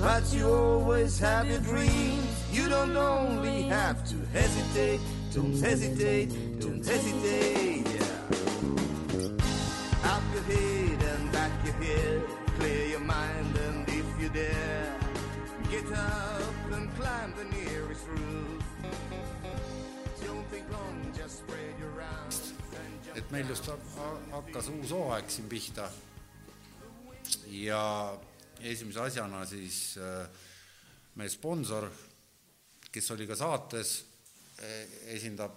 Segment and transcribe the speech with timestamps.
[0.00, 2.44] But you always have your dreams.
[2.52, 5.00] You don't only have to hesitate,
[5.34, 7.86] don't hesitate, don't hesitate.
[7.86, 8.04] Yeah.
[10.12, 12.22] Up your head and back your head,
[12.58, 14.94] clear your mind, and if you dare,
[15.70, 18.62] get up and climb the nearest roof.
[20.24, 23.16] Don't think long, just spread your arms and jump.
[23.18, 25.88] et meil just ha- hakkas uus hooaeg siin pihta
[27.50, 28.12] ja
[28.60, 30.26] esimese asjana siis äh,
[31.16, 31.88] meie sponsor,
[32.92, 33.96] kes oli ka saates,
[35.12, 35.56] esindab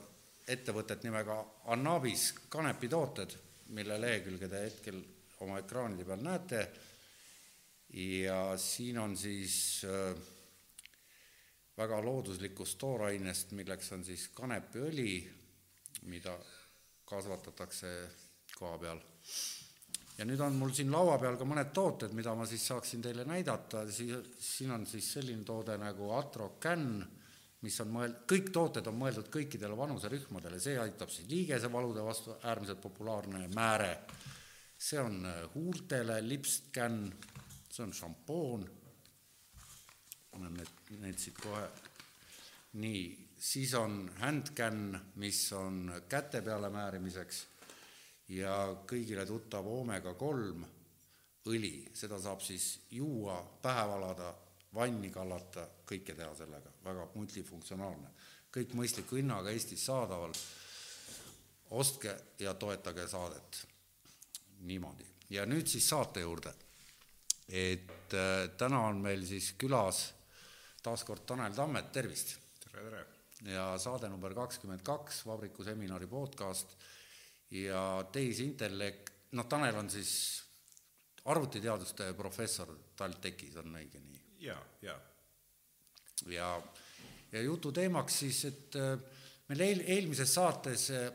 [0.50, 1.38] ettevõtet nimega
[1.72, 3.36] Annabis kanepitooted,
[3.76, 4.98] mille lehekülge te hetkel
[5.46, 6.64] oma ekraanide peal näete
[7.94, 10.16] ja siin on siis äh,
[11.78, 15.14] väga looduslikust toorainest, milleks on siis kanepiõli,
[16.12, 16.36] mida
[17.10, 17.94] kasvatatakse
[18.58, 19.02] koha peal.
[20.20, 23.24] Ja nüüd on mul siin laua peal ka mõned tooted, mida ma siis saaksin teile
[23.28, 26.90] näidata, siin on siis selline toode nagu Atrocan,
[27.64, 32.82] mis on mõel-, kõik tooted on mõeldud kõikidele vanuserühmadele, see aitab siis liigesevalude vastu, äärmiselt
[32.84, 33.94] populaarne määre.
[34.80, 37.02] see on huultele lipscan,
[37.70, 38.62] see on šampoon,
[40.32, 41.66] panen need, need siit kohe,
[42.80, 43.04] nii,
[43.36, 47.46] siis on handcan, mis on käte peale määrimiseks
[48.30, 48.56] ja
[48.88, 50.66] kõigile tuttav oomega kolm
[51.50, 54.34] õli, seda saab siis juua, pähe valada,
[54.76, 58.10] vanni kallata, kõike teha sellega, väga multifunktsionaalne.
[58.54, 60.34] kõik mõistliku hinnaga Eestis saadaval,
[61.72, 63.68] ostke ja toetage saadet.
[64.60, 66.54] niimoodi, ja nüüd siis saate juurde.
[67.48, 70.14] et äh, täna on meil siis külas
[70.84, 72.38] taas kord Tanel Tammet, tervist!
[72.60, 73.06] tere, tere!
[73.54, 76.76] ja saade number kakskümmend kaks, Vabriku seminari podcast
[77.52, 80.12] ja tehisintellekt, noh, Tanel on siis
[81.30, 84.22] arvutiteaduste professor TalTechis, on õige nii?
[84.46, 85.00] jaa, jaa.
[86.32, 86.50] ja,
[87.32, 88.94] ja jutu teemaks siis, et äh,
[89.50, 91.10] meil eel, eelmises saates äh,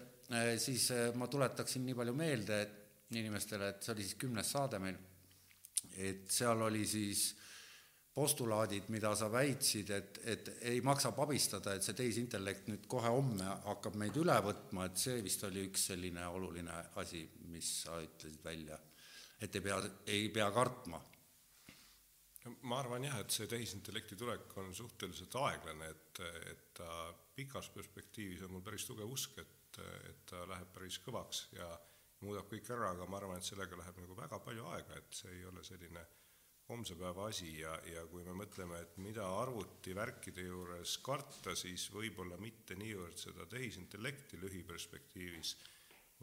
[0.59, 2.61] siis äh, ma tuletaksin nii palju meelde
[3.15, 4.99] inimestele, et see oli siis kümnes saade meil,
[6.03, 7.29] et seal oli siis
[8.15, 13.49] postulaadid, mida sa väitsid, et, et ei maksa pabistada, et see tehisintellekt nüüd kohe homme
[13.67, 18.45] hakkab meid üle võtma, et see vist oli üks selline oluline asi, mis sa ütlesid
[18.45, 18.79] välja.
[19.41, 21.03] et ei pea, ei pea kartma.
[22.45, 26.23] no ma arvan jah, et see tehisintellekti tulek on suhteliselt aeglane, et,
[26.53, 26.91] et ta
[27.35, 29.81] pikas perspektiivis on mul päris tugev usk, et,
[30.11, 31.67] et ta läheb päris kõvaks ja
[32.23, 35.35] muudab kõik ära, aga ma arvan, et sellega läheb nagu väga palju aega, et see
[35.35, 36.07] ei ole selline
[36.69, 42.39] homse päeva asi ja, ja kui me mõtleme, et mida arvutivärkide juures karta, siis võib-olla
[42.41, 45.55] mitte niivõrd seda tehisintellekti lühiperspektiivis,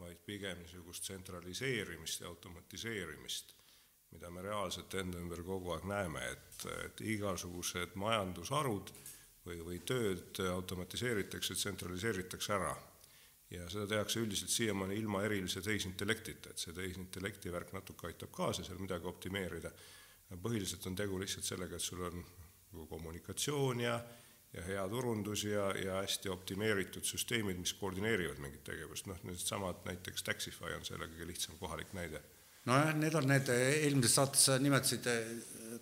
[0.02, 3.54] vaid pigem niisugust tsentraliseerimist ja automatiseerimist,
[4.12, 8.90] mida me reaalselt enda ümber kogu aeg näeme, et, et igasugused majandusharud
[9.46, 12.74] või, või tööd automatiseeritakse, tsentraliseeritakse ära.
[13.52, 18.64] Ja seda tehakse üldiselt siiamaani ilma erilise tehisintellektita, et see tehisintellekti värk natuke aitab kaasa
[18.64, 19.70] seal midagi optimeerida
[20.40, 22.18] põhiliselt on tegu lihtsalt sellega, et sul on
[22.72, 23.96] nagu kommunikatsioon ja,
[24.52, 30.24] ja hea turundus ja, ja hästi optimeeritud süsteemid, mis koordineerivad mingit tegevust, noh, needsamad näiteks
[30.28, 32.22] Taxify on selle kõige lihtsam kohalik näide.
[32.68, 35.08] nojah, need on need, eelmises saates sa nimetasid,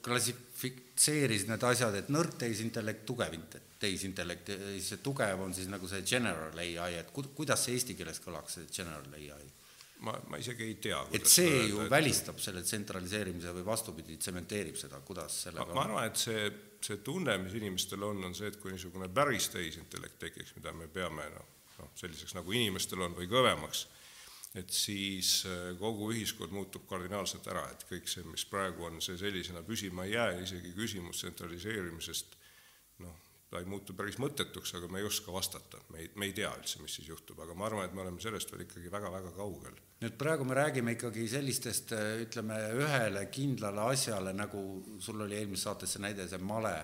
[0.05, 3.37] klassifitseerisid need asjad, et nõrk tehisintellekt, tugev
[3.81, 4.53] tehisintellekt,
[4.85, 8.59] see tugev on siis nagu see general ai, et ku-, kuidas see eesti keeles kõlaks,
[8.59, 9.49] see general ai?
[10.07, 10.99] Ma, ma isegi ei tea.
[11.17, 11.93] et see öelda, ju et...
[11.93, 16.51] välistab selle tsentraliseerimise või vastupidi, tsementeerib seda, kuidas sellega ma, ma arvan, et see,
[16.85, 20.89] see tunne, mis inimestel on, on see, et kui niisugune päris tehisintellekt tekiks, mida me
[20.93, 21.49] peame noh,
[21.79, 23.87] noh, selliseks nagu inimestel on või kõvemaks,
[24.59, 29.19] et siis äh, kogu ühiskond muutub kardinaalselt ära, et kõik see, mis praegu on, see
[29.21, 32.40] sellisena püsima ei jää, isegi küsimus tsentraliseerimisest
[33.51, 36.53] ta ei muutu päris mõttetuks, aga me ei oska vastata, me ei, me ei tea
[36.55, 39.81] üldse, mis siis juhtub, aga ma arvan, et me oleme sellest veel ikkagi väga-väga kaugel.
[40.01, 41.91] nüüd praegu me räägime ikkagi sellistest,
[42.23, 44.63] ütleme, ühele kindlale asjale, nagu
[45.03, 46.77] sul oli eelmises saates see näide, see male,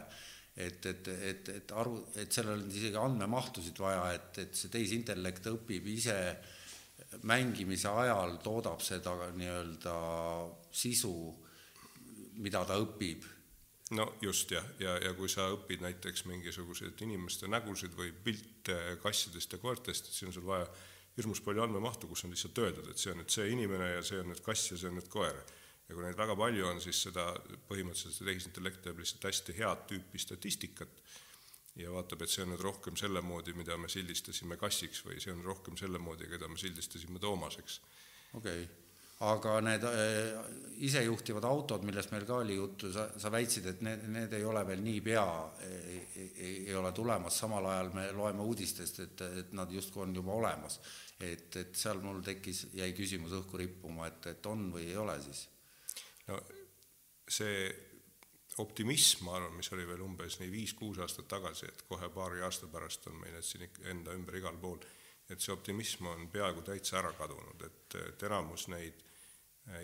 [0.57, 5.47] et, et, et, et aru, et sellel on isegi andmemahtusid vaja, et, et see tehisintellekt
[5.53, 6.19] õpib ise
[7.31, 9.97] mängimise ajal, toodab seda nii-öelda
[10.75, 11.15] sisu,
[12.43, 13.36] mida ta õpib
[13.91, 19.53] no just jah, ja, ja, kui sa õpid näiteks mingisuguseid inimeste nägusid või pilte kassidest
[19.55, 20.67] ja koertest, siis on sul vaja
[21.17, 24.19] hirmus palju andmemahtu, kus on lihtsalt öeldud, et see on nüüd see inimene ja see
[24.21, 25.39] on nüüd kass ja see on nüüd koer.
[25.87, 27.29] ja kui neid väga palju on, siis seda
[27.69, 31.05] põhimõtteliselt tehisintellekt teeb lihtsalt hästi head tüüpi statistikat
[31.79, 35.31] ja vaatab, et see on nüüd rohkem selle moodi, mida me sildistasime kassiks või see
[35.31, 37.81] on rohkem selle moodi, keda me sildistasime Toomaseks.
[38.35, 38.86] okei okay
[39.25, 40.41] aga need äh,
[40.85, 44.61] isejuhtivad autod, millest meil ka oli juttu, sa, sa väitsid, et need, need ei ole
[44.69, 45.25] veel niipea,
[45.65, 50.37] ei, ei, ole tulemas, samal ajal me loeme uudistest, et, et nad justkui on juba
[50.37, 50.81] olemas.
[51.21, 55.17] et, et seal mul tekkis, jäi küsimus õhku rippuma, et, et on või ei ole
[55.25, 55.47] siis?
[56.27, 56.43] no
[57.29, 57.71] see
[58.61, 62.69] optimism, ma arvan, mis oli veel umbes nii viis-kuus aastat tagasi, et kohe paari aasta
[62.73, 64.85] pärast on meil need siin enda ümber igal pool,
[65.31, 69.06] et see optimism on peaaegu täitsa ära kadunud, et, et enamus neid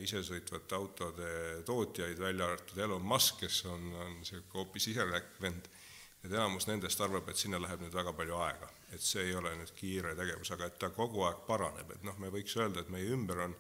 [0.03, 1.29] isesõitvate autode
[1.67, 5.67] tootjaid, välja arvatud Elon Musk, kes on, on niisugune hoopis iseräkk vend,
[6.23, 9.55] et enamus nendest arvab, et sinna läheb nüüd väga palju aega, et see ei ole
[9.59, 12.93] nüüd kiire tegevus, aga et ta kogu aeg paraneb, et noh, me võiks öelda, et
[12.95, 13.57] meie ümber on,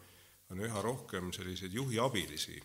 [0.54, 2.60] on üha rohkem selliseid juhiabilisi,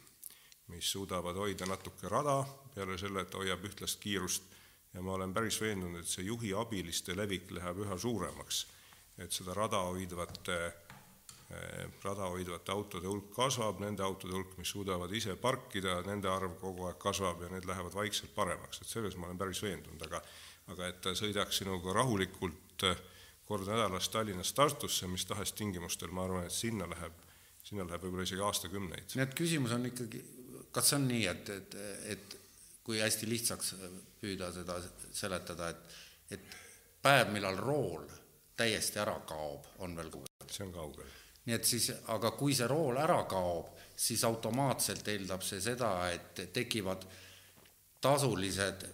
[0.69, 2.43] mis suudavad hoida natuke rada,
[2.75, 4.53] peale selle, et hoiab ühtlast kiirust,
[4.93, 8.65] ja ma olen päris veendunud, et see juhiabiliste levik läheb üha suuremaks,
[9.17, 10.86] et seda rada hoidvate Eh,
[12.03, 16.89] rada hoidvate autode hulk kasvab, nende autode hulk, mis suudavad ise parkida, nende arv kogu
[16.89, 20.21] aeg kasvab ja need lähevad vaikselt paremaks, et selles ma olen päris veendunud, aga
[20.73, 23.03] aga et ta sõidaks sinuga rahulikult eh,
[23.47, 27.21] kord nädalas Tallinnast Tartusse, mis tahes tingimustel, ma arvan, et sinna läheb,
[27.63, 29.15] sinna läheb võib-olla isegi aastakümneid.
[29.15, 30.23] nii et küsimus on ikkagi,
[30.75, 31.77] kas see on nii, et, et,
[32.15, 32.37] et
[32.83, 33.73] kui hästi lihtsaks
[34.19, 34.79] püüda seda
[35.15, 35.99] seletada, et,
[36.35, 36.59] et
[37.03, 38.03] päev, millal rool
[38.57, 40.51] täiesti ära kaob, on veel kaugel?
[40.51, 41.15] see on kaugel
[41.47, 46.43] nii et siis, aga kui see rool ära kaob, siis automaatselt eeldab see seda, et
[46.53, 47.07] tekivad
[48.03, 48.85] tasulised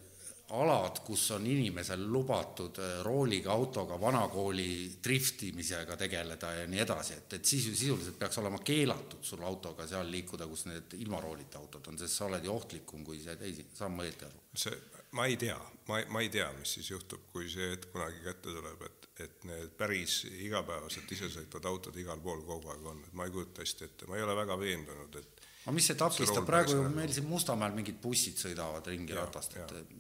[0.54, 7.38] alad, kus on inimesel lubatud äh, rooliga autoga vanakooli driftimisega tegeleda ja nii edasi, et,
[7.40, 11.58] et siis ju sisuliselt peaks olema keelatud sul autoga seal liikuda, kus need ilma roolita
[11.62, 14.44] autod on, sest sa oled ju ohtlikum kui see teisi, saan ma õieti aru?
[14.66, 14.78] see,
[15.18, 15.58] ma ei tea,
[15.90, 19.44] ma, ma ei tea, mis siis juhtub, kui see hetk kunagi kätte tuleb, et et
[19.46, 23.86] need päris igapäevaselt isesõitvad autod igal pool kogu aeg on, et ma ei kujuta hästi
[23.86, 27.30] ette, ma ei ole väga veendunud, et aga mis see takistab, praegu ju meil siin
[27.30, 29.94] Mustamäel mingid bussid sõidavad ringi ja, ratast, et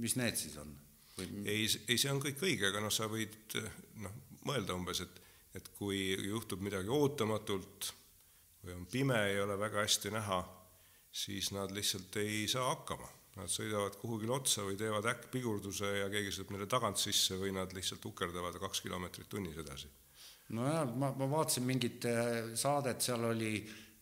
[0.00, 0.70] mis need siis on?
[1.18, 1.28] Või...
[1.44, 3.58] ei, ei, see on kõik õige, aga noh, sa võid
[4.04, 4.14] noh,
[4.48, 5.20] mõelda umbes, et,
[5.58, 7.90] et kui juhtub midagi ootamatult
[8.62, 10.44] või on pime, ei ole väga hästi näha,
[11.10, 16.32] siis nad lihtsalt ei saa hakkama Nad sõidavad kuhugile otsa või teevad äkkpigurduse ja keegi
[16.34, 19.90] sõidab neile tagant sisse või nad lihtsalt ukerdavad kaks kilomeetrit tunnis edasi.
[20.48, 23.52] nojah, ma, ma vaatasin mingit äh, saadet, seal oli,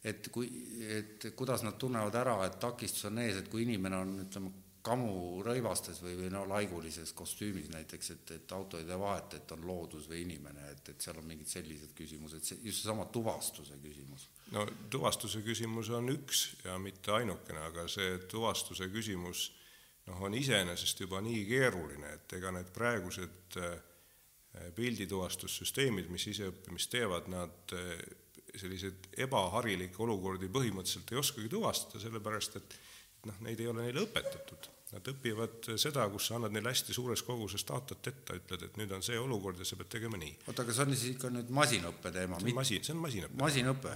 [0.04, 0.48] et kui,
[0.96, 4.54] et kuidas nad tunnevad ära, et takistus on ees, et kui inimene on, ütleme,
[4.88, 9.68] kamurõivastes või, või no laigulises kostüümis näiteks, et, et auto ei tee vahet, et on
[9.68, 14.28] loodus või inimene, et, et seal on mingid sellised küsimused, see just seesama tuvastuse küsimus
[14.54, 19.48] no tuvastuse küsimus on üks ja mitte ainukene, aga see tuvastuse küsimus
[20.08, 23.76] noh, on iseenesest juba nii keeruline, et ega need praegused äh,
[24.76, 27.92] pildituvastussüsteemid, mis iseõppimist teevad, nad äh,
[28.58, 32.78] selliseid ebaharilikke olukordi põhimõtteliselt ei oskagi tuvastada, sellepärast et
[33.28, 34.70] noh, neid ei ole neile õpetatud.
[34.88, 38.92] Nad õpivad seda, kus sa annad neile hästi suures koguses datat ette, ütled, et nüüd
[38.96, 40.32] on see olukord ja sa pead tegema nii.
[40.46, 42.40] oota, aga see on siis ikka nüüd masinõppe teema?
[42.56, 43.36] masin, see on masinõpe.
[43.42, 43.92] masinõpe?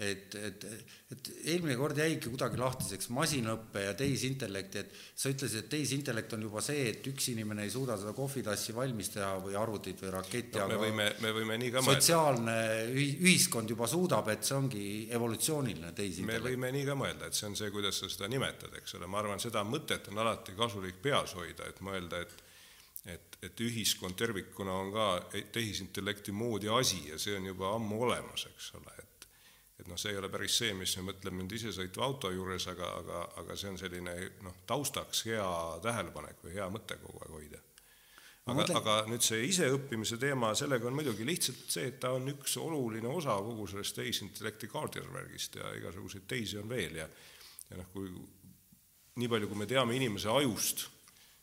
[0.00, 0.64] Et, et,
[1.12, 6.46] et eelmine kord jäigi kuidagi lahtiseks masinõppe ja tehisintellekti, et sa ütlesid, et tehisintellekt on
[6.46, 10.56] juba see, et üks inimene ei suuda seda kohvitassi valmis teha või arvutit või raketti
[10.56, 12.00] no,, aga me võime, me võime nii ka mõelda.
[12.00, 12.58] sotsiaalne
[12.96, 16.46] ühiskond juba suudab, et see ongi evolutsiooniline tehisintellekt.
[16.46, 19.10] me võime nii ka mõelda, et see on see, kuidas sa seda nimetad, eks ole,
[19.10, 22.48] ma arvan, seda mõtet on alati kasulik peas hoida, et mõelda, et
[23.08, 25.06] et, et ühiskond tervikuna on ka
[25.52, 28.96] tehisintellekti moodi asi ja see on juba ammu olemas, eks ole,
[29.90, 33.24] noh, see ei ole päris see, mis me mõtleme nüüd isesõitva auto juures, aga, aga,
[33.42, 34.14] aga see on selline
[34.46, 35.48] noh, taustaks hea
[35.84, 37.62] tähelepanek või hea mõte kogu aeg hoida.
[38.46, 42.30] aga mõtlen..., aga nüüd see iseõppimise teema, sellega on muidugi lihtsalt see, et ta on
[42.32, 47.10] üks oluline osa kogu sellest tehisintellekti kaardivärgist ja igasuguseid teisi on veel ja
[47.70, 48.08] ja noh, kui
[49.20, 50.86] nii palju, kui me teame inimese ajust,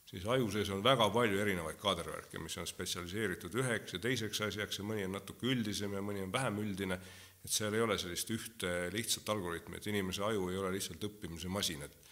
[0.08, 4.80] siis aju sees on väga palju erinevaid kaadervärke, mis on spetsialiseeritud üheks ja teiseks asjaks
[4.80, 7.00] ja mõni on natuke üldisem ja mõni on vähem üldine
[7.48, 11.48] et seal ei ole sellist ühte lihtsat algoritmi, et inimese aju ei ole lihtsalt õppimise
[11.48, 12.04] masin, et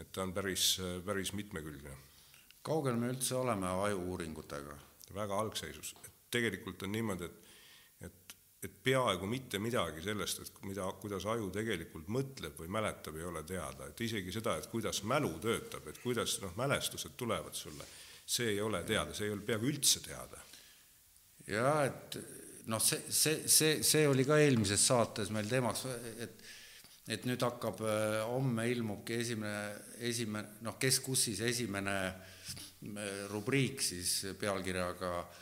[0.00, 1.96] et ta on päris, päris mitmekülgne.
[2.64, 4.76] kaugel me üldse oleme aju-uuringutega?
[5.12, 10.84] väga algseisus, et tegelikult on niimoodi, et et et peaaegu mitte midagi sellest, et mida,
[11.02, 15.32] kuidas aju tegelikult mõtleb või mäletab, ei ole teada, et isegi seda, et kuidas mälu
[15.42, 17.88] töötab, et kuidas noh, mälestused tulevad sulle,
[18.24, 20.44] see ei ole teada, see ei ole peaaegu üldse teada.
[21.48, 22.20] ja et
[22.70, 25.86] noh, see, see, see, see oli ka eelmises saates meil teemaks,
[26.22, 26.50] et
[27.10, 27.80] et nüüd hakkab,
[28.30, 29.72] homme ilmubki esimene,
[30.06, 31.96] esimene noh, Kes kus siis esimene
[33.32, 35.40] rubriik siis pealkirjaga äh,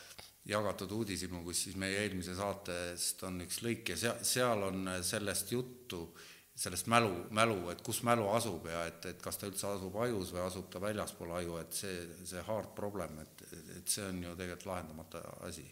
[0.49, 5.51] jagatud uudishimu, kus siis meie eelmise saatest on üks lõik ja seal, seal on sellest
[5.53, 6.01] juttu,
[6.61, 10.33] sellest mälu, mälu, et kus mälu asub ja et, et kas ta üldse asub ajus
[10.33, 12.01] või asub ta väljaspool aju, et see,
[12.33, 13.45] see hard problem, et,
[13.77, 15.67] et see on ju tegelikult lahendamata asi.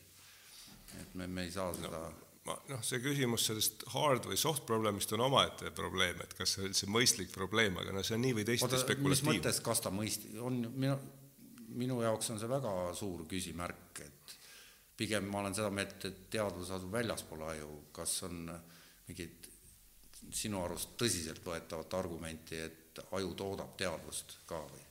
[1.01, 4.65] Et me, me ei saa seda no ma noh, see küsimus sellest hard või soft
[4.69, 8.24] problem'ist on omaette probleem, et kas see on üldse mõistlik probleem, aga no see on
[8.25, 9.12] nii või teisiti spekulatiivne.
[9.12, 10.96] mis mõttes, kas ta mõist-, on minu,
[11.79, 14.36] minu jaoks on see väga suur küsimärk, et
[15.00, 18.41] pigem ma olen seda meelt, et teadvus asub väljaspool aju, kas on
[19.10, 19.50] mingit
[20.36, 24.86] sinu arust tõsiseltvõetavat argumenti, et aju toodab teadvust ka või?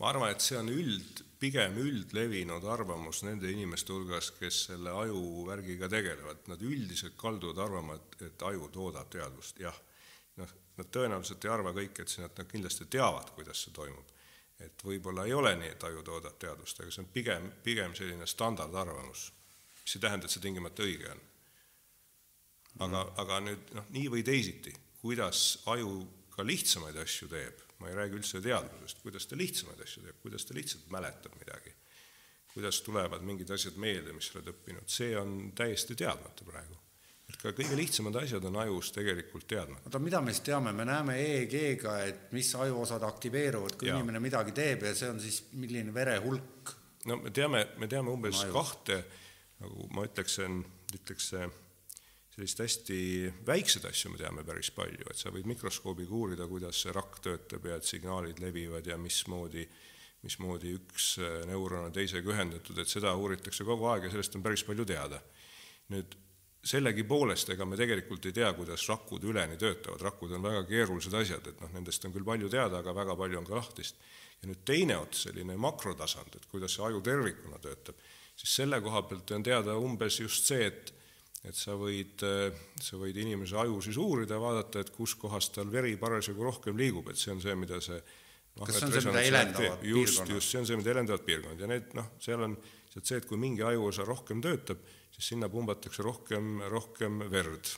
[0.00, 5.88] ma arvan, et see on üld, pigem üldlevinud arvamus nende inimeste hulgas, kes selle ajuvärgiga
[5.92, 9.76] tegelevad, nad üldiselt kalduvad arvama, et, et aju toodab teadvust, jah.
[10.40, 14.14] noh, nad tõenäoliselt ei arva kõik, et see, nad, nad kindlasti teavad, kuidas see toimub
[14.62, 18.26] et võib-olla ei ole nii, et aju toodab teadvust, aga see on pigem, pigem selline
[18.30, 19.26] standardarvamus,
[19.82, 21.22] mis ei tähenda, et see tingimata õige on.
[22.78, 25.90] aga mm., aga nüüd noh, nii või teisiti, kuidas aju
[26.34, 30.46] ka lihtsamaid asju teeb, ma ei räägi üldse teadvusest, kuidas ta lihtsamaid asju teeb, kuidas
[30.46, 31.74] ta lihtsalt mäletab midagi,
[32.54, 36.78] kuidas tulevad mingid asjad meelde, mis sa oled õppinud, see on täiesti teadmata praegu
[37.30, 39.88] et ka kõige lihtsamad asjad on ajus tegelikult teadmata.
[39.88, 43.96] oota, mida me siis teame, me näeme EEG-ga, et mis ajuosad aktiveeruvad, kui ja.
[43.96, 46.74] inimene midagi teeb ja see on siis milline vere hulk?
[47.08, 49.00] no me teame, me teame umbes kahte,
[49.64, 50.62] nagu ma ütleksin,
[50.94, 51.32] ütleks
[52.34, 52.98] sellist hästi
[53.46, 57.68] väikseid asju me teame päris palju, et sa võid mikroskoobiga uurida, kuidas see rakk töötab
[57.70, 59.68] ja et signaalid levivad ja mismoodi
[60.24, 61.14] mismoodi üks
[61.48, 65.20] neuron on teisega ühendatud, et seda uuritakse kogu aeg ja sellest on päris palju teada.
[65.92, 66.14] nüüd
[66.64, 71.50] sellegipoolest, ega me tegelikult ei tea, kuidas rakud üleni töötavad, rakud on väga keerulised asjad,
[71.50, 74.00] et noh, nendest on küll palju teada, aga väga palju on ka lahtist.
[74.40, 78.00] ja nüüd teine ots, selline makrotasand, et kuidas see aju tervikuna töötab,
[78.36, 80.94] siis selle koha pealt on teada umbes just see, et
[81.44, 82.24] et sa võid,
[82.80, 87.10] sa võid inimese aju siis uurida, vaadata, et kus kohas tal veri parasjagu rohkem liigub,
[87.12, 88.00] et see on see, mida see
[88.54, 91.62] kas see on see, mida elendavad just, just, see on see, mida elendavad piirkonnad.
[91.64, 94.84] Ja need noh, seal on lihtsalt see, et kui mingi ajuosa rohkem töötab,
[95.14, 97.72] siis sinna pumbatakse rohkem, rohkem verd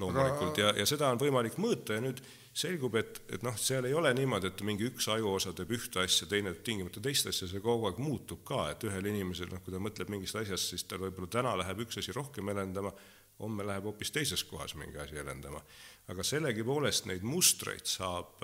[0.00, 0.60] loomulikult.
[0.60, 1.96] Ja, ja seda on võimalik mõõta.
[1.96, 2.20] Ja nüüd
[2.56, 6.28] selgub, et, et noh, seal ei ole niimoodi, et mingi üks ajuosa teeb ühte asja,
[6.30, 9.74] teine teeb tingimata teist asja, see kogu aeg muutub ka, et ühel inimesel, noh, kui
[9.74, 12.94] ta mõtleb mingist asjast, siis tal võib-olla täna läheb üks asi rohkem elendama,
[13.42, 15.60] homme läheb hoopis teises kohas mingi asi elendama.
[16.08, 18.40] aga sellegipoolest neid mustreid saab,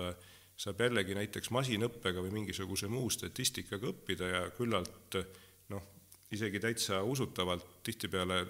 [0.58, 5.16] saab jällegi näiteks masinõppega või mingisuguse muu statistikaga õppida ja küllalt
[5.72, 5.86] noh,
[6.34, 8.42] isegi täitsa usutavalt tihtipeale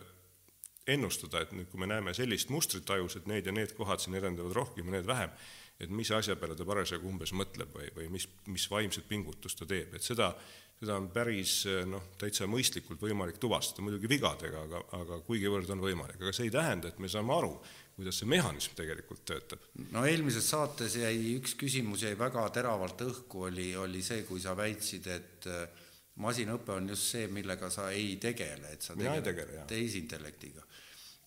[0.87, 4.17] ennustada, et nüüd, kui me näeme sellist mustrit ajus, et need ja need kohad siin
[4.19, 5.35] edendavad rohkem ja need vähem,
[5.83, 9.69] et mis asja peale ta parasjagu umbes mõtleb või, või mis, mis vaimset pingutust ta
[9.69, 10.33] teeb, et seda,
[10.81, 16.19] seda on päris noh, täitsa mõistlikult võimalik tuvastada, muidugi vigadega, aga, aga kuigivõrd on võimalik,
[16.21, 17.55] aga see ei tähenda, et me saame aru,
[17.97, 19.62] kuidas see mehhanism tegelikult töötab.
[19.93, 24.57] no eelmises saates jäi üks küsimus jäi väga teravalt õhku, oli, oli see, kui sa
[24.59, 25.82] väitsid, et äh,
[26.21, 30.64] masinõpe on just see, millega sa ei tegele, et sa tegeled tegele, tehisintellektiga.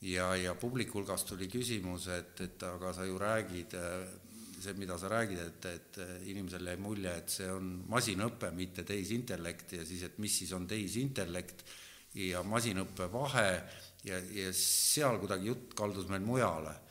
[0.06, 3.74] ja, ja publiku hulgast tuli küsimus, et, et aga sa ju räägid,
[4.62, 6.00] see, mida sa räägid, et, et
[6.30, 10.68] inimesele jäi mulje, et see on masinõpe, mitte tehisintellekt ja siis, et mis siis on
[10.70, 11.66] tehisintellekt
[12.22, 13.50] ja masinõppe vahe
[14.06, 16.82] ja, ja seal kuidagi jutt kaldus meil mujale.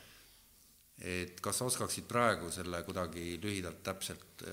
[0.98, 4.44] et kas sa oskaksid praegu selle kuidagi lühidalt täpselt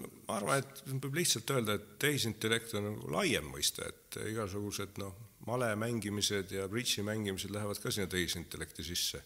[0.00, 5.14] ma arvan, et võib lihtsalt öelda, et tehisintellekt on nagu laiem mõiste, et igasugused noh,
[5.48, 9.22] male mängimised ja bridži mängimised lähevad ka sinna tehisintellekti sisse.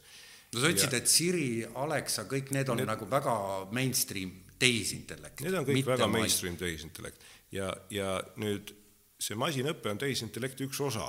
[0.52, 3.34] no sa ütlesid, et Siri, Alexa, kõik need on need, nagu väga
[3.74, 5.44] mainstream tehisintellekt.
[5.46, 7.22] Need on kõik väga mainstream tehisintellekt
[7.54, 8.74] ja, ja nüüd
[9.18, 11.06] see masinõpe on tehisintellekti üks osa,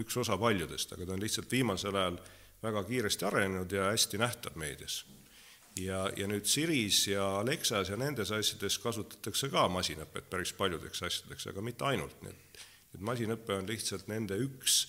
[0.00, 2.20] üks osa paljudest, aga ta on lihtsalt viimasel ajal
[2.62, 5.02] väga kiiresti arenenud ja hästi nähtav meedias
[5.84, 11.50] ja, ja nüüd Siris ja Alexas ja nendes asjades kasutatakse ka masinõpet päris paljudeks asjadeks,
[11.52, 12.64] aga mitte ainult, nii et,
[12.96, 14.80] et masinõpe on lihtsalt nende üks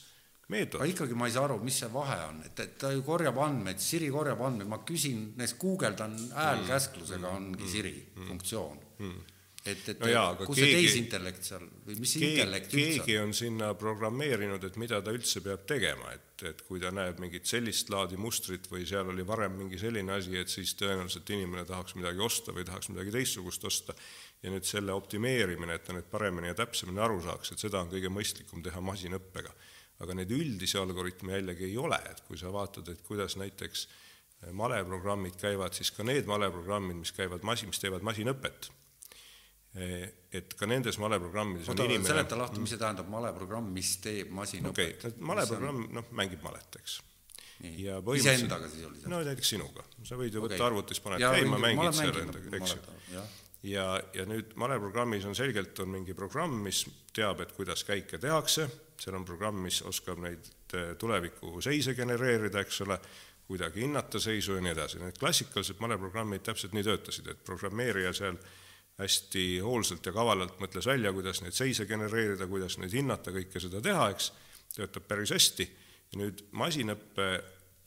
[0.51, 0.81] meetod.
[0.81, 3.39] aga ikkagi ma ei saa aru, mis see vahe on, et, et ta ju korjab
[3.45, 8.81] andmeid, Siri korjab andmeid, ma küsin, näiteks guugeldan häälkäsklusega mm, ongi mm, Siri mm, funktsioon.
[8.99, 9.30] Mm
[9.65, 13.17] et, et No jaa, kus keegi- see tehisintellekt seal või mis see intellekt üldse keegi
[13.21, 13.27] on?
[13.29, 17.45] on sinna programmeerinud, et mida ta üldse peab tegema, et, et kui ta näeb mingit
[17.45, 21.93] sellist laadi mustrit või seal oli varem mingi selline asi, et siis tõenäoliselt inimene tahaks
[21.99, 23.93] midagi osta või tahaks midagi teistsugust osta
[24.41, 27.91] ja nüüd selle optimeerimine, et ta nüüd paremini ja täpsemini aru saaks, et seda on
[27.93, 29.53] kõige mõistlikum teha masinõppega.
[30.01, 33.83] aga neid üldisi algoritme jällegi ei ole, et kui sa vaatad, et kuidas näiteks
[34.57, 38.71] maleprogrammid käivad, siis ka need maleprogrammid, mis käivad masi-, mis teevad masinõpet,
[39.71, 45.05] et ka nendes maleprogrammides on inimene seleta lahti, mis see tähendab maleprogramm, mis teeb masinõpet
[45.05, 46.97] okay,, maleprogramm, noh, mängib malet, eks.
[47.77, 49.09] Ja Iseendaga siis oli see?
[49.11, 50.65] no näiteks sinuga, sa võid ju võtta Okei.
[50.65, 53.35] arvutis, paned Jaa, käima, mängid seal endaga, eks ju jah.
[53.69, 53.85] ja,
[54.17, 56.83] ja nüüd maleprogrammis on selgelt, on mingi programm, mis
[57.15, 58.65] teab, et kuidas käike tehakse,
[58.99, 62.97] seal on programm, mis oskab neid eh, tuleviku seise genereerida, eks ole,
[63.47, 68.41] kuidagi hinnata seisu ja nii edasi, need klassikalised maleprogrammid täpselt nii töötasid, et programmeerija seal
[69.01, 73.81] hästi hoolsalt ja kavalalt mõtles välja, kuidas neid seise genereerida, kuidas neid hinnata, kõike seda
[73.83, 74.31] teha, eks,
[74.75, 75.67] töötab päris hästi,
[76.11, 77.27] ja nüüd masinõppe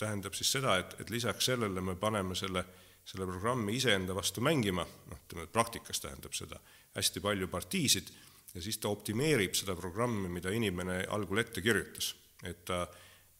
[0.00, 2.64] tähendab siis seda, et, et lisaks sellele me paneme selle,
[3.06, 6.60] selle programmi iseenda vastu mängima, noh, ütleme, praktikas tähendab seda
[6.94, 8.10] hästi palju partiisid
[8.54, 12.14] ja siis ta optimeerib seda programmi, mida inimene algul ette kirjutas.
[12.44, 12.84] et ta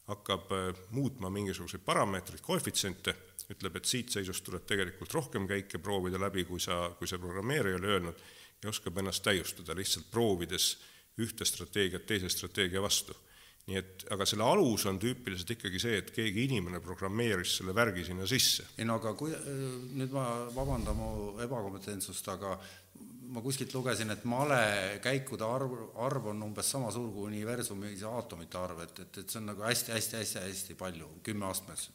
[0.09, 3.15] hakkab äh, muutma mingisuguseid parameetreid, koefitsiente,
[3.53, 7.81] ütleb, et siit seisust tuleb tegelikult rohkem käike proovida läbi, kui sa, kui see programmeerija
[7.81, 8.25] oli öelnud,
[8.63, 10.75] ja oskab ennast täiustada, lihtsalt proovides
[11.21, 13.15] ühte strateegiat teise strateegia vastu
[13.65, 18.05] nii et, aga selle alus on tüüpiliselt ikkagi see, et keegi inimene programmeeris selle värgi
[18.05, 18.67] sinna sisse.
[18.77, 19.33] ei no aga kui,
[19.97, 22.59] nüüd ma vabandan mu ebakompetentsust, aga
[23.35, 25.73] ma kuskilt lugesin, et malekäikude arv,
[26.05, 29.65] arv on umbes sama suur kui universumis aatomite arv, et, et, et see on nagu
[29.65, 31.89] hästi-hästi-hästi-hästi palju, kümme astmes.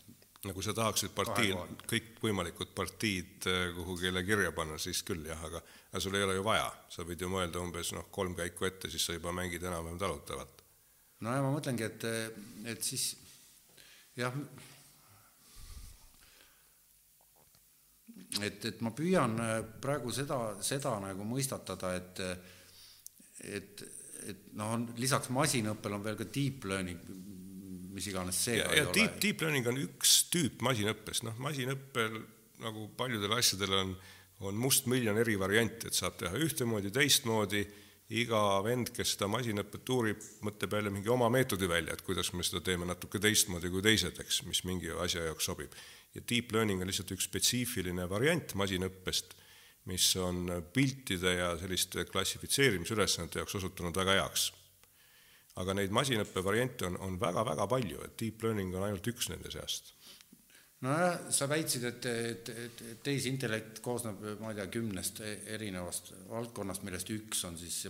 [0.48, 1.52] Kui sa tahaksid partii,
[1.90, 6.46] kõikvõimalikud partiid eh, kuhugile kirja panna, siis küll jah, aga aga sul ei ole ju
[6.46, 10.00] vaja, sa võid ju mõelda umbes noh, kolm käiku ette, siis sa juba mängid enam-vähem
[10.00, 10.64] talutavalt.
[11.26, 12.06] no ja ma mõtlengi, et,
[12.72, 13.10] et siis
[14.16, 14.36] jah,
[18.40, 19.36] et, et ma püüan
[19.82, 22.24] praegu seda, seda nagu mõistatada, et
[23.40, 23.84] et,
[24.30, 27.00] et noh, lisaks masinõppele on veel ka deep learning,
[27.94, 29.22] mis iganes see ja, ka ja ei deep, ole.
[29.24, 32.18] deep learning on üks tüüp masinõppest, noh, masinõppel
[32.64, 33.94] nagu paljudel asjadel on,
[34.48, 37.64] on mustmiljon eri variante, et saab teha ühtemoodi, teistmoodi,
[38.20, 42.46] iga vend, kes seda masinõpet uurib, mõtleb jälle mingi oma meetodi välja, et kuidas me
[42.46, 45.76] seda teeme natuke teistmoodi kui teised, eks, mis mingi asja jaoks sobib.
[46.16, 49.36] ja deep learning on lihtsalt üks spetsiifiline variant masinõppest,
[49.90, 54.50] mis on piltide ja selliste klassifitseerimisülesannete jaoks osutunud väga heaks
[55.60, 59.52] aga neid masinõppe variante on, on väga-väga palju, et deep learning on ainult üks nende
[59.54, 59.94] seast.
[60.86, 67.12] nojah, sa väitsid, et, et, et, tehisintellekt koosneb, ma ei tea, kümnest erinevast valdkonnast, millest
[67.16, 67.82] üks on siis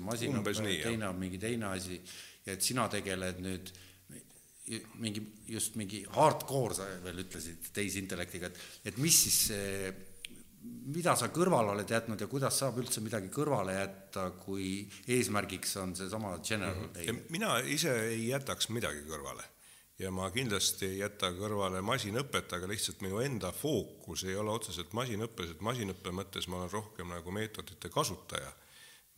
[0.82, 0.90] jah.
[0.90, 2.02] teine on mingi teine asi
[2.46, 3.72] ja et sina tegeled nüüd
[5.02, 8.60] mingi, just mingi hardcore, sa veel ütlesid tehisintellektiga, et,
[8.92, 9.90] et mis siis see
[10.64, 15.96] mida sa kõrvale oled jätnud ja kuidas saab üldse midagi kõrvale jätta, kui eesmärgiks on
[15.96, 17.14] seesama general day?
[17.30, 19.46] mina ise ei jätaks midagi kõrvale
[20.00, 24.94] ja ma kindlasti ei jäta kõrvale masinõpet, aga lihtsalt minu enda fookus ei ole otseselt
[24.96, 28.52] masinõppes, et masinõppe mõttes ma olen rohkem nagu meetodite kasutaja,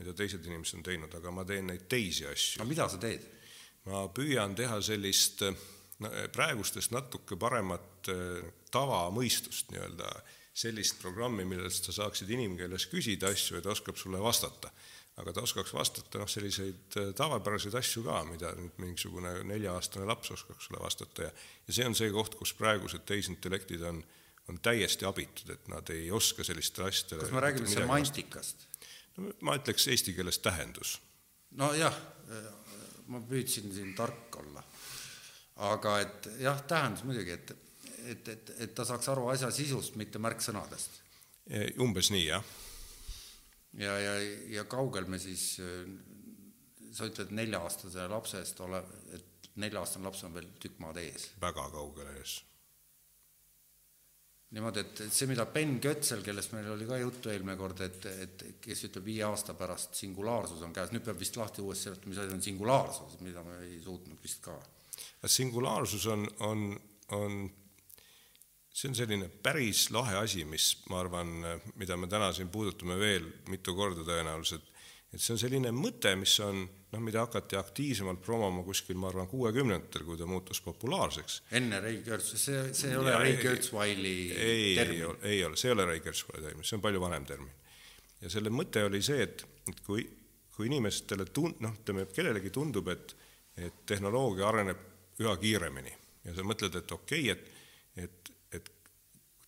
[0.01, 3.29] mida teised inimesed on teinud, aga ma teen neid teisi asju aga mida sa teed?
[3.89, 5.45] ma püüan teha sellist
[6.33, 10.09] praegustest natuke paremat eh, tavamõistust nii-öelda,
[10.53, 14.71] sellist programmi, millest sa saaksid inimkeeles küsida asju ja ta oskab sulle vastata.
[15.21, 20.31] aga ta oskaks vastata noh, selliseid eh, tavapäraseid asju ka, mida nüüd mingisugune nelja-aastane laps
[20.31, 21.31] oskaks sulle vastata ja
[21.67, 24.01] ja see on see koht, kus praegused tehisintellektid on,
[24.49, 28.67] on täiesti abitud, et nad ei oska selliste asjadele kas me räägime semantikast?
[29.17, 30.97] no ma ütleks eesti keeles tähendus
[31.59, 31.97] nojah,
[33.11, 34.63] ma püüdsin siin tark olla.
[35.67, 37.51] aga et jah, tähendus muidugi, et,
[38.09, 41.01] et, et, et ta saaks aru asja sisust, mitte märksõnadest.
[41.81, 42.43] Umbes nii, jah
[43.79, 44.13] ja, ja,
[44.57, 45.55] ja kaugel me siis,
[46.91, 48.81] sa ütled nelja-aastase lapse eest ole,
[49.15, 51.31] et nelja-aastane laps on veel tükk maad ees.
[51.41, 52.39] väga kaugel ees
[54.51, 58.07] niimoodi, et, et see, mida Ben Götsel, kellest meil oli ka juttu eelmine kord, et,
[58.25, 62.11] et kes ütleb viie aasta pärast singulaarsus on käes, nüüd peab vist lahti uuesti seletama,
[62.11, 64.57] mis asi on singulaarsus, mida me ei suutnud vist ka.
[65.23, 66.65] singulaarsus on, on,
[67.15, 67.37] on,
[68.71, 71.31] see on selline päris lahe asi, mis ma arvan,
[71.75, 74.67] mida me täna siin puudutame veel mitu korda tõenäoliselt,
[75.11, 79.27] et see on selline mõte, mis on noh, mida hakati aktiivsemalt promoma kuskil, ma arvan,
[79.31, 81.41] kuuekümnendatel, kui ta muutus populaarseks.
[81.59, 85.05] enne Ray Kurzweili, see, see ei ole Ray ei- Kurzweili ei, ei termin.
[85.09, 87.53] ole, ei ole, see ei ole Rai Kerskole termin, see on palju vanem termin.
[88.21, 90.03] ja selle mõte oli see, et, et kui,
[90.55, 93.15] kui inimestele tun-, noh, ütleme, kellelegi tundub, et,
[93.57, 94.87] et tehnoloogia areneb
[95.19, 95.91] üha kiiremini
[96.25, 98.30] ja sa mõtled, et okei okay,, et, et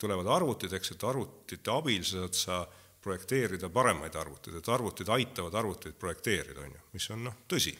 [0.03, 2.59] tulevad arvutid, eks, et arvutite abil saad sa
[3.03, 7.73] projekteerida paremaid arvuteid, et arvutid aitavad arvuteid projekteerida, on ju, mis on noh, tõsi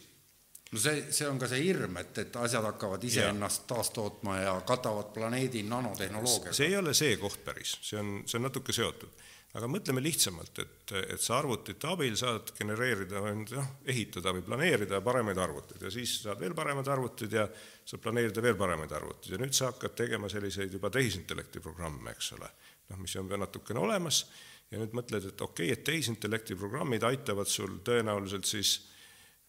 [0.74, 5.14] no see, see on ka see hirm, et, et asjad hakkavad iseennast taastootma ja katavad
[5.16, 6.56] planeedi nanotehnoloogiaga.
[6.58, 9.24] see ei ole see koht päris, see on, see on natuke seotud.
[9.54, 15.38] Aga mõtleme lihtsamalt, et, et sa arvutite abil saad genereerida, noh, ehitada või planeerida paremaid
[15.38, 15.84] arvuteid.
[15.86, 17.46] Ja siis saad veel paremaid arvuteid ja
[17.86, 22.34] saad planeerida veel paremaid arvuteid ja nüüd sa hakkad tegema selliseid juba tehisintellekti programme, eks
[22.40, 22.50] ole,
[22.90, 24.26] noh, mis on juba natukene olemas.
[24.74, 28.80] Ja nüüd mõtled, et okei okay,, et tehisintellekti programmid aitavad sul tõenäoliselt siis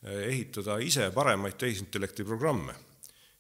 [0.05, 2.75] Eh, ehitada ise paremaid tehisintellekti programme.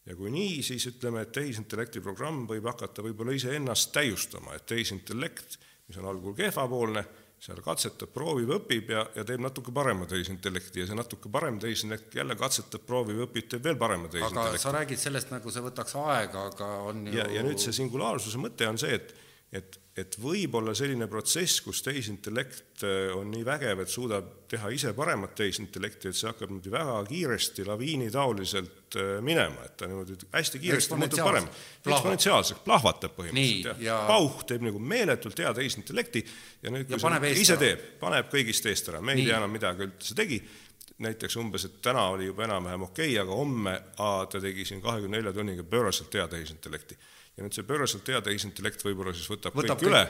[0.04, 5.56] ja kui nii, siis ütleme, et tehisintellekti programm võib hakata võib-olla iseennast täiustama, et tehisintellekt,
[5.88, 7.04] mis on algul kehvapoolne,
[7.44, 12.14] seal katsetab, proovib, õpib ja, ja teeb natuke parema tehisintellekti ja see natuke parem tehisintellekt
[12.16, 14.54] jälle katsetab, proovib, õpib, teeb veel parema tehisintellekti.
[14.56, 17.76] aga sa räägid sellest, nagu see võtaks aega, aga on ju ja, ja nüüd see
[17.76, 19.12] singulaarsuse mõte on see, et,
[19.54, 24.70] et et võib olla selline protsess, kus tehisintellekt äh, on nii vägev, et suudab teha
[24.74, 30.18] ise paremat tehisintellekti, et see hakkab niimoodi väga kiiresti laviinitaoliselt äh, minema, et ta niimoodi
[30.32, 31.46] hästi kiiresti muutub parem.
[31.86, 34.02] eksponentsiaalselt, plahvatab põhimõtteliselt, jah.
[34.10, 37.62] pauh teeb nagu meeletult hea tehisintellekti ja nüüd, kui ja see ise ära.
[37.62, 40.42] teeb, paneb kõigist eest ära, me ei tea enam, mida üldse tegi,
[41.06, 44.82] näiteks umbes, et täna oli juba enam-vähem okei okay,, aga homme aa, ta tegi siin
[44.82, 46.98] kahekümne nelja tunniga pööraselt hea tehisintellekti
[47.34, 50.02] ja nüüd see pööraselt hea tehisintellekt võib-olla siis võtab, võtab kõik, kõik üle,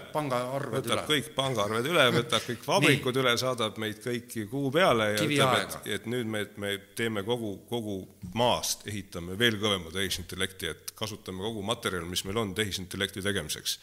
[0.75, 1.05] võtab üle.
[1.09, 5.63] kõik pangaarved üle, võtab kõik vabrikud üle, saadab meid kõiki kuu peale ja Kivi ütleb,
[5.63, 7.97] et, et nüüd me, me teeme kogu, kogu
[8.37, 13.79] maast, ehitame veel kõvema tehisintellekti, et kasutame kogu materjal, mis meil on tehisintellekti tegemiseks.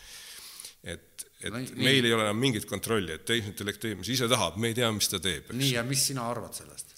[0.94, 4.62] et, et no, meil ei ole enam mingit kontrolli, et tehisintellekt teeb, mis ise tahab,
[4.62, 5.50] me ei tea, mis ta teeb.
[5.58, 6.94] nii, ja mis sina arvad sellest?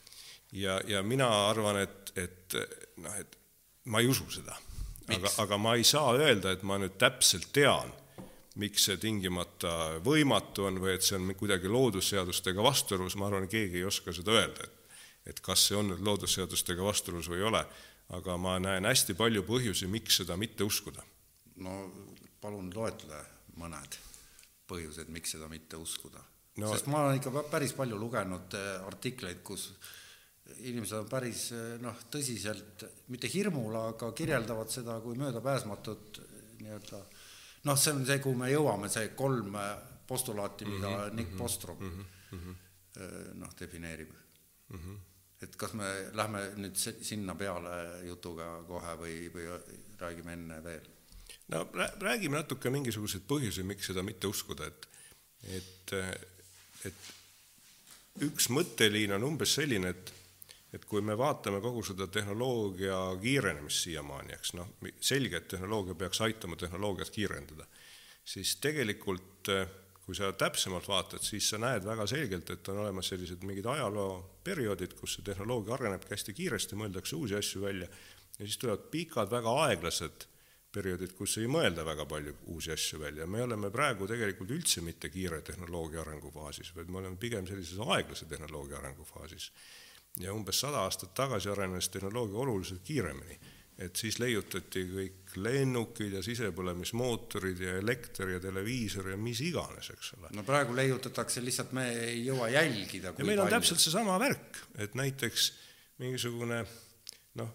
[0.60, 2.60] ja, ja mina arvan, et, et
[3.00, 3.40] noh, et
[3.88, 4.60] ma ei usu seda
[5.10, 7.92] aga, aga ma ei saa öelda, et ma nüüd täpselt tean,
[8.62, 13.82] miks see tingimata võimatu on või et see on kuidagi loodusseadustega vastuolus, ma arvan, keegi
[13.82, 14.80] ei oska seda öelda, et
[15.24, 17.62] et kas see on nüüd loodusseadustega vastuolus või ei ole,
[18.18, 21.04] aga ma näen hästi palju põhjusi, miks seda mitte uskuda.
[21.64, 21.78] no
[22.42, 23.20] palun loetle
[23.56, 23.98] mõned
[24.68, 26.20] põhjused, miks seda mitte uskuda
[26.58, 26.72] no,.
[26.74, 29.70] sest ma olen ikka päris palju lugenud eh, artikleid, kus
[30.60, 31.48] inimesed on päris
[31.82, 36.22] noh, tõsiselt, mitte hirmul, aga kirjeldavad seda kui möödapääsmatut
[36.64, 37.02] nii-öelda
[37.68, 39.58] noh, see on see, kuhu me jõuame, see kolm
[40.08, 42.56] postulaati, mida mm -hmm, Nick Bostrom mm -hmm.
[43.40, 44.10] noh, defineerib
[44.70, 44.80] mm.
[44.80, 44.98] -hmm.
[45.42, 49.48] et kas me lähme nüüd sinna peale jutuga kohe või, või
[50.00, 50.88] räägime enne veel?
[51.48, 51.68] no
[52.00, 54.88] räägime natuke mingisuguseid põhjusi, miks seda mitte uskuda, et
[55.44, 55.94] et,
[56.86, 57.14] et
[58.22, 60.14] üks mõtteliin on umbes selline, et
[60.74, 66.22] et kui me vaatame kogu seda tehnoloogia kiirenemist siiamaani, eks noh, selge, et tehnoloogia peaks
[66.26, 67.68] aitama tehnoloogiat kiirendada,
[68.26, 69.68] siis tegelikult eh,
[70.04, 74.98] kui sa täpsemalt vaatad, siis sa näed väga selgelt, et on olemas sellised mingid ajalooperioodid,
[75.00, 77.88] kus see tehnoloogia arenebki hästi kiiresti, mõeldakse uusi asju välja
[78.40, 80.28] ja siis tulevad pikad, väga aeglased
[80.74, 83.28] perioodid, kus ei mõelda väga palju uusi asju välja.
[83.30, 88.26] me oleme praegu tegelikult üldse mitte kiire tehnoloogia arengufaasis, vaid me oleme pigem sellises aeglase
[88.26, 89.52] tehnoloogia arengufaasis
[90.22, 93.40] ja umbes sada aastat tagasi arenes tehnoloogia oluliselt kiiremini.
[93.78, 100.14] et siis leiutati kõik lennukid ja sisepõlemismootorid ja elekter ja televiisor ja mis iganes, eks
[100.20, 100.30] ole.
[100.38, 103.16] no praegu leiutatakse, lihtsalt me ei jõua jälgida.
[103.18, 103.58] ja meil on palju.
[103.58, 105.52] täpselt seesama värk, et näiteks
[105.98, 106.62] mingisugune
[107.42, 107.50] noh,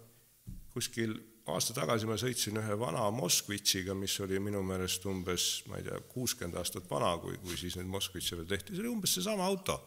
[0.75, 1.14] kuskil
[1.55, 6.03] aasta tagasi ma sõitsin ühe vana Moskvitšiga, mis oli minu meelest umbes, ma ei tea,
[6.11, 9.79] kuuskümmend aastat vana, kui, kui siis neid Moskvitše veel tehti, see oli umbes seesama auto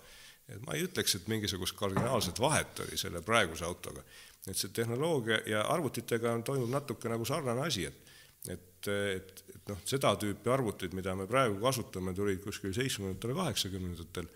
[0.52, 4.04] et ma ei ütleks, et mingisugust kardinaalset vahet oli selle praeguse autoga.
[4.48, 8.12] et see tehnoloogia ja arvutitega on, toimub natuke nagu sarnane asi, et
[8.50, 14.30] et, et, et noh, seda tüüpi arvutid, mida me praegu kasutame, tulid kuskil seitsmekümnendatel, kaheksakümnendatel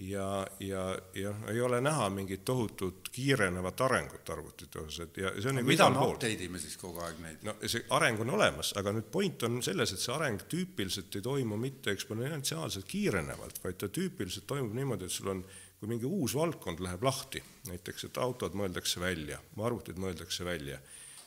[0.00, 5.50] ja, ja, ja ei ole näha mingit tohutut kiirenevat arengut arvutite osas, et ja see
[5.50, 7.42] on nagu mida me update ime siis kogu aeg neid?
[7.44, 11.26] no see areng on olemas, aga nüüd point on selles, et see areng tüüpiliselt ei
[11.26, 15.44] toimu mitte eksponentsiaalselt kiirenevalt, vaid ta tüüpiliselt toimub niimoodi, et sul on
[15.80, 20.80] kui mingi uus valdkond läheb lahti, näiteks et autod mõeldakse välja, arvutid mõeldakse välja,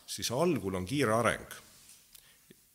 [0.05, 1.55] siis algul on kiire areng.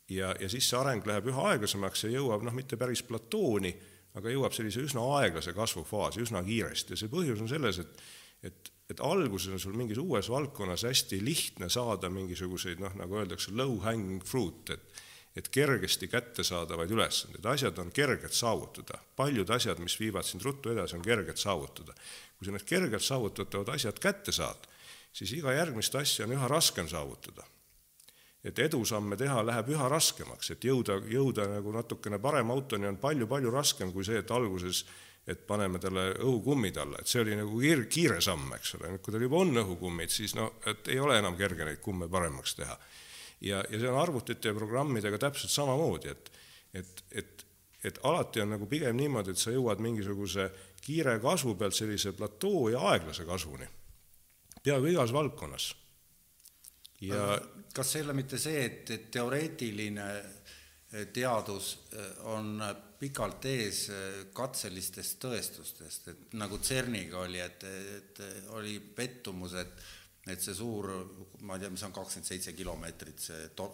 [0.09, 3.75] ja, ja siis see areng läheb üha aeglasemaks ja jõuab noh, mitte päris platooni
[4.19, 8.03] aga jõuab sellise üsna aeglase kasvufaasi üsna kiiresti ja see põhjus on selles, et
[8.47, 13.51] et, et alguses on sul mingis uues valdkonnas hästi lihtne saada mingisuguseid noh, nagu öeldakse,
[13.51, 15.05] low hanging fruit, et
[15.37, 20.97] et kergesti kättesaadavaid ülesandeid, asjad on kerged saavutada, paljud asjad, mis viivad sind ruttu edasi,
[20.97, 21.93] on kerged saavutada.
[22.37, 24.67] kui sa need kergelt saavutatavad asjad kätte saad,
[25.13, 27.43] siis iga järgmist asja on üha raskem saavutada.
[28.43, 33.51] Et edusamme teha läheb üha raskemaks, et jõuda, jõuda nagu natukene parema autoni on palju-palju
[33.51, 34.85] raskem kui see, et alguses
[35.29, 39.03] et paneme talle õhukummid alla, et see oli nagu kiir-, kiire samm, eks ole, nüüd
[39.05, 42.55] kui tal juba on õhukummid, siis no et ei ole enam kerge neid kumme paremaks
[42.57, 42.77] teha.
[43.45, 46.31] Ja, ja see on arvutite ja programmidega täpselt samamoodi, et,
[46.81, 47.45] et, et,
[47.85, 50.49] et alati on nagu pigem niimoodi, et sa jõuad mingisuguse
[50.81, 53.69] kiire kasvu pealt sellise platoo ja aeglase kasvuni,
[54.63, 55.69] peaaegu igas valdkonnas.
[57.01, 57.39] Ja
[57.73, 62.57] kas ei ole mitte see, et, et teoreetiline eh, teadus eh, on
[62.99, 67.63] pikalt ees eh, katselistest tõestustest, et nagu CERN-iga oli, et,
[67.99, 68.21] et
[68.57, 69.87] oli pettumus, et
[70.29, 70.85] et see suur,
[71.47, 73.71] ma ei tea, mis on kakskümmend seitse kilomeetrit, see to-,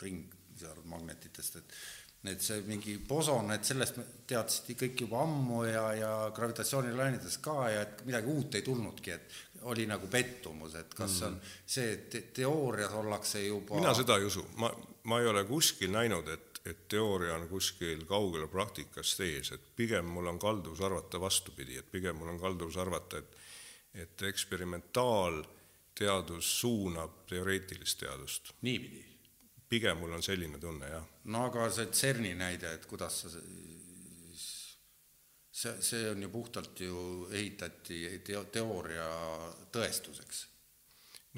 [0.00, 1.76] ring seal magnetitest, et
[2.24, 3.98] et see mingi boson, et sellest
[4.30, 9.34] teadsid kõik juba ammu ja, ja gravitatsioonilainetest ka ja et midagi uut ei tulnudki, et
[9.70, 11.26] oli nagu pettumus, et kas mm.
[11.26, 14.70] on see, et teoorias ollakse juba mina seda ei usu, ma,
[15.10, 20.06] ma ei ole kuskil näinud, et, et teooria on kuskil kaugel praktikast ees, et pigem
[20.06, 23.40] mul on kalduvus arvata vastupidi, et pigem mul on kalduvus arvata, et
[23.94, 25.50] et eksperimentaal äh,
[25.94, 28.52] teadus suunab teoreetilist teadust.
[28.62, 29.04] niipidi?
[29.68, 31.04] pigem mul on selline tunne, jah.
[31.24, 33.30] no aga see CERN-i näide, et kuidas sa
[35.54, 39.08] see, see on ju puhtalt ju ehitati teo-, teooria
[39.74, 40.44] tõestuseks.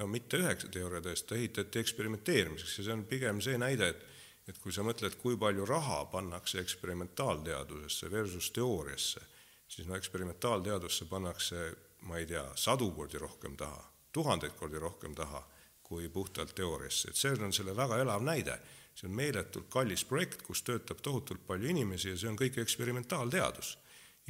[0.01, 4.13] no mitte üheks teooria tõestus, ehitati eksperimenteerimiseks ja see on pigem see näide, et
[4.47, 9.21] et kui sa mõtled, kui palju raha pannakse eksperimentaalteadusesse versus teooriasse,
[9.67, 11.65] siis no eksperimentaalteadusse pannakse,
[12.07, 13.83] ma ei tea, sadu kordi rohkem taha
[14.17, 15.43] tuhandeid kordi rohkem taha
[15.87, 18.59] kui puhtalt teooriasse, et see on selle väga elav näide.
[18.97, 23.75] see on meeletult kallis projekt, kus töötab tohutult palju inimesi ja see on kõik eksperimentaalteadus.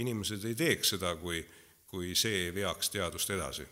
[0.02, 1.40] Inimesed ei teeks seda, kui,
[1.86, 3.66] kui see veaks teadust edasi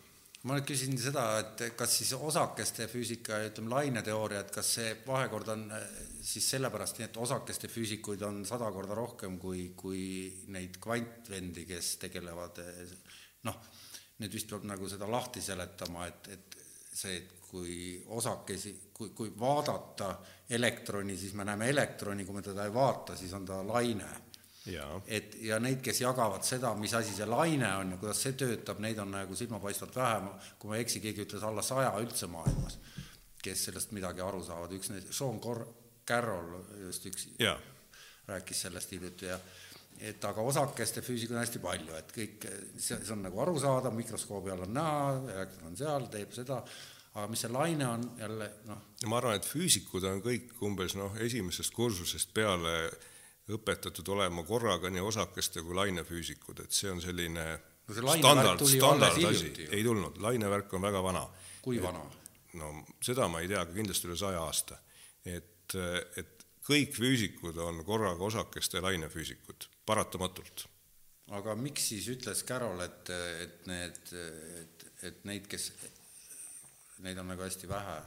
[0.45, 4.91] ma nüüd küsin seda, et kas siis osakeste füüsika ja ütleme, laineteooria, et kas see
[5.07, 5.63] vahekord on
[6.21, 10.03] siis sellepärast nii, et osakeste füüsikuid on sada korda rohkem kui, kui
[10.53, 12.61] neid kvantvendi, kes tegelevad
[13.49, 13.57] noh,
[14.21, 16.59] nüüd vist peab nagu seda lahti seletama, et, et
[16.93, 20.11] see, et kui osakesi, kui, kui vaadata
[20.55, 24.09] elektroni, siis me näeme elektroni, kui me teda ei vaata, siis on ta laine.
[25.07, 28.81] Et ja neid, kes jagavad seda, mis asi see laine on ja kuidas see töötab,
[28.83, 32.79] neid on nagu silmapaistvalt vähem, kui ma ei eksi, keegi ütles alla saja üldse maailmas,
[33.45, 35.67] kes sellest midagi aru saavad, üks neist, Sean Cor-,
[36.07, 37.55] Carroll just üks ja.
[38.27, 39.39] rääkis sellest hiljuti ja
[40.03, 44.51] et aga osakeste füüsikuid on hästi palju, et kõik, see, see on nagu arusaadav, mikroskoobi
[44.51, 46.59] all on näha, elektron on seal, teeb seda,
[47.13, 48.81] aga mis see laine on, jälle noh.
[49.07, 52.75] ma arvan, et füüsikud on kõik umbes noh, esimesest kursusest peale
[53.53, 57.45] õpetatud olema korraga nii osakeste kui lainefüüsikud, et see on selline
[57.85, 61.25] no see standard, standard asi, ei tulnud, lainevärk on väga vana.
[61.61, 62.01] kui vana?
[62.59, 62.71] no
[63.03, 64.79] seda ma ei tea, aga kindlasti üle saja aasta.
[65.25, 65.75] et,
[66.17, 70.65] et kõik füüsikud on korraga osakeste lainefüüsikud paratamatult.
[71.37, 73.13] aga miks siis ütles Carroll, et,
[73.45, 74.01] et need,
[74.61, 75.71] et, et neid, kes,
[77.05, 77.99] neid on nagu hästi vähe?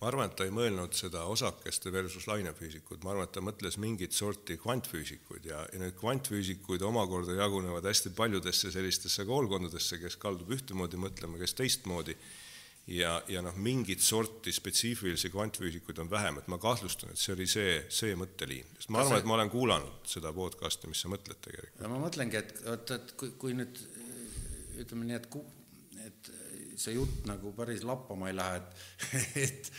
[0.00, 3.78] Ma arvan, et ta ei mõelnud seda osakeste versus lainefüüsikud, ma arvan, et ta mõtles
[3.82, 10.54] mingit sorti kvantfüüsikuid ja, ja need kvantfüüsikuid omakorda jagunevad hästi paljudesse sellistesse koolkondadesse, kes kaldub
[10.56, 12.16] ühtemoodi mõtlema, kes teistmoodi
[12.90, 17.46] ja, ja noh, mingit sorti spetsiifilisi kvantfüüsikuid on vähem, et ma kahtlustan, et see oli
[17.50, 18.74] see, see mõtteliin.
[18.78, 21.82] sest ma arvan, et ma olen kuulanud seda podcast'i, mis sa mõtled tegelikult.
[21.82, 23.82] no ma mõtlengi, et vot, et kui, kui nüüd
[24.82, 25.28] ütleme nii, et
[26.02, 26.32] et
[26.82, 29.72] see jutt nagu päris lappama ei lähe, et et,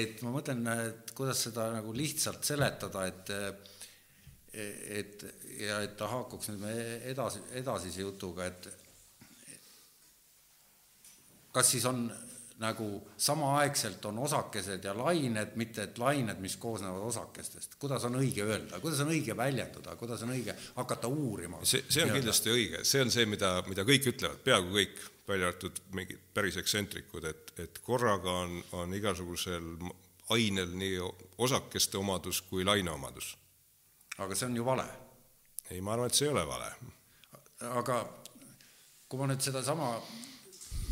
[0.00, 3.34] et ma mõtlen, et kuidas seda nagu lihtsalt seletada, et
[4.50, 5.26] et
[5.62, 8.66] ja et ta haakuks nüüd meie edasi, edasise jutuga, et
[11.54, 12.08] kas siis on
[12.60, 12.86] nagu
[13.16, 17.78] samaaegselt on osakesed ja lained, mitte et lained, mis koosnevad osakestest.
[17.80, 21.62] kuidas on õige öelda, kuidas on õige väljenduda, kuidas on õige hakata uurima?
[21.64, 25.50] see, see on kindlasti õige, see on see, mida, mida kõik ütlevad, peaaegu kõik, välja
[25.50, 29.76] arvatud mingid päris ekstsentrikud, et, et korraga on, on igasugusel
[30.34, 30.98] ainel nii
[31.38, 33.36] osakeste omadus kui laine omadus.
[34.18, 34.86] aga see on ju vale.
[35.70, 36.72] ei, ma arvan, et see ei ole vale.
[37.80, 38.00] aga
[39.08, 39.94] kui ma nüüd sedasama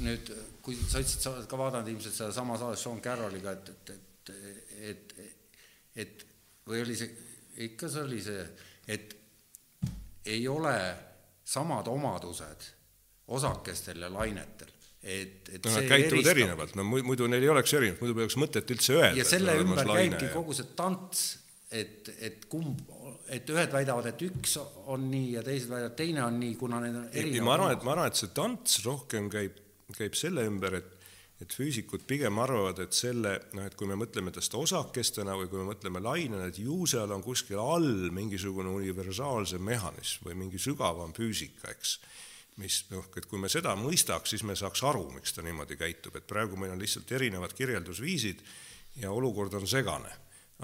[0.05, 4.33] nüüd, kui sa ütlesid, sa oled ka vaadanud ilmselt sedasama saadet Sean Carrolliga, et, et,
[4.90, 5.14] et, et,
[6.05, 6.27] et
[6.68, 7.11] või oli see,
[7.68, 8.42] ikka see oli see,
[8.88, 9.14] et
[10.29, 10.74] ei ole
[11.48, 12.66] samad omadused
[13.29, 18.03] osakestel ja lainetel et, et no nad käituvad erinevalt, no muidu neil ei oleks erinevalt,
[18.03, 19.14] muidu poleks mõtet üldse öelda.
[19.21, 21.25] ja selle ümber käibki kogu see tants,
[21.71, 22.83] et, et kumb,
[23.31, 24.59] et ühed väidavad, et üks
[24.91, 27.47] on nii ja teised väidavad, teine on nii, kuna need on erinevad.
[27.47, 29.59] ma arvan, et ma arvan, et see tants rohkem käib,
[29.97, 30.95] käib selle ümber, et
[31.38, 35.61] et füüsikud pigem arvavad, et selle, noh, et kui me mõtleme tast osakestena või kui
[35.61, 41.14] me mõtleme lainena, et ju seal on kuskil all mingisugune universaalsem mehhanism või mingi sügavam
[41.14, 41.93] füüsika, eks
[42.59, 46.16] mis noh, et kui me seda mõistaks, siis me saaks aru, miks ta niimoodi käitub,
[46.18, 48.42] et praegu meil on lihtsalt erinevad kirjeldusviisid
[49.03, 50.11] ja olukord on segane.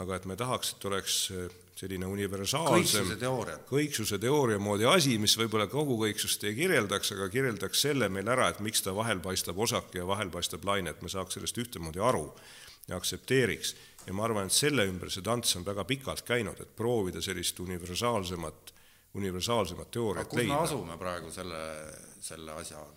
[0.03, 1.45] Aga et me tahaks, et oleks äh,
[1.79, 7.29] selline universaalsem kõiksuse teooria, kõiksuse teooria moodi asi, mis võib-olla kogu kõiksust ei kirjeldaks, aga
[7.31, 11.03] kirjeldaks selle meil ära, et miks ta vahel paistab osake ja vahel paistab laine, et
[11.03, 12.27] me saaks sellest ühtemoodi aru
[12.89, 13.75] ja aktsepteeriks.
[14.07, 17.61] ja ma arvan, et selle ümber see tants on väga pikalt käinud, et proovida sellist
[17.61, 18.75] universaalsemat,
[19.15, 20.49] universaalsemat teooriat leida.
[20.49, 21.63] kus me asume praegu selle,
[22.21, 22.91] selle asjaga?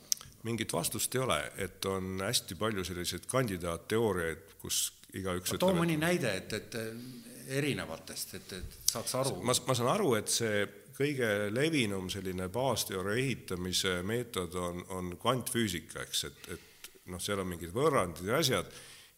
[0.47, 4.81] mingit vastust ei ole, et on hästi palju selliseid kandidaatteooriaid, kus
[5.17, 6.03] igaüks too mõni et...
[6.03, 6.77] näide, et, et
[7.57, 9.39] erinevatest, et, et saaks aru.
[9.41, 10.61] ma, ma saan aru, et see
[10.97, 17.49] kõige levinum selline baasteooria ehitamise meetod on, on kvantfüüsika, eks, et, et noh, seal on
[17.51, 18.71] mingid võrrandid ja asjad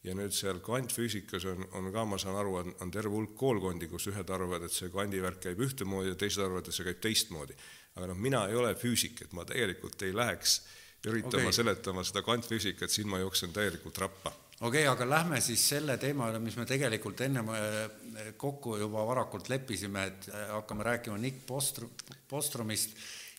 [0.04, 3.90] ja nüüd seal kvantfüüsikas on, on ka, ma saan aru, on, on terve hulk koolkondi,
[3.92, 7.58] kus ühed arvavad, et see kvandivärk käib ühtemoodi ja teised arvavad, et see käib teistmoodi.
[8.00, 10.62] aga noh, mina ei ole füüsik, et ma tegelikult ei läheks
[11.08, 11.56] üritama okay.
[11.56, 16.28] seletama seda kvantfüüsikat, siin ma jooksen täielikult rappa okei okay,, aga lähme siis selle teema
[16.28, 21.46] juurde, mis me tegelikult ennem äh, kokku juba varakult leppisime, et äh, hakkame rääkima Nick
[21.48, 21.88] Postr-,
[22.28, 22.96] Postromist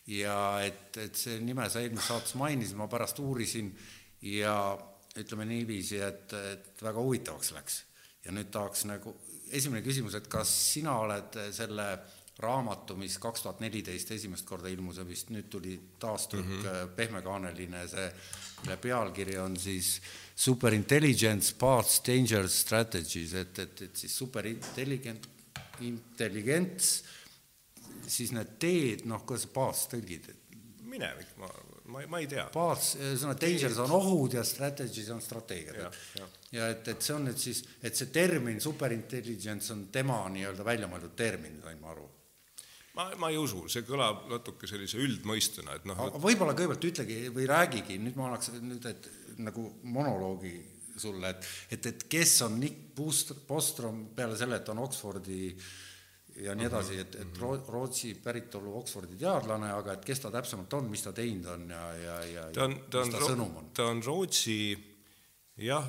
[0.09, 3.69] ja et, et see nime sa eelmises saates mainisid, ma pärast uurisin
[4.25, 4.55] ja
[5.19, 7.83] ütleme niiviisi, et, et väga huvitavaks läks.
[8.25, 9.15] ja nüüd tahaks nagu,
[9.51, 11.87] esimene küsimus, et kas sina oled selle
[12.41, 16.93] raamatu, mis kaks tuhat neliteist esimest korda ilmus ja vist nüüd tuli taastrükk mm -hmm.
[16.95, 18.07] pehmekaaneline, see,
[18.61, 20.01] mille pealkiri on siis
[20.35, 25.27] Superintelligence Paths Dangerous Strategies, et, et, et siis superintelligent,
[25.81, 27.03] intelligents,
[28.07, 30.31] siis need teed, noh, kuidas paths tõlgid?
[30.91, 31.47] minevik, ma,
[31.91, 32.47] ma, ma ei tea.
[32.53, 35.99] Paths, ühesõnaga dangerous on ohud ja strategies on strateegiad.
[36.17, 36.71] ja, ja.
[36.71, 41.15] et, et see on nüüd siis, et see termin superintelligence on tema nii-öelda välja mõeldud
[41.19, 42.07] termin, sain ma aru
[42.97, 46.01] ma, ma ei usu, see kõlab natuke sellise üldmõistena, et noh.
[46.21, 49.09] võib-olla kõigepealt ütlegi või räägigi, nüüd ma annaks nüüd, et
[49.41, 50.55] nagu monoloogi
[51.01, 52.91] sulle, et, et, et kes on Nick
[53.47, 55.55] Bostrom peale selle, et on Oxfordi
[56.41, 57.65] ja nii edasi, et, et mhm.
[57.71, 61.83] Rootsi päritolu Oxfordi teadlane, aga et kes ta täpsemalt on, mis ta teinud on ja,
[61.97, 64.57] ja, ja ta on, ta on, ta, ta on Rootsi
[65.61, 65.85] jah,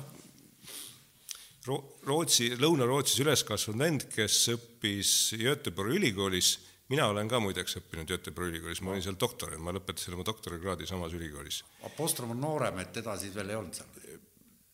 [2.03, 6.57] Rootsi, Lõuna-Rootsis üles kasvanud vend, kes õppis Göteborgi ülikoolis
[6.93, 10.87] mina olen ka muideks õppinud Göteborgi ülikoolis, ma olin seal doktor, ma lõpetasin oma doktorikraadi
[10.89, 11.63] samas ülikoolis.
[11.87, 14.02] Apostrom on noorem, et teda siis veel ei olnud seal?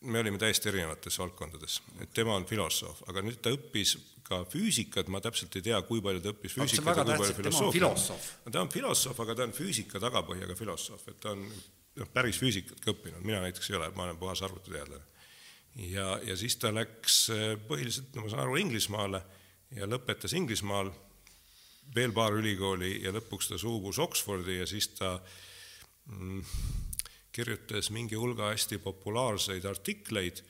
[0.00, 5.10] Me olime täiesti erinevates valdkondades, et tema on filosoof, aga nüüd ta õppis ka füüsikat,
[5.12, 8.30] ma täpselt ei tea, kui palju ta õppis füüsikat ja kui palju filosoofiat.
[8.52, 12.80] ta on filosoof, aga ta on füüsika tagapõhjaga filosoof, et ta on noh, päris füüsikat
[12.80, 15.04] ka õppinud, mina näiteks ei ole, ma olen puhas arvutiteadlane.
[15.90, 19.22] ja, ja siis ta läks eh, põhiliselt, no ma saan aru, Inglismaale
[19.76, 20.90] ja lõpetas Inglismaal
[21.94, 25.16] veel paar ülikooli ja lõpuks ta suubus Oxfordi ja siis ta
[26.06, 26.44] mm,
[27.32, 30.42] kirjutas mingi hulga hästi populaarseid artikleid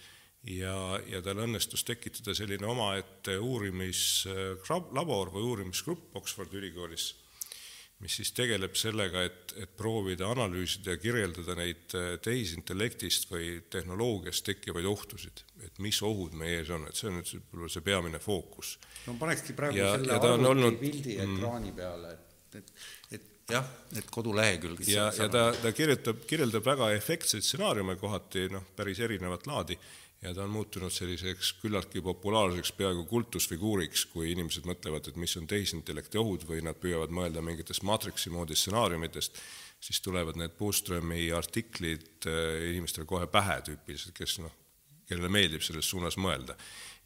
[0.49, 7.15] ja, ja tal õnnestus tekitada selline omaette uurimislabor või uurimisgrupp Oxfordi ülikoolis
[8.01, 14.47] mis siis tegeleb sellega, et, et proovida analüüsida ja kirjeldada neid äh, tehisintellektist või tehnoloogiast
[14.47, 18.23] tekkivaid ohtusid, et mis ohud meie ees on, et see on nüüd võib-olla see peamine
[18.23, 18.79] fookus.
[19.07, 21.37] no panekski praegu ja, selle arvuti olnud, pildi mm.
[21.37, 22.73] ekraani peale, et, et, et
[23.53, 24.85] jah, et kodulehekülg.
[24.89, 29.79] ja, ja ta, ta kirjutab, kirjeldab väga efektseid stsenaariume kohati, noh, päris erinevat laadi
[30.23, 35.49] ja ta on muutunud selliseks küllaltki populaarseks peaaegu kultusfiguuriks, kui inimesed mõtlevad, et mis on
[35.49, 39.41] tehisintellekti ohud või nad püüavad mõelda mingitest maatriksi moodi stsenaariumitest,
[39.81, 44.53] siis tulevad need Boströmi artiklid äh, inimestele kohe pähe tüüpiliselt, kes noh,
[45.09, 46.55] kellele meeldib selles suunas mõelda.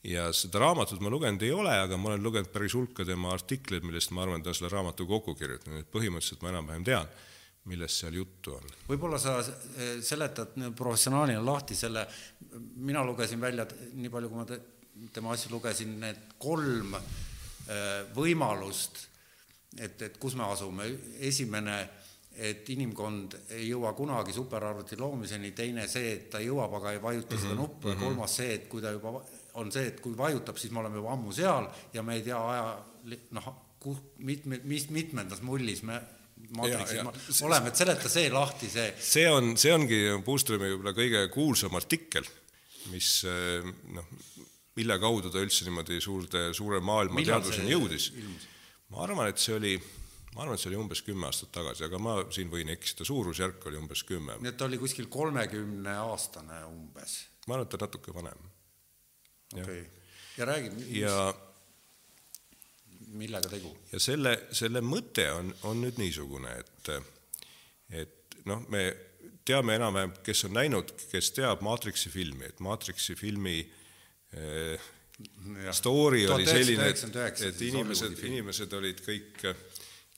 [0.05, 3.87] Ja seda raamatut ma lugenud ei ole, aga ma olen lugenud päris hulka tema artikleid,
[3.87, 7.15] millest ma arvan, ta on selle raamatu kokku kirjutanud, et põhimõtteliselt ma enam-vähem tean
[7.71, 8.73] millest seal juttu on?
[8.89, 9.39] võib-olla sa
[10.05, 12.05] seletad professionaalina lahti selle,
[12.85, 14.47] mina lugesin välja, nii palju kui ma
[15.15, 19.07] tema asju lugesin, need kolm äh, võimalust,
[19.79, 20.89] et, et kus me asume,
[21.25, 21.79] esimene,
[22.35, 27.39] et inimkond ei jõua kunagi superarvuti loomiseni, teine see, et ta jõuab, aga ei vajuta
[27.39, 27.91] seda mhm, nuppu.
[27.93, 28.05] Ja mhm.
[28.05, 29.21] kolmas see, et kui ta juba
[29.61, 32.39] on see, et kui vajutab, siis me oleme juba ammu seal ja me ei tea
[32.39, 32.67] aja
[33.39, 33.51] noh,
[34.25, 36.01] mitme, mis mitmendas mullis me
[36.55, 38.89] maatriksis oleme, et seleta see lahti, see.
[39.01, 42.27] see on, see ongi Puuströmi võib-olla kõige kuulsam artikkel,
[42.93, 44.11] mis noh,
[44.75, 48.11] mille kaudu ta üldse niimoodi suurde, suure maailma teadvuseni jõudis
[48.95, 49.75] ma arvan, et see oli,
[50.35, 53.69] ma arvan, et see oli umbes kümme aastat tagasi, aga ma siin võin eksida, suurusjärk
[53.71, 54.39] oli umbes kümme.
[54.41, 58.51] nii et ta oli kuskil kolmekümne aastane umbes, ma arvan, et ta natuke vanem.
[59.55, 59.85] Okei okay..
[60.39, 61.17] ja räägi, ja
[63.15, 63.73] millega tegu?
[63.93, 66.93] ja selle, selle mõte on, on nüüd niisugune, et,
[68.03, 68.87] et noh, me
[69.45, 74.91] teame enam-vähem, kes on näinud, kes teab Matrixi filmi, et Matrixi filmi eh,
[75.77, 79.45] story oli selline, et, 1999 et inimesed inimesed olid kõik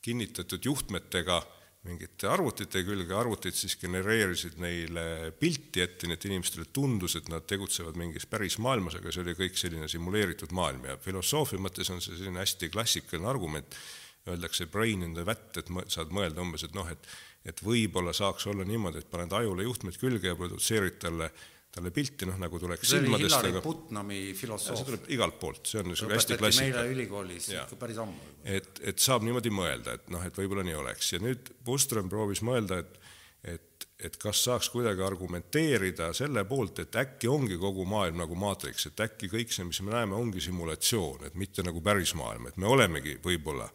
[0.01, 1.41] kinnitatud juhtmetega
[1.87, 7.45] mingite arvutite külge, arvutid siis genereerisid neile pilti ette, nii et inimestele tundus, et nad
[7.47, 10.89] tegutsevad mingis päris maailmas, aga see oli kõik selline simuleeritud maailm.
[10.91, 13.79] Ja filosoofia mõttes on see selline hästi klassikaline argument,
[14.27, 17.09] öeldakse brain in the vat, et saad mõelda umbes, et noh, et
[17.47, 21.29] et võib-olla saaks olla niimoodi, et paned ajule juhtmed külge ja produtseerid talle,
[21.77, 25.39] talle pilti, noh nagu tuleks see oli silmadest, Hillary aga Putnami see filosoof, tuleb igalt
[25.41, 28.31] poolt, see on niisugune hästi klassikaline meile ülikoolis ikka päris ammu.
[28.43, 32.43] et, et saab niimoodi mõelda, et noh, et võib-olla nii oleks ja nüüd Bustrom proovis
[32.45, 32.99] mõelda, et
[33.47, 38.89] et, et kas saaks kuidagi argumenteerida selle poolt, et äkki ongi kogu maailm nagu maatriks,
[38.89, 42.57] et äkki kõik see, mis me näeme, ongi simulatsioon, et mitte nagu päris maailm, et
[42.57, 43.69] me olemegi võib-olla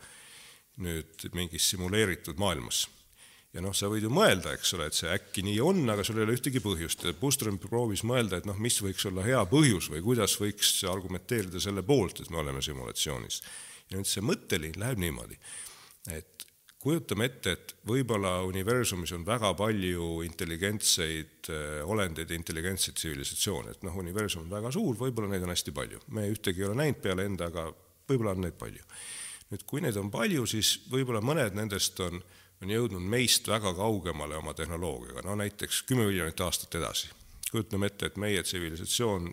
[0.82, 2.86] nüüd mingis simuleeritud maailmas.
[3.52, 6.20] Ja noh, sa võid ju mõelda, eks ole, et see äkki nii on, aga sul
[6.20, 9.90] ei ole ühtegi põhjust ja Bustrom proovis mõelda, et noh, mis võiks olla hea põhjus
[9.92, 13.42] või kuidas võiks argumenteerida selle poolt, et me oleme simulatsioonis.
[13.90, 15.36] ja nüüd see mõtteliin läheb niimoodi,
[16.16, 16.46] et
[16.82, 23.84] kujutame ette, et võib-olla universumis on väga palju intelligentseid äh, olendeid ja intelligentseid tsivilisatsioone, et
[23.86, 26.02] noh, universum on väga suur, võib-olla neid on hästi palju.
[26.16, 27.68] me ühtegi ei ole näinud peale enda, aga
[28.08, 28.82] võib-olla on neid palju.
[29.52, 32.18] nüüd, kui neid on palju, siis võib-olla mõned nendest on,
[32.62, 37.10] on jõudnud meist väga kaugemale oma tehnoloogiaga, no näiteks kümme miljonit aastat edasi.
[37.50, 39.32] kujutame ette, et meie tsivilisatsioon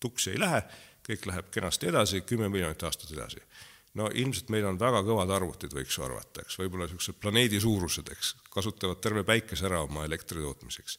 [0.00, 0.62] tuksi ei lähe,
[1.06, 3.44] kõik läheb kenasti edasi, kümme miljonit aastat edasi
[3.98, 8.34] no ilmselt meil on väga kõvad arvutid, võiks arvata, eks, võib-olla niisugused planeedi suurused, eks,
[8.52, 10.98] kasutavad terve päikese ära oma elektri tootmiseks.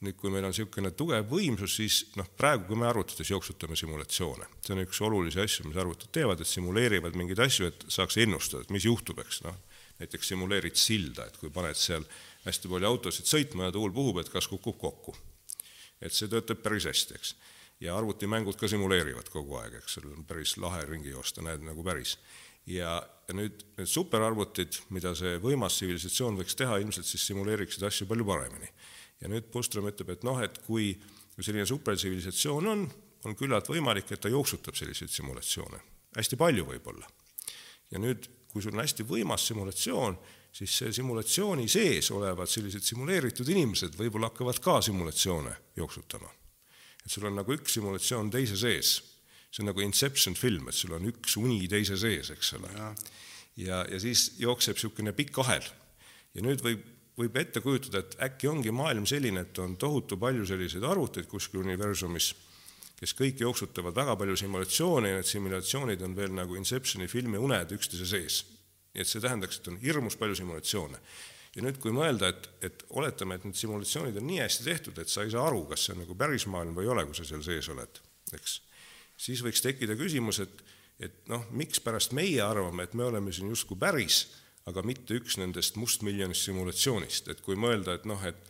[0.00, 4.46] nüüd, kui meil on niisugune tugev võimsus, siis noh, praegu, kui me arvutites jooksutame simulatsioone,
[4.64, 8.64] see on üks olulisi asju, mis arvutid teevad, et simuleerivad mingeid asju, et saaks ennustada,
[8.64, 9.58] et mis juhtub, eks noh,
[10.00, 12.06] näiteks simuleerid silda, et kui paned seal
[12.46, 15.16] hästi palju autosid sõitma ja tuul puhub, et kas kukub kokku.
[16.00, 17.34] et see töötab päris hästi, eks
[17.80, 21.84] ja arvutimängud ka simuleerivad kogu aeg, eks sul on päris lahe ringi joosta, näed nagu
[21.84, 22.18] päris.
[22.66, 23.00] ja,
[23.32, 28.68] nüüd need superarvutid, mida see võimas tsivilisatsioon võiks teha, ilmselt siis simuleeriksid asju palju paremini.
[29.20, 30.92] ja nüüd Bustrom ütleb, et noh, et kui,
[31.34, 32.84] kui selline supertsivilisatsioon on,
[33.24, 35.80] on küllalt võimalik, et ta jooksutab selliseid simulatsioone.
[36.16, 37.08] hästi palju võib-olla.
[37.90, 40.18] ja nüüd, kui sul on hästi võimas simulatsioon,
[40.52, 46.40] siis see simulatsiooni sees olevad sellised simuleeritud inimesed võib-olla hakkavad ka simulatsioone jooksutama
[47.04, 49.00] et sul on nagu üks simulatsioon teise sees.
[49.50, 52.70] see on nagu Inception film, et sul on üks uni teise sees, eks ole.
[53.58, 55.64] ja, ja siis jookseb niisugune pikk ahel.
[56.34, 56.84] ja nüüd võib,
[57.18, 61.64] võib ette kujutada, et äkki ongi maailm selline, et on tohutu palju selliseid arvuteid kuskil
[61.64, 62.34] universumis,
[63.00, 67.72] kes kõik jooksutavad väga palju simulatsioone ja need simulatsioonid on veel nagu Inceptioni filmi uned
[67.76, 68.40] üksteise sees.
[68.94, 70.98] nii et see tähendaks, et on hirmus palju simulatsioone.
[71.54, 75.10] Ja nüüd, kui mõelda, et, et oletame, et need simulatsioonid on nii hästi tehtud, et
[75.10, 77.26] sa ei saa aru, kas see on nagu päris maailm või ei ole, kui sa
[77.26, 78.00] seal sees oled,
[78.34, 78.56] eks,
[79.18, 80.62] siis võiks tekkida küsimus, et,
[80.98, 84.24] et noh, mikspärast meie arvame, et me oleme siin justkui päris,
[84.70, 88.46] aga mitte üks nendest mustmiljonist simulatsioonist, et kui mõelda, et noh, et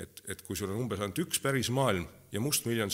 [0.00, 2.90] et, et kui sul on umbes ainult üks päris maailm ja mustmiljon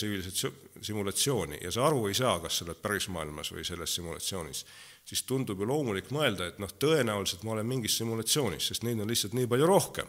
[0.82, 4.64] simulatsiooni ja sa aru ei saa, kas sa oled päris maailmas või selles simulatsioonis,
[5.04, 9.10] siis tundub ju loomulik mõelda, et noh, tõenäoliselt ma olen mingis simulatsioonis, sest neid on
[9.10, 10.08] lihtsalt nii palju rohkem.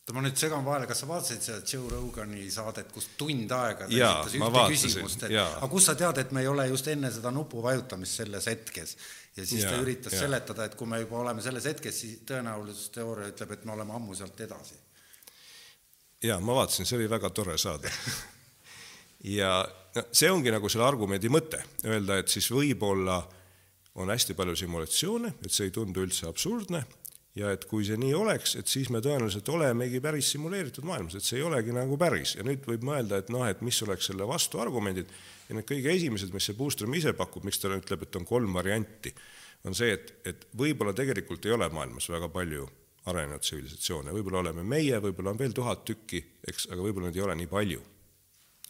[0.00, 3.86] oota, ma nüüd segan vahele, kas sa vaatasid seda Joe Rogani saadet, kus tund aega
[3.86, 5.48] ta Jaa, esitas ühte vaatasin, küsimust, et jaa.
[5.56, 8.96] aga kust sa tead, et me ei ole just enne seda nupu vajutamist selles hetkes?
[9.36, 10.24] ja siis Jaa, ta üritas jaa.
[10.26, 14.16] seletada, et kui me juba oleme selles hetkes, siis tõenäosusteooria ütleb, et me oleme ammu
[14.18, 14.74] sealt edasi.
[16.24, 17.92] jaa, ma vaatasin, see oli väga tore saade.
[19.24, 19.52] ja
[20.12, 23.18] see ongi nagu selle argumendi mõte, öelda, et siis võib-olla
[23.98, 26.84] on hästi palju simulatsioone, et see ei tundu üldse absurdne
[27.38, 31.26] ja et kui see nii oleks, et siis me tõenäoliselt olemegi päris simuleeritud maailmas, et
[31.26, 32.34] see ei olegi nagu päris.
[32.38, 35.12] Ja nüüd võib mõelda, et noh, et mis oleks selle vastuargumendid.
[35.48, 38.58] Ja need kõige esimesed, mis see Boostrom ise pakub, miks ta ütleb, et on kolm
[38.58, 39.14] varianti,
[39.66, 42.66] on see, et, et võib-olla tegelikult ei ole maailmas väga palju
[43.08, 47.24] arenenud tsivilisatsioone, võib-olla oleme meie, võib-olla on veel tuhat tükki, eks, aga võib-olla neid ei
[47.24, 47.80] ole nii palju.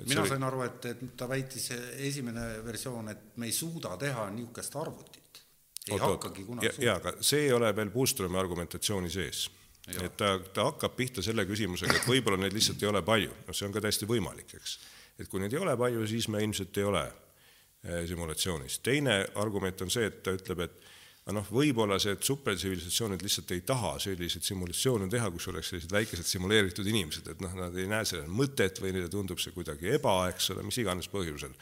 [0.07, 1.71] Mina sain aru, et, et ta väitis,
[2.07, 5.43] esimene versioon, et me ei suuda teha niisugust arvutit.
[5.89, 9.49] ei Oot, hakkagi kunagi ja, ja aga see ei ole veel Boostromi argumentatsiooni sees.
[9.89, 13.57] et ta, ta hakkab pihta selle küsimusega, et võib-olla neid lihtsalt ei ole palju, noh,
[13.57, 14.79] see on ka täiesti võimalik, eks.
[15.19, 18.79] et kui neid ei ole palju, siis me ilmselt ei ole eh, simulatsioonis.
[18.85, 20.93] teine argument on see, et ta ütleb, et
[21.29, 25.93] aga noh, võib-olla see, et supertsivilisatsioonid lihtsalt ei taha selliseid simulatsioone teha, kus oleks sellised
[25.93, 29.93] väikesed simuleeritud inimesed, et noh, nad ei näe sellel mõtet või neile tundub see kuidagi
[29.99, 31.53] eba, eks ole, mis iganes põhjusel.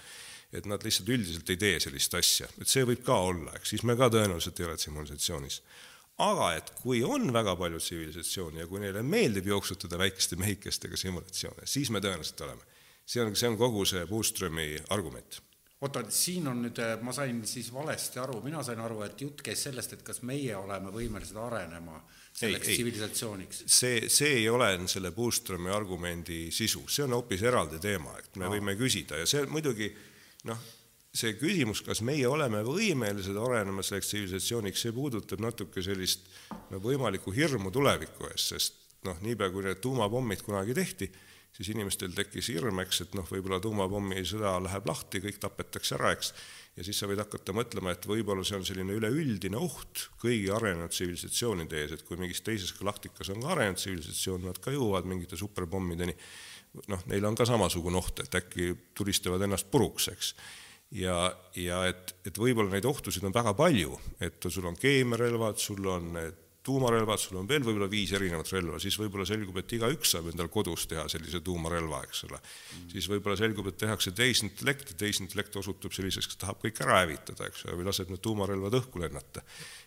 [0.55, 3.83] et nad lihtsalt üldiselt ei tee sellist asja, et see võib ka olla, eks siis
[3.83, 5.59] me ka tõenäoliselt ei ole tsivilisatsionis
[6.23, 11.67] aga et kui on väga palju tsivilisatsiooni ja kui neile meeldib jooksutada väikeste mehikestega simulatsioone,
[11.67, 12.63] siis me tõenäoliselt oleme.
[13.07, 15.43] see on, see on kogu see Boostromi argument
[15.81, 19.67] oota, siin on nüüd, ma sain siis valesti aru, mina sain aru, et jutt käis
[19.67, 21.99] sellest, et kas meie oleme võimelised arenema
[22.37, 23.65] selleks tsivilisatsiooniks.
[23.67, 28.49] see, see ei ole selle Boostromi argumendi sisu, see on hoopis eraldi teema, et me
[28.49, 28.55] Aa.
[28.57, 29.91] võime küsida ja see muidugi
[30.49, 30.65] noh,
[31.17, 36.29] see küsimus, kas meie oleme võimelised arenema selleks tsivilisatsiooniks, see puudutab natuke sellist
[36.71, 41.09] no, võimalikku hirmu tuleviku ees, sest noh, niipea kui need tuumapommid kunagi tehti,
[41.57, 46.33] siis inimestel tekkis hirm, eks, et noh, võib-olla tuumapommisõda läheb lahti, kõik tapetakse ära, eks,
[46.77, 50.93] ja siis sa võid hakata mõtlema, et võib-olla see on selline üleüldine oht kõigi arenenud
[50.93, 55.41] tsivilisatsioonide ees, et kui mingis teises galaktikas on ka arenenud tsivilisatsioon, nad ka jõuavad mingite
[55.41, 56.17] superpommideni,
[56.93, 60.33] noh, neil on ka samasugune oht, et äkki tulistavad ennast puruks, eks.
[60.95, 61.17] Ja,
[61.59, 66.13] ja et, et võib-olla neid ohtusid on väga palju, et sul on keemiarelvad, sul on
[66.15, 70.31] need tuumarelvad, sul on veel võib-olla viis erinevat relva, siis võib-olla selgub, et igaüks saab
[70.33, 72.87] endal kodus teha sellise tuumarelva, eks ole mm..
[72.95, 77.49] siis võib-olla selgub, et tehakse tehisintellekt ja tehisintellekt osutub selliseks, kes tahab kõik ära hävitada,
[77.51, 79.45] eks ole, või laseb need tuumarelvad õhku lennata.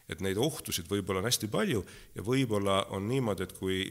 [0.09, 1.83] et neid ohtusid võib-olla on hästi palju
[2.15, 3.83] ja võib-olla on niimoodi, et kui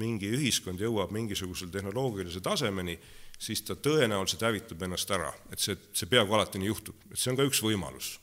[0.00, 2.96] mingi ühiskond jõuab mingisugusel tehnoloogilise tasemeni,
[3.38, 7.32] siis ta tõenäoliselt hävitab ennast ära, et see, see peaaegu alati nii juhtub, et see
[7.32, 8.14] on ka üks võimalus.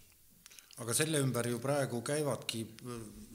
[0.82, 2.64] aga selle ümber ju praegu käivadki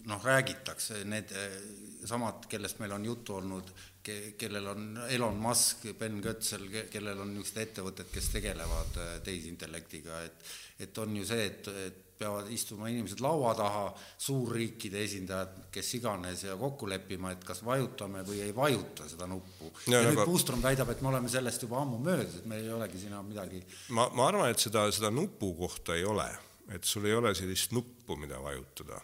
[0.08, 1.60] noh, räägitakse, need eh,
[2.08, 3.70] samad, kellest meil on juttu olnud,
[4.02, 10.22] ke-, kellel on Elon Musk, Ben Götzl, kellel on niisugused ettevõtted, kes tegelevad eh, tehisintellektiga,
[10.28, 13.84] et et on ju see, et, et peavad istuma inimesed laua taha,
[14.22, 19.72] suurriikide esindajad, kes iganes, ja kokku leppima, et kas vajutame või ei vajuta seda nuppu.
[19.86, 20.26] ja, ja nüüd aga...
[20.26, 23.26] Puustrom väidab, et me oleme sellest juba ammu möödas, et meil ei olegi siin enam
[23.30, 23.62] midagi
[23.94, 26.26] ma, ma arvan, et seda, seda nupu kohta ei ole,
[26.74, 29.02] et sul ei ole sellist nuppu, mida vajutada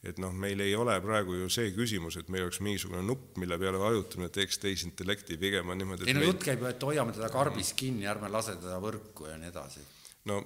[0.00, 3.58] et noh, meil ei ole praegu ju see küsimus, et meil oleks mingisugune nupp, mille
[3.60, 7.28] peale vajutamine teeks tehisintellekti, pigem on niimoodi ei no jutt käib ju, et hoiame teda
[7.32, 9.84] karbis kinni, ärme lase teda võrku ja nii edasi.
[10.30, 10.40] no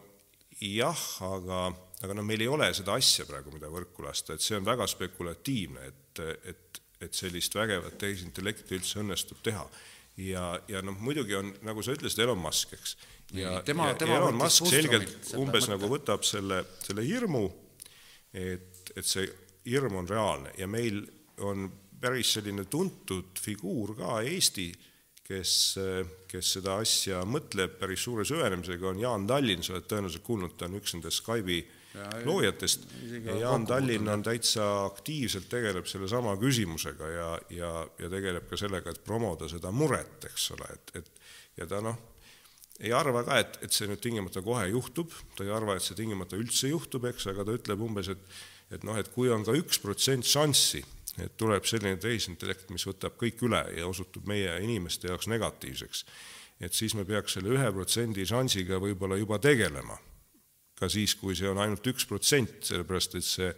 [0.58, 1.64] jah, aga,
[2.02, 4.88] aga noh, meil ei ole seda asja praegu, mida võrku lasta, et see on väga
[4.90, 9.64] spekulatiivne, et, et, et sellist vägevat tehisintellekti üldse õnnestub teha.
[10.18, 12.96] ja, ja noh, muidugi on, nagu sa ütlesid, Elon Musk, eks.
[13.38, 15.76] ja, tema, ja tema Elon Musk selgelt umbes mõtte.
[15.76, 17.46] nagu võtab selle, selle hirmu,
[18.34, 19.30] et, et see
[19.66, 21.02] hirm on reaalne ja meil
[21.44, 21.68] on
[22.00, 24.68] päris selline tuntud figuur ka Eesti,
[25.24, 25.52] kes,
[26.28, 30.68] kes seda asja mõtleb päris suure süvenemisega, on Jaan Tallinn, sa oled tõenäoliselt kuulnud, ta
[30.68, 31.62] on üks nendest Skype'i
[32.26, 32.88] loojatest.
[33.24, 38.92] Ja Jaan Tallinn on täitsa aktiivselt, tegeleb sellesama küsimusega ja, ja, ja tegeleb ka sellega,
[38.92, 41.96] et promoda seda muret, eks ole, et, et ja ta noh,
[42.82, 45.96] ei arva ka, et, et see nüüd tingimata kohe juhtub, ta ei arva, et see
[45.96, 48.42] tingimata üldse juhtub, eks, aga ta ütleb umbes, et
[48.74, 50.82] et noh, et kui on ka üks protsent šanssi,
[51.22, 56.04] et tuleb selline tehisintellekt, mis võtab kõik üle ja osutub meie inimeste jaoks negatiivseks,
[56.64, 59.98] et siis me peaks selle ühe protsendi šansiga võib-olla juba tegelema.
[60.74, 63.52] ka siis, kui see on ainult üks protsent, sellepärast et see,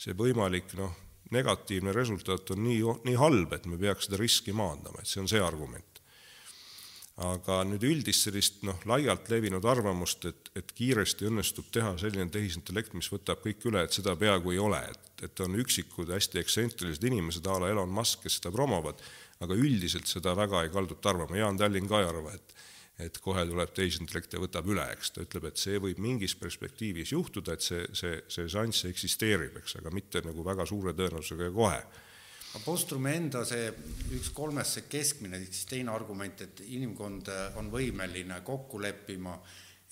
[0.00, 0.94] see võimalik noh,
[1.30, 5.28] negatiivne resultaat on nii, nii halb, et me peaks seda riski maandama, et see on
[5.28, 5.91] see argument
[7.22, 12.96] aga nüüd üldist sellist noh, laialt levinud arvamust, et, et kiiresti õnnestub teha selline tehisintellekt,
[12.98, 17.06] mis võtab kõik üle, et seda peaaegu ei ole, et, et on üksikud hästi ekstsentrilised
[17.08, 19.00] inimesed a la Elon Musk, kes seda promovad,
[19.42, 22.58] aga üldiselt seda väga ei kalduta arvama, Jaan Tallinn ka ei arva, et
[23.00, 27.14] et kohe tuleb tehisintellekt ja võtab üle, eks, ta ütleb, et see võib mingis perspektiivis
[27.14, 31.54] juhtuda, et see, see, see šanss eksisteerib, eks, aga mitte nagu väga suure tõenäosusega ja
[31.56, 31.80] kohe
[32.52, 33.70] aga Postrumi enda see
[34.18, 37.30] üks kolmest, see keskmine, siis teine argument, et inimkond
[37.60, 39.38] on võimeline kokku leppima,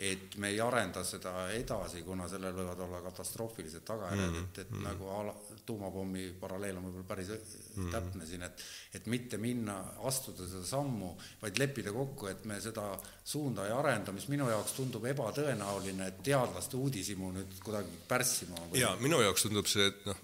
[0.01, 4.47] et me ei arenda seda edasi, kuna sellel võivad olla katastroofilised tagajärjed mm, -hmm.
[4.49, 4.87] et, et mm -hmm.
[4.89, 5.35] nagu ala,
[5.67, 7.91] tuumapommi paralleel on võib-olla päris mm -hmm.
[7.93, 8.63] täpne siin, et
[8.95, 9.77] et mitte minna,
[10.09, 11.11] astuda seda sammu,
[11.43, 16.23] vaid leppida kokku, et me seda suunda ei arenda, mis minu jaoks tundub ebatõenäoline, et
[16.23, 18.57] teadlaste uudishimu nüüd kuidagi pärssima.
[18.73, 20.17] jaa, minu jaoks tundub see, et noh,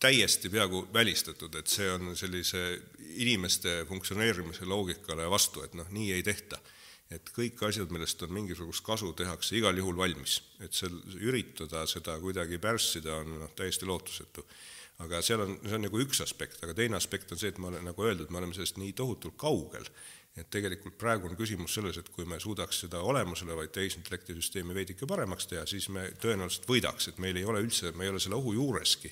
[0.00, 2.60] täiesti peaaegu välistatud, et see on sellise
[3.20, 6.60] inimeste funktsioneerimise loogikale vastu, et noh, nii ei tehta.
[7.10, 12.14] et kõik asjad, millest on mingisugust kasu, tehakse igal juhul valmis, et seal üritada seda
[12.22, 14.44] kuidagi pärssida on noh, täiesti lootusetu.
[15.02, 17.66] aga seal on, see on nagu üks aspekt, aga teine aspekt on see, et ma
[17.72, 19.90] olen, nagu öeldud, me oleme sellest nii tohutult kaugel,
[20.38, 25.08] et tegelikult praegu on küsimus selles, et kui me suudaks seda olemasolevaid tehisintellekti süsteemi veidike
[25.10, 28.38] paremaks teha, siis me tõenäoliselt võidaks, et meil ei ole üldse, me ei ole selle
[28.38, 29.10] ohu juureski,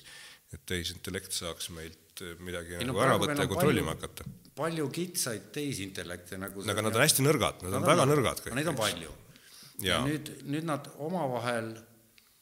[0.53, 4.53] et tehisintellekt saaks meilt midagi Ei no nagu ära võtta ja on kontrollima palju- hakata.
[4.59, 8.55] palju kitsaid tehisintellekte nagu aga nad on hästi nõrgad, nad on väga nõrgad kõik.
[8.57, 9.13] Neid on palju.
[9.85, 11.75] ja nüüd, nüüd nad omavahel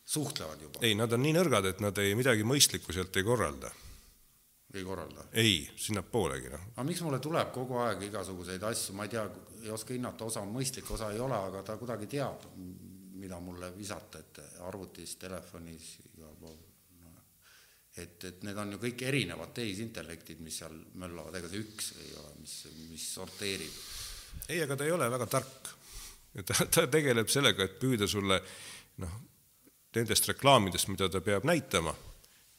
[0.07, 3.71] suhtlevad juba, ei, nad on nii nõrgad, et nad ei, midagi mõistlikku sealt ei korralda.
[4.73, 5.27] ei korralda.
[5.33, 6.69] ei, sinnapoolegi noh.
[6.75, 9.27] aga miks mulle tuleb kogu aeg igasuguseid asju, ma ei tea,
[9.63, 12.47] ei oska hinnata, osa on mõistlik, osa ei ole, aga ta kuidagi teab,
[13.17, 16.57] mida mulle visata, et arvutis, telefonis, igal pool.
[18.01, 22.11] Et, et need on ju kõik erinevad tehisintellektid, mis seal möllavad, ega see üks ei
[22.19, 22.55] ole, mis,
[22.91, 23.79] mis sorteerib.
[24.47, 25.71] ei, aga ta ei ole väga tark.
[26.45, 28.41] ta, ta tegeleb sellega, et püüda sulle
[29.03, 29.19] noh,
[29.97, 31.93] nendest reklaamidest, mida ta peab näitama,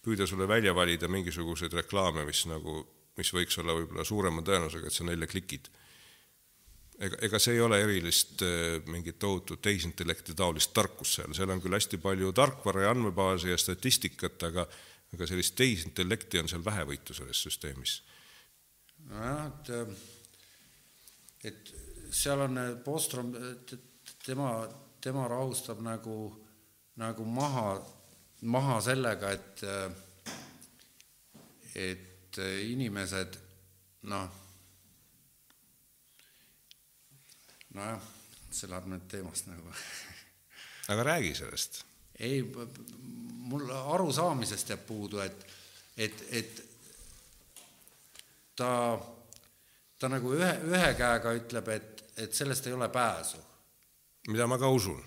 [0.05, 2.81] püüda sulle välja valida mingisuguseid reklaame, mis nagu,
[3.19, 5.71] mis võiks olla võib-olla suurema tõenäosusega, et sa neile klikid.
[6.99, 11.61] ega, ega see ei ole erilist eh, mingit tohutut tehisintellekti taolist tarkust seal, seal on
[11.63, 14.67] küll hästi palju tarkvara ja andmebaasi ja statistikat, aga
[15.15, 18.03] aga sellist tehisintellekti on seal vähevõitu selles süsteemis.
[19.09, 19.71] nojah, et,
[21.51, 21.73] et
[22.11, 23.33] seal on Postrom,
[24.25, 24.51] tema,
[25.01, 26.19] tema rahustab nagu,
[27.01, 27.79] nagu maha,
[28.43, 29.65] maha sellega, et,
[31.75, 33.41] et inimesed
[34.13, 34.29] noh,
[37.75, 38.15] nojah,
[38.51, 39.73] see läheb nüüd teemast nagu
[40.89, 41.85] aga räägi sellest.
[42.21, 42.43] Ei,
[43.49, 45.47] mul arusaamisest jääb puudu, et,
[45.97, 46.63] et, et
[48.57, 48.71] ta,
[49.99, 53.39] ta nagu ühe, ühe käega ütleb, et, et sellest ei ole pääsu.
[54.29, 54.99] mida ma ka usun,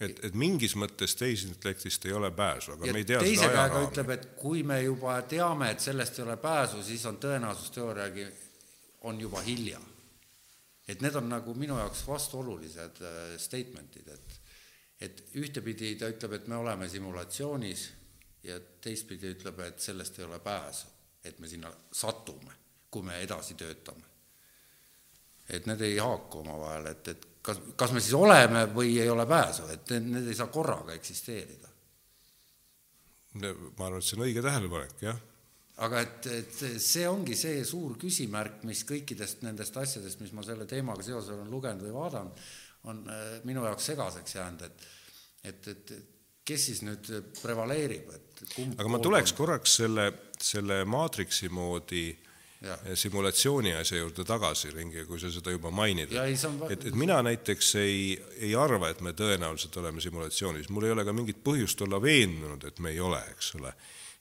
[0.00, 3.82] et, et mingis mõttes tehisintellektist ei ole pääsu, aga ja me ei tea teise käega
[3.88, 8.28] ütleb, et kui me juba teame, et sellest ei ole pääsu, siis on tõenäosusteooriagi,
[9.10, 9.80] on juba hilja.
[10.88, 14.40] et need on nagu minu jaoks vastuolulised äh, statement'id, et
[15.04, 17.84] et ühtepidi ta ütleb, et me oleme simulatsioonis
[18.44, 20.90] ja teistpidi ütleb, et sellest ei ole pääsu,
[21.24, 22.58] et me sinna satume,
[22.90, 24.12] kui me edasi töötame.
[25.48, 29.26] et need ei haaku omavahel, et, et kas, kas me siis oleme või ei ole
[29.28, 31.68] pääsu, et need, need ei saa korraga eksisteerida.
[33.34, 35.20] ma arvan, et see on õige tähelepanek, jah.
[35.84, 40.68] aga et, et see ongi see suur küsimärk, mis kõikidest nendest asjadest, mis ma selle
[40.70, 42.44] teemaga seoses olen lugenud või vaadanud,
[42.84, 44.90] on äh, minu jaoks segaseks jäänud, et
[45.44, 45.92] et, et
[46.44, 47.08] kes siis nüüd
[47.40, 50.06] prevaleerib, et kumb aga ma tuleks on- korraks selle,
[50.40, 52.06] selle maatriksi moodi
[52.64, 52.80] Jah.
[52.96, 56.12] simulatsiooni asja juurde tagasi ringi, kui sa seda juba mainid.
[56.16, 60.88] Ja on et, et mina näiteks ei, ei arva, et me tõenäoliselt oleme simulatsioonis, mul
[60.88, 63.74] ei ole ka mingit põhjust olla veendunud, et me ei ole, eks ole.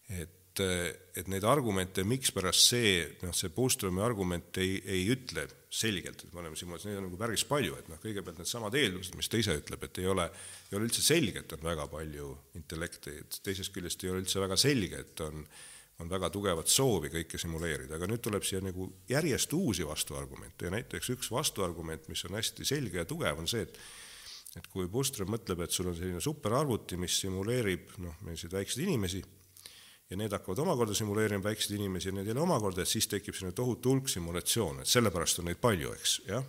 [0.09, 2.93] et, et neid argumente, mikspärast see,
[3.23, 7.19] noh, see Bostromi argument ei, ei ütle selgelt, et me oleme simulatsioonis, neid on nagu
[7.19, 10.27] päris palju, et noh, kõigepealt needsamad eeldused, mis ta ise ütleb, et ei ole,
[10.69, 14.43] ei ole üldse selge, et on väga palju intellekti, et teisest küljest ei ole üldse
[14.43, 15.45] väga selge, et on
[16.01, 20.65] on väga tugevat soovi kõike simuleerida, aga nüüd tuleb siia nagu järjest uusi vastuargumente.
[20.65, 23.77] Ja näiteks üks vastuargument, mis on hästi selge ja tugev, on see, et
[24.53, 29.23] et kui Bustrom mõtleb, et sul on selline superarvuti, mis simuleerib noh, selliseid väikseid inimesi
[30.13, 33.55] ja need hakkavad omakorda simuleerima väikseid inimesi ja need jälle omakorda, et siis tekib selline
[33.57, 36.45] tohutu hulk simulatsioone, et sellepärast on neid palju, eks, jah.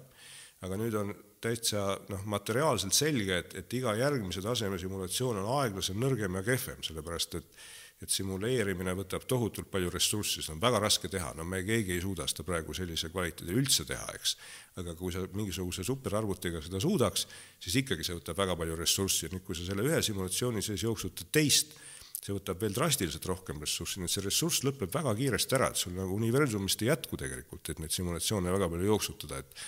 [0.65, 5.97] aga nüüd on täitsa noh, materiaalselt selge, et, et iga järgmise taseme simulatsioon on aeglasem,
[6.01, 7.65] nõrgem ja kehvem, sellepärast et
[8.03, 12.03] et simuleerimine võtab tohutult palju ressurssi, seda on väga raske teha, no me keegi ei
[12.03, 14.35] suuda seda praegu sellise kvaliteedi üldse teha, eks.
[14.83, 17.29] aga kui sa mingisuguse superarvutiga seda suudaks,
[17.63, 21.31] siis ikkagi see võtab väga palju ressurssi nüüd, kui sa selle ühe simulatsiooni sees jooksutad
[21.33, 21.77] teist,
[22.25, 25.81] see võtab veel drastiliselt rohkem ressurssi, nii et see ressurss lõpeb väga kiiresti ära, et
[25.81, 29.67] sul nagu universumist ei jätku tegelikult, et neid simulatsioone väga palju jooksutada, et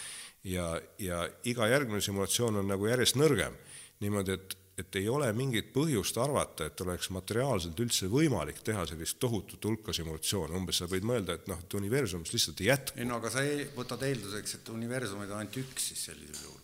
[0.54, 0.68] ja,
[1.02, 3.59] ja iga järgmine simulatsioon on nagu järjest nõrgem,
[4.04, 9.16] niimoodi, et et ei ole mingit põhjust arvata, et oleks materiaalselt üldse võimalik teha sellist
[9.22, 12.98] tohutut hulka simulatsioone, umbes sa võid mõelda, et noh, et universumist lihtsalt ei jätku.
[13.00, 16.55] ei no aga sa ei, võtad eelduseks, et universumeid on ainult üks siis sellisel juhul?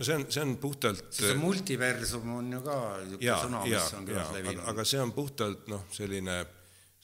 [0.00, 4.08] No see on, see on puhtalt see multiversum on ju ka niisugune sõna, mis on
[4.08, 4.64] aga, levinud.
[4.72, 6.38] aga see on puhtalt noh, selline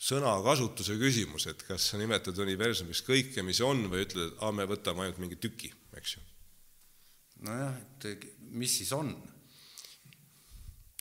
[0.06, 4.66] sõnakasutuse küsimus, et kas sa nimetad universumis kõike, mis on, või ütled, et aa, me
[4.68, 6.24] võtame ainult mingi tüki, eks ju.
[7.48, 9.12] nojah, et mis siis on?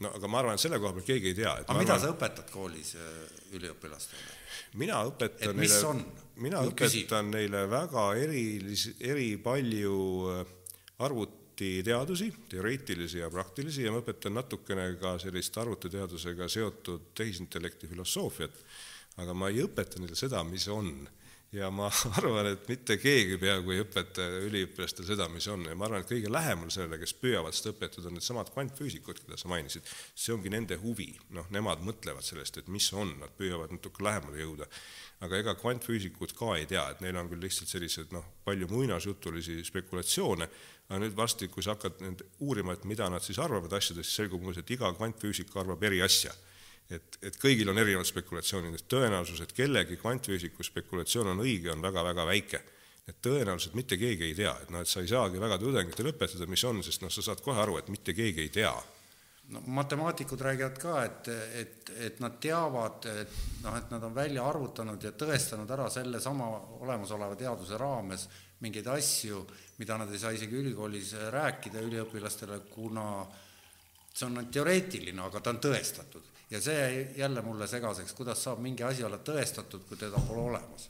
[0.04, 1.56] no aga ma arvan, et selle koha pealt keegi ei tea.
[1.64, 3.16] aga mida sa õpetad koolis äh,
[3.56, 4.36] üliõpilastele?
[4.84, 5.96] mina õpetan Et neile
[6.36, 7.06] mina Nüüd küsi.
[7.06, 9.96] õpetan neile väga erilis-, eri palju
[11.62, 18.52] äh, arvutiteadusi, teoreetilisi ja praktilisi ja ma õpetan natukene ka sellist arvutiteadusega seotud tehisintellekti filosoofiat,
[19.18, 21.08] aga ma ei õpeta neile seda, mis on.
[21.56, 21.88] ja ma
[22.18, 26.10] arvan, et mitte keegi peaaegu ei õpeta üliõpilastel seda, mis on ja ma arvan, et
[26.10, 29.88] kõige lähemal sellele, kes püüavad seda õpetada, on needsamad kvantfüüsikud, keda sa mainisid.
[30.16, 34.42] see ongi nende huvi, noh, nemad mõtlevad sellest, et mis on, nad püüavad natuke lähemale
[34.42, 34.68] jõuda.
[35.22, 39.64] aga ega kvantfüüsikud ka ei tea, et neil on küll lihtsalt sellised noh, palju muinasjutulisi
[39.64, 40.50] spekulatsioone,
[40.90, 44.22] aga nüüd varsti, kui sa hakkad nüüd uurima, et mida nad siis arvavad asjadest, siis
[44.22, 46.34] selgub muuseas, et iga kvantfüüsik arvab eri asja.
[46.94, 51.82] Et, et kõigil on erinevad spekulatsioonid, et tõenäosus, et kellegi kvantfüüsiku spekulatsioon on õige, on
[51.82, 52.62] väga-väga väike.
[53.06, 56.48] et tõenäoliselt mitte keegi ei tea, et noh, et sa ei saagi väga tudengitele õpetada,
[56.50, 58.72] mis on, sest noh, sa saad kohe aru, et mitte keegi ei tea.
[59.54, 64.48] No matemaatikud räägivad ka, et, et, et nad teavad, et noh, et nad on välja
[64.50, 66.48] arvutanud ja tõestanud ära sellesama
[66.82, 68.26] olemasoleva teaduse raames
[68.66, 69.44] mingeid asju,
[69.78, 73.26] mida nad ei saa isegi ülikoolis rääkida üliõpilastele, kuna
[74.16, 78.62] see on teoreetiline, aga ta on tõestatud ja see jäi jälle mulle segaseks, kuidas saab
[78.64, 80.90] mingi asi olla tõestatud, kui teda pole olemas.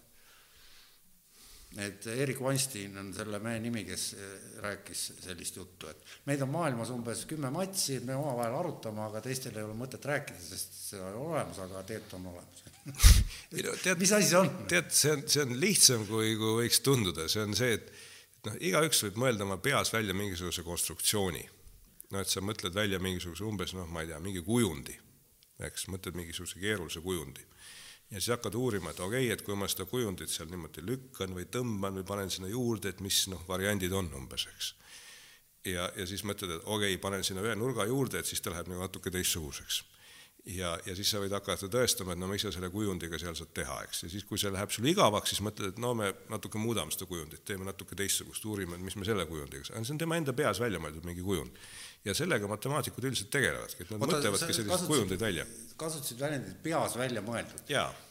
[1.76, 6.50] et Erik Weinstein on selle mehe nimi, kes eh, rääkis sellist juttu, et meid on
[6.50, 11.10] maailmas umbes kümme matsi, me omavahel arutame, aga teistel ei ole mõtet rääkida, sest seda
[11.10, 12.64] ei ole olemas, aga tegelikult on olemas
[13.58, 14.52] ei no tead, mis asi see on?
[14.72, 17.92] tead, see on, see on lihtsam, kui, kui võiks tunduda, see on see, et
[18.46, 21.50] noh, igaüks võib mõelda oma peas välja mingisuguse konstruktsiooni.
[22.12, 25.00] no et sa mõtled välja mingisuguse umbes noh, ma ei tea, mingi kujundi
[25.64, 27.46] eks, mõtled mingisuguse keerulise kujundi.
[28.12, 31.34] ja siis hakkad uurima, et okei okay,, et kui ma seda kujundit seal niimoodi lükkan
[31.36, 34.74] või tõmban või panen sinna juurde, et mis noh, variandid on umbes, eks.
[35.72, 38.54] ja, ja siis mõtled, et okei okay,, panen sinna ühe nurga juurde, et siis ta
[38.54, 39.84] läheb nagu natuke teistsuguseks
[40.46, 43.52] ja, ja siis sa võid hakata tõestama, et no mis sa selle kujundiga seal saad
[43.58, 46.62] teha, eks, ja siis, kui see läheb sulle igavaks, siis mõtled, et no me natuke
[46.62, 50.04] muudame seda kujundit, teeme natuke teistsugust, uurime, et mis me selle kujundiga saame, see on
[50.04, 51.66] tema enda peas välja mõeldud mingi kujund.
[52.06, 55.46] Ja sellega matemaatikud üldiselt tegelevadki, et nad Oota, mõtlevadki selliseid kujundeid välja.
[55.82, 57.64] kasutasid väljendit peas välja mõeldud.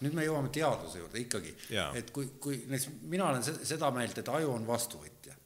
[0.03, 1.55] nüüd me jõuame teaduse juurde ikkagi,
[1.95, 5.37] et kui, kui näiteks mina olen seda meelt, et aju on vastuvõtja.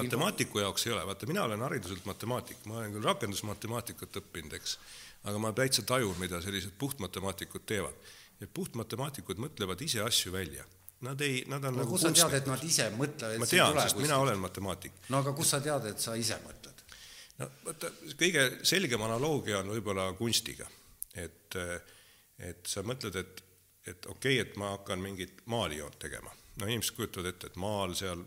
[0.00, 0.64] matemaatiku info...
[0.64, 4.78] jaoks ei ole, vaata, mina olen hariduselt matemaatik, ma olen küll rakendusmatemaatikat õppinud, eks,
[5.24, 7.94] aga ma täitsa tajun, mida sellised puhtmatemaatikud teevad.
[8.40, 10.64] ja puhtmatemaatikud mõtlevad ise asju välja
[11.04, 13.40] Nad ei, nad on no, nagu kust sa tead, et nad ise mõtlevad?
[13.42, 14.94] ma tean, sest mina olen matemaatik.
[15.12, 16.84] no aga kust sa tead, et sa ise mõtled?
[17.40, 20.68] no vaata, kõige selgem analoogia on võib-olla kunstiga,
[21.12, 21.58] et,
[22.38, 23.42] et sa mõtled, et,
[23.84, 26.32] et okei okay,, et ma hakkan mingit maalijoont tegema.
[26.62, 28.24] no inimesed kujutavad ette, et maal seal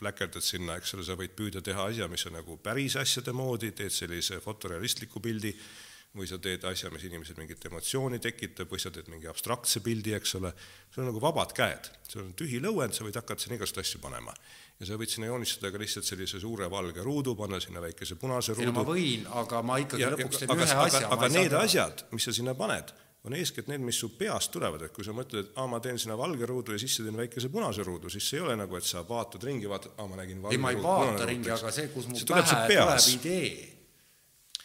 [0.00, 3.72] pläkerdad sinna, eks ole, sa võid püüda teha asja, mis on nagu päris asjade moodi,
[3.76, 5.52] teed sellise fotorealistliku pildi,
[6.16, 10.14] või sa teed asja, mis inimesel mingit emotsiooni tekitab, või sa teed mingi abstraktse pildi,
[10.16, 10.52] eks ole,
[10.90, 14.00] sul on nagu vabad käed, sul on tühi lõuend, sa võid hakata sinna igast asju
[14.02, 14.34] panema.
[14.80, 18.56] Ja sa võid sinna joonistada ka lihtsalt sellise suure valge ruudu, panna sinna väikese punase
[18.56, 18.74] ruudu.
[18.76, 21.04] ma võin, aga ma ikkagi ja, lõpuks teen aga, ühe asja.
[21.06, 22.92] aga, aga need asjad, mis sa sinna paned,
[23.26, 25.98] on eeskätt need, mis su peast tulevad, et kui sa mõtled, et aa, ma teen
[25.98, 28.86] sinna valge ruudu ja sisse teen väikese punase ruudu, siis see ei ole nagu, et
[28.86, 31.72] sa vaatad ringi, vaatad, aa, ma nägin valge ei, ma ei ruudu, vaata ringi, aga
[31.74, 33.50] see, kus mu pähe tuleb idee,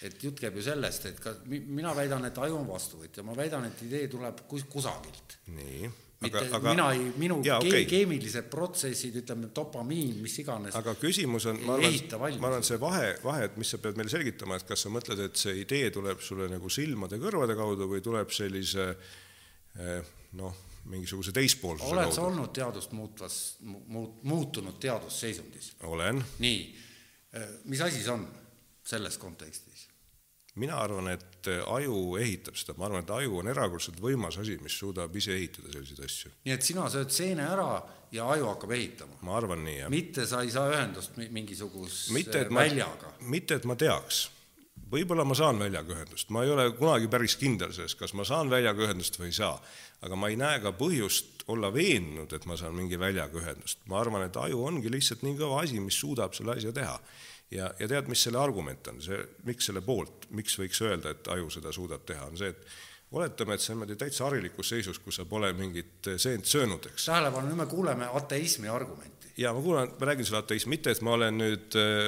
[0.02, 3.68] et jutt käib ju sellest, et ka mina väidan, et aju on vastuvõtja, ma väidan,
[3.70, 5.38] et idee tuleb kus, kusagilt.
[5.54, 5.92] nii
[6.22, 7.86] mitte aga, aga, mina ei, minu jaa, okay.
[7.90, 10.76] keemilised protsessid, ütleme, dopamiin, mis iganes.
[10.78, 14.14] aga küsimus on, ma arvan, ma arvan, see vahe, vahe, et mis sa pead meile
[14.14, 18.34] selgitama, et kas sa mõtled, et see idee tuleb sulle nagu silmade-kõrvade kaudu või tuleb
[18.38, 20.62] sellise eh, noh,
[20.94, 22.04] mingisuguse teispoolsuse kaudu?
[22.04, 25.74] oled sa olnud teadust muutvas, muut-, muutunud teadusseisundis?
[25.90, 26.22] olen.
[26.46, 26.62] nii,
[27.34, 28.30] eh, mis asi see on
[28.94, 29.71] selles kontekstis?
[30.56, 34.58] Mina arvan, et äh, aju ehitab seda, ma arvan, et aju on erakordselt võimas asi,
[34.64, 36.34] mis suudab ise ehitada selliseid asju.
[36.46, 37.70] nii et sina sööd seene ära
[38.12, 39.22] ja aju hakkab ehitama?
[39.28, 39.94] ma arvan nii, jah.
[39.94, 43.16] mitte sa ei saa ühendust mingisuguse mitte, väljaga?
[43.32, 44.26] mitte, et ma teaks.
[44.92, 48.52] võib-olla ma saan väljaga ühendust, ma ei ole kunagi päris kindel selles, kas ma saan
[48.52, 49.56] väljaga ühendust või ei saa.
[50.04, 53.80] aga ma ei näe ka põhjust olla veendunud, et ma saan mingi väljaga ühendust.
[53.88, 57.00] ma arvan, et aju ongi lihtsalt nii kõva asi, mis suudab selle asja teha
[57.52, 61.30] ja, ja tead, mis selle argument on, see, miks selle poolt, miks võiks öelda, et
[61.34, 65.20] aju seda suudab teha, on see, et oletame, et sa oled täitsa harilikus seisus, kus
[65.20, 67.10] sa pole mingit seent söönud, eks.
[67.10, 69.34] tähelepanu, nüüd me kuuleme ateismi argumenti.
[69.38, 72.06] jaa, ma kuulan, ma räägin sulle ateismi, mitte et ma olen nüüd äh,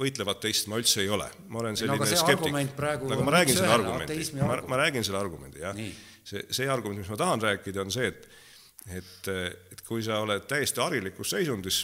[0.00, 1.28] võitlev ateist, ma üldse ei ole.
[1.48, 2.56] ma olen selline no, skeptik.
[2.56, 5.84] aga ma räägin selle argumendi, ma, ma räägin selle argumendi, jah.
[6.24, 8.30] see, see argument, mis ma tahan rääkida, on see, et
[8.96, 11.82] et, et kui sa oled täiesti harilikus seisundis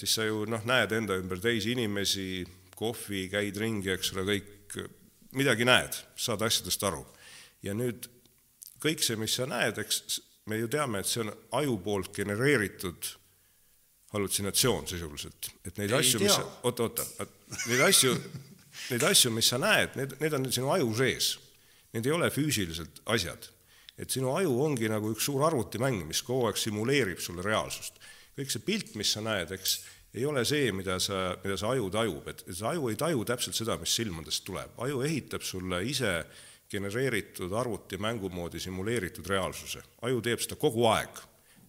[0.00, 2.44] siis sa ju noh, näed enda ümber teisi inimesi,
[2.74, 4.78] kohvi, käid ringi, eks ole, kõik,
[5.38, 7.04] midagi näed, saad asjadest aru.
[7.62, 8.08] ja nüüd
[8.82, 11.30] kõik see, mis sa näed, eks me ju teame, et see on
[11.60, 13.14] aju poolt genereeritud
[14.14, 17.06] hallutsinatsioon sisuliselt, et neid Ei asju, mis oota, oota,
[17.70, 18.12] neid asju,
[18.92, 21.34] neid asju, mis sa näed, need, need on sinu aju sees.
[21.94, 23.50] Need ei ole füüsiliselt asjad.
[23.94, 28.00] et sinu aju ongi nagu üks suur arvutimäng, mis kogu aeg simuleerib sulle reaalsust.
[28.38, 29.78] Kõik see pilt, mis sa näed, eks,
[30.14, 33.58] ei ole see, mida sa, mida see aju tajub, et see aju ei taju täpselt
[33.58, 36.16] seda, mis silmadest tuleb, aju ehitab sulle ise
[36.70, 39.82] genereeritud arvutimängu moodi simuleeritud reaalsuse.
[40.02, 41.20] aju teeb seda kogu aeg,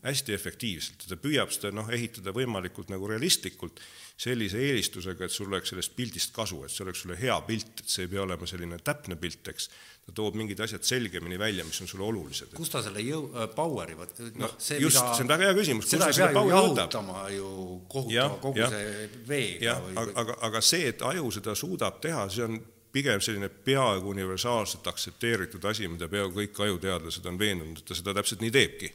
[0.05, 1.03] hästi efektiivselt.
[1.03, 3.82] Ja ta püüab seda noh, ehitada võimalikult nagu realistlikult,
[4.22, 7.89] sellise eelistusega, et sul oleks sellest pildist kasu, et see oleks sulle hea pilt, et
[7.91, 9.70] see ei pea olema selline täpne pilt, eks,
[10.05, 12.53] ta toob mingid asjad selgemini välja, mis on sulle olulised.
[12.53, 15.89] kust ta selle jõu äh,, power'i võtab, noh, see just, see on väga hea küsimus,
[15.89, 17.49] kust ta selle power'i jahutama ju
[17.89, 22.27] kohutama kogu ja, see veega või aga, aga, aga see, et aju seda suudab teha,
[22.29, 22.59] see on
[22.95, 28.13] pigem selline peaaegu universaalselt aktsepteeritud asi, mida peaaegu kõik ajuteadlased on veendunud, et ta seda
[28.15, 28.93] täpselt nii teebki.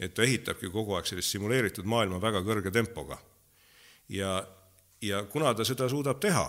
[0.00, 3.18] et ta ehitabki kogu aeg sellist simuleeritud maailma väga kõrge tempoga.
[4.08, 4.40] ja,
[5.02, 6.48] ja kuna ta seda suudab teha,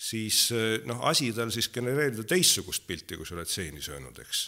[0.00, 0.46] siis
[0.88, 4.46] noh, asi tal siis genereerida teistsugust pilti, kui sa oled seeni söönud, eks.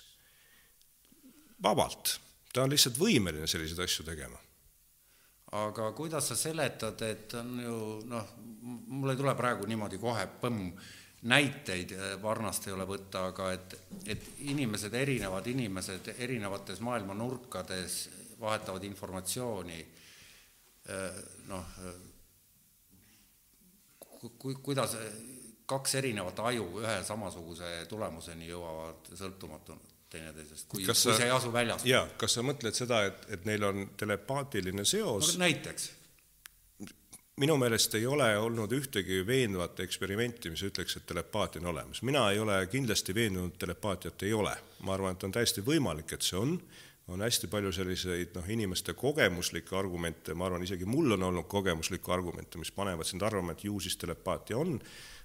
[1.63, 2.17] vabalt,
[2.55, 4.41] ta on lihtsalt võimeline selliseid asju tegema
[5.53, 7.79] aga kuidas sa seletad, et on ju
[8.09, 8.35] noh,
[8.89, 10.71] mul ei tule praegu niimoodi kohe põmm
[11.29, 13.77] näiteid äh, varnast ei ole võtta, aga et,
[14.11, 18.07] et inimesed, erinevad inimesed erinevates maailma nurkades
[18.41, 19.85] vahetavad informatsiooni,
[20.89, 21.77] äh, noh,
[24.09, 24.97] ku-, kuidas
[25.67, 31.53] kaks erinevat aju ühe samasuguse tulemuseni jõuavad sõltumatult teineteisest, kui, kui sa, see ei asu
[31.53, 31.87] väljas.
[31.89, 35.91] jaa, kas sa mõtled seda, et, et neil on telepaatiline seos no, näiteks
[37.41, 42.03] minu meelest ei ole olnud ühtegi veenvat eksperimenti, mis ütleks, et telepaatia on olemas.
[42.03, 44.57] mina ei ole kindlasti veendunud, telepaatiat ei ole.
[44.81, 46.59] ma arvan, et on täiesti võimalik, et see on,
[47.09, 52.13] on hästi palju selliseid noh, inimeste kogemuslikke argumente, ma arvan, isegi mul on olnud kogemuslikke
[52.13, 54.77] argumente, mis panevad sind arvama, et ju siis telepaatia on,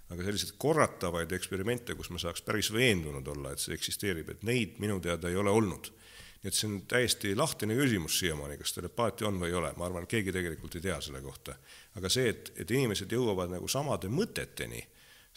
[0.09, 4.77] aga selliseid korratavaid eksperimente, kus ma saaks päris veendunud olla, et see eksisteerib, et neid
[4.79, 5.91] minu teada ei ole olnud
[6.37, 9.87] nii et see on täiesti lahtine küsimus siiamaani, kas telepaatia on või ei ole, ma
[9.87, 11.55] arvan, keegi tegelikult ei tea selle kohta.
[11.97, 14.83] aga see, et, et inimesed jõuavad nagu samade mõteteni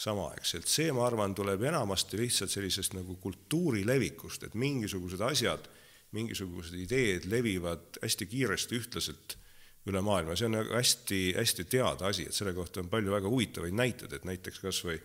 [0.00, 5.68] samaaegselt, see, ma arvan, tuleb enamasti lihtsalt sellisest nagu kultuuri levikust, et mingisugused asjad,
[6.16, 9.36] mingisugused ideed levivad hästi kiiresti ühtlaselt
[9.88, 13.30] üle maailma, see on nagu hästi, hästi teada asi, et selle kohta on palju väga
[13.32, 14.98] huvitavaid näiteid, et näiteks kas või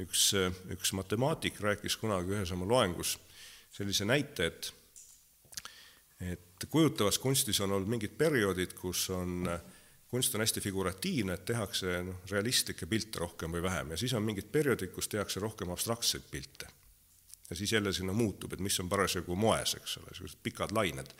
[0.00, 0.30] üks,
[0.72, 3.18] üks matemaatik rääkis kunagi ühes oma loengus
[3.74, 4.72] sellise näite, et
[6.24, 9.48] et kujutavas kunstis on olnud mingid perioodid, kus on,
[10.08, 14.24] kunst on hästi figuratiivne, et tehakse noh, realistlikke pilte rohkem või vähem ja siis on
[14.24, 16.70] mingid perioodid, kus tehakse rohkem abstraktseid pilte.
[17.50, 21.10] ja siis jälle sinna muutub, et mis on parasjagu moes, eks ole, sellised pikad lained.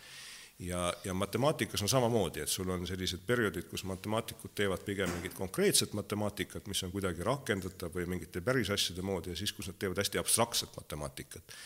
[0.59, 5.35] Ja, ja matemaatikas on samamoodi, et sul on sellised perioodid, kus matemaatikud teevad pigem mingit
[5.35, 9.79] konkreetset matemaatikat, mis on kuidagi rakendatav või mingite päris asjade moodi ja siis, kus nad
[9.79, 11.57] teevad hästi abstraktset matemaatikat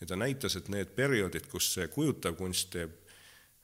[0.00, 2.94] ja ta näitas, et need perioodid, kus see kujutav kunst teeb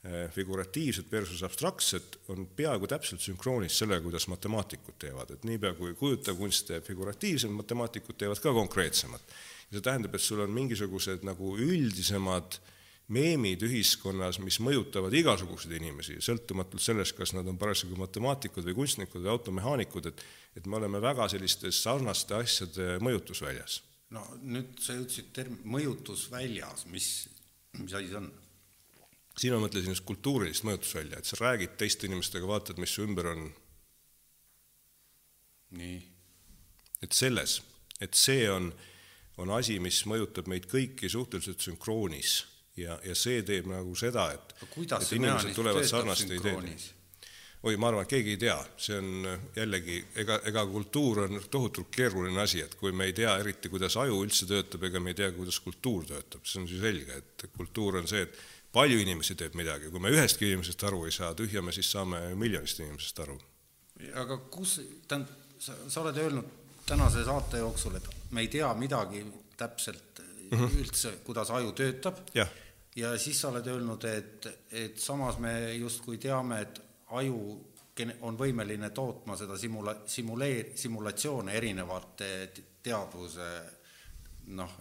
[0.05, 5.95] eh, figuratiivset versus abstraktset, on peaaegu täpselt sünkroonis sellega, kuidas matemaatikud teevad, et niipea kui
[5.99, 9.35] kujutav kunst teeb figuratiivselt, matemaatikud teevad ka konkreetsemat.
[9.71, 12.59] ja see tähendab, et sul on mingisugused nagu üldisemad
[13.13, 19.25] meemid ühiskonnas, mis mõjutavad igasuguseid inimesi, sõltumatult sellest, kas nad on parasjagu matemaatikud või kunstnikud
[19.25, 20.25] või automehaanikud, et
[20.55, 23.81] et me oleme väga sellistes sarnaste asjade mõjutusväljas
[24.15, 27.11] no nüüd sa jõudsid term-, mõjutusväljas, mis,
[27.81, 28.31] mis asi see on?
[29.35, 33.33] siin ma mõtlesin just kultuurilist mõjutusvälja, et sa räägid teiste inimestega, vaatad, mis su ümber
[33.33, 33.49] on.
[35.75, 35.97] nii.
[37.03, 37.59] et selles,
[38.01, 38.71] et see on,
[39.43, 42.43] on asi, mis mõjutab meid kõiki suhteliselt sünkroonis
[42.77, 46.93] ja, ja see teeb nagu seda, et, et inimesed tulevad sarnaste ideedega
[47.65, 51.39] oi, ma arvan, et keegi ei tea, see on äh, jällegi, ega, ega kultuur on
[51.51, 55.15] tohutult keeruline asi, et kui me ei tea eriti, kuidas aju üldse töötab, ega me
[55.15, 58.37] ei tea, kuidas kultuur töötab, see on ju selge, et kultuur on see, et
[58.75, 62.21] palju inimesi teeb midagi, kui me ühestki inimesest aru ei saa, tühja me siis saame
[62.39, 63.39] miljonist inimesest aru.
[64.21, 64.77] aga kus,
[65.09, 66.53] tähendab, sa, sa oled öelnud
[66.85, 69.25] tänase saate jooksul, et me ei tea midagi
[69.57, 70.21] täpselt
[70.51, 70.81] mm -hmm.
[70.83, 72.19] üldse, kuidas aju töötab.
[72.97, 76.81] Ja siis sa oled öelnud, et, et samas me justkui teame, et
[77.19, 77.39] aju
[78.27, 82.31] on võimeline tootma seda simula-, simuleer-, simulatsioone erinevate
[82.83, 83.51] teadvuse
[84.55, 84.73] noh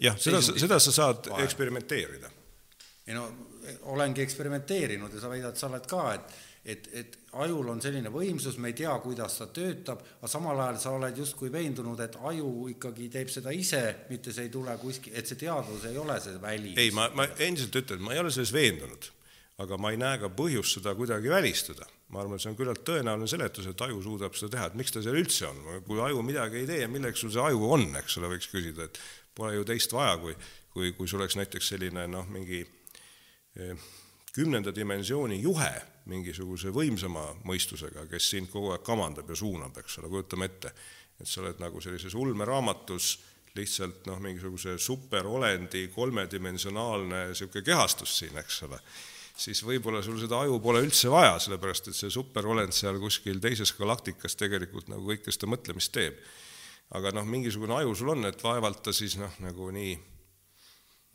[0.00, 1.44] jah, seda, seda sa saad vahel.
[1.44, 2.30] eksperimenteerida.
[3.06, 3.26] ei no
[3.92, 6.36] olengi eksperimenteerinud ja sa väidad, sa oled ka, et
[6.66, 10.80] et, et ajul on selline võimsus, me ei tea, kuidas ta töötab, aga samal ajal
[10.82, 15.14] sa oled justkui veendunud, et aju ikkagi teeb seda ise, mitte see ei tule kuskil,
[15.16, 16.74] et see teadvus ei ole see väli.
[16.76, 19.12] ei, ma, ma endiselt ütlen, ma ei ole selles veendunud
[19.62, 21.86] aga ma ei näe ka põhjust seda kuidagi välistada.
[22.12, 24.92] ma arvan, et see on küllalt tõenäoline seletus, et aju suudab seda teha, et miks
[24.94, 28.20] ta seal üldse on, kui aju midagi ei tee, milleks sul see aju on, eks
[28.20, 29.00] ole, võiks küsida, et
[29.34, 30.36] pole ju teist vaja, kui
[30.76, 33.84] kui, kui sul oleks näiteks selline noh, mingi eh,
[34.36, 35.72] kümnenda dimensiooni juhe
[36.10, 40.72] mingisuguse võimsama mõistusega, kes sind kogu aeg kamandab ja suunab, eks ole, kujutame ette,
[41.20, 43.16] et sa oled nagu sellises ulmeraamatus
[43.56, 48.80] lihtsalt noh, mingisuguse superolendi kolmedimensionaalne niisugune kehastus siin, eks ole,
[49.36, 53.72] siis võib-olla sul seda aju pole üldse vaja, sellepärast et see superolend seal kuskil teises
[53.78, 56.20] galaktikas tegelikult nagu kõike seda mõtlemist teeb.
[56.94, 59.96] aga noh, mingisugune aju sul on, et vaevalt ta siis noh, nagu nii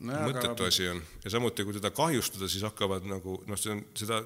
[0.04, 0.68] no, mõttetu aga...
[0.68, 1.00] asi on.
[1.24, 4.20] Ja samuti, kui teda kahjustada, siis hakkavad nagu noh, see on seda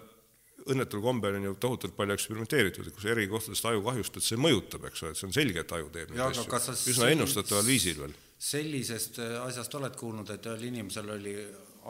[0.73, 5.05] õnnetul kombel on ju tohutult palju eksperimenteeritud, sa eri kohtadest aju kahjustad, see mõjutab, eks
[5.05, 8.17] ole, et see on selge, et aju teeb neid asju, üsna ennustataval viisil veel.
[8.39, 11.37] sellisest äh, asjast oled kuulnud, et ühel inimesel oli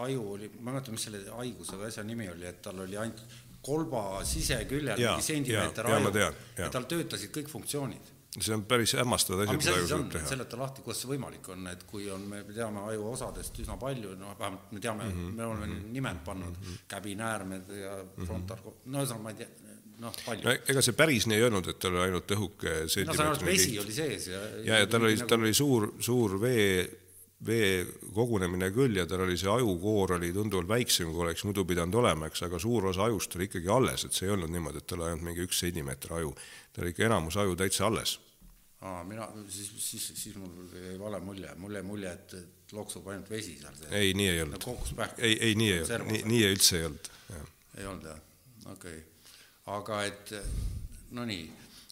[0.06, 2.98] aju oli, ma ei mäleta, mis selle haiguse või asja nimi oli, et tal oli
[3.00, 3.22] ainult
[3.66, 8.12] kolba siseküljel mingi sentimeeter aju ja tal töötasid kõik funktsioonid
[8.44, 10.28] see on päris hämmastavad asjad, mida saab teha.
[10.28, 14.16] seleta lahti, kuidas see võimalik on, et kui on, me teame aju osadest üsna palju,
[14.20, 15.36] noh, vähemalt me teame mm, -hmm.
[15.36, 15.92] me oleme mm -hmm.
[15.98, 18.92] nimed pannud mm -hmm., käbinäärmed ja frontal mm, -hmm.
[18.92, 19.48] no ühesõnaga ma ei tea,
[20.02, 20.54] noh, palju no,.
[20.74, 23.96] ega see päris nii ei olnud, et tal oli ainult õhuke sentimeetri no, vesi oli
[23.96, 26.68] sees ja ja, ja tal oli nagu..., tal oli suur, suur vee,
[27.46, 27.70] vee
[28.16, 32.30] kogunemine küll ja tal oli see ajukoor oli tunduvalt väiksem, kui oleks muidu pidanud olema,
[32.30, 35.06] eks, aga suur osa ajust oli ikkagi alles, et see ei olnud niimoodi, et tal
[35.08, 36.36] ainult mingi üks sentimeeter aju.
[36.72, 38.18] tal oli ikka enamus aju täitsa alles
[38.86, 43.06] aa, mina, siis, siis, siis mul jäi vale mulje, mul jäi mulje, et, et loksub
[43.10, 43.92] ainult vesi seal sees.
[43.96, 44.66] ei, nii ei olnud.
[44.66, 47.12] nagu ei, ei nii ei olnud, nii, nii üldse ei olnud.
[47.76, 48.20] ei olnud jah,
[48.72, 49.04] okei okay..
[49.76, 50.34] aga et
[51.16, 51.46] no nii,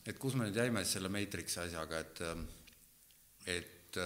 [0.06, 2.22] et kus me nüüd jäime selle Matrixi asjaga, et,
[3.56, 4.00] et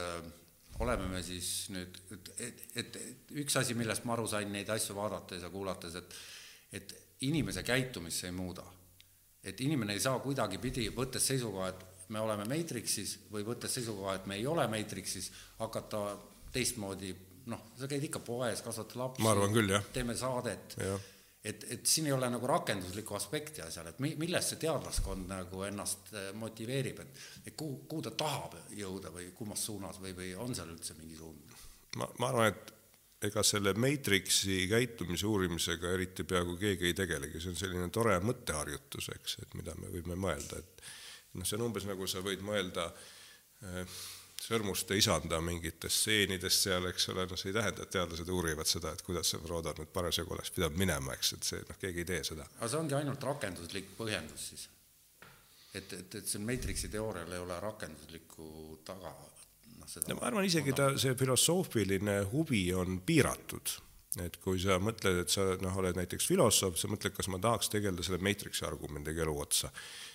[0.85, 4.97] oleme me siis nüüd, et, et, et üks asi, millest ma aru sain neid asju
[4.97, 6.19] vaadates ja kuulates, et,
[6.79, 8.65] et inimese käitumist see ei muuda.
[9.49, 14.27] et inimene ei saa kuidagipidi, võttes seisukoha, et me oleme Matrixis või võttes seisukoha, et
[14.31, 16.03] me ei ole Matrixis, hakata
[16.53, 17.13] teistmoodi,
[17.53, 19.85] noh, sa käid ikka poes, kasvatad lapsi, ma arvan küll, jah.
[19.93, 20.79] teeme saadet,
[21.45, 25.63] et, et siin ei ole nagu rakenduslikku aspekti asjal, et mi-, millest see teadlaskond nagu
[25.69, 30.33] ennast äh, motiveerib, et et kuhu, kuhu ta tahab jõuda või kummas suunas või, või
[30.37, 31.57] on seal üldse mingi suund?
[31.97, 32.75] ma, ma arvan, et
[33.29, 39.11] ega selle Matrixi käitumise uurimisega eriti peaaegu keegi ei tegelegi, see on selline tore mõtteharjutus,
[39.17, 40.85] eks, et mida me võime mõelda, et
[41.41, 43.99] noh, see on umbes nagu sa võid mõelda äh,
[44.39, 48.93] sõrmuste isanda mingitest stseenidest seal, eks ole, noh, see ei tähenda, et teadlased uurivad seda,
[48.95, 52.11] et kuidas see Frodo nüüd parasjagu oleks pidanud minema, eks, et see, noh, keegi ei
[52.13, 52.47] tee seda.
[52.59, 54.69] aga see ongi ainult rakenduslik põhjendus siis?
[55.75, 59.13] et, et, et see Matrixi teoorial ei ole rakenduslikku taga,
[59.75, 63.75] noh, seda no ma arvan, isegi ta, see filosoofiline huvi on piiratud
[64.25, 67.69] et kui sa mõtled, et sa noh, oled näiteks filosoof, sa mõtled, kas ma tahaks
[67.75, 69.69] tegeleda selle Matrixi argumendiga elu otsa.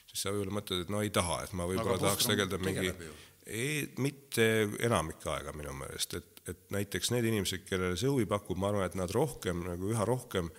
[0.09, 2.89] Siis sa võib-olla mõtled, et no ei taha, et ma võib-olla tahaks tegeleda mingi
[3.45, 4.45] ei, mitte
[4.83, 8.87] enamik aega minu meelest, et, et näiteks need inimesed, kellele see huvi pakub, ma arvan,
[8.87, 10.49] et nad rohkem nagu üha rohkem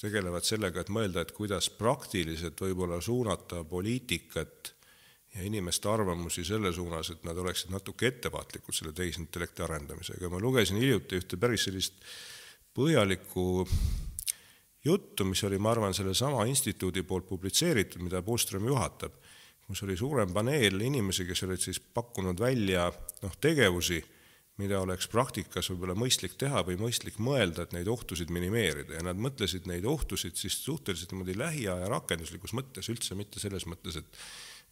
[0.00, 4.74] tegelevad sellega, et mõelda, et kuidas praktiliselt võib-olla suunata poliitikat
[5.34, 10.30] ja inimeste arvamusi selle suunas, et nad oleksid natuke ettevaatlikud selle tehisintellekti arendamisega.
[10.30, 12.04] ma lugesin hiljuti ühte päris sellist
[12.74, 13.66] põhjalikku
[14.84, 19.14] juttu, mis oli, ma arvan, sellesama instituudi poolt publitseeritud, mida Puström juhatab,
[19.64, 22.90] kus oli suurem paneel inimesi, kes olid siis pakkunud välja
[23.22, 24.02] noh, tegevusi,
[24.60, 28.98] mida oleks praktikas võib-olla mõistlik teha või mõistlik mõelda, et neid ohtusid minimeerida.
[28.98, 33.98] Ja nad mõtlesid neid ohtusid siis suhteliselt niimoodi lähiaja rakenduslikus mõttes, üldse mitte selles mõttes,
[33.98, 34.20] et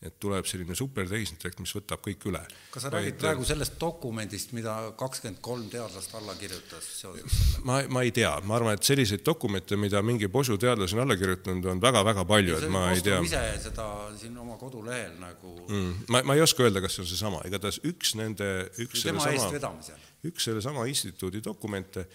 [0.02, 2.40] et tuleb selline supertehisintellekt, mis võtab kõik üle.
[2.74, 7.62] kas sa räägid Vaid, praegu sellest dokumendist, mida kakskümmend kolm teadlast alla kirjutas seoses sellega?
[7.68, 11.16] ma, ma ei tea, ma arvan, et selliseid dokumente, mida mingi posu teadlasi on alla
[11.20, 13.20] kirjutanud, on väga-väga palju, et ma ei tea.
[13.28, 13.86] ise seda
[14.18, 17.78] siin oma kodulehel nagu mm, ma, ma ei oska öelda, kas see on seesama, igatahes
[17.86, 18.50] üks nende,
[18.82, 19.78] üks sellesama,
[20.26, 22.08] üks sellesama instituudi dokumente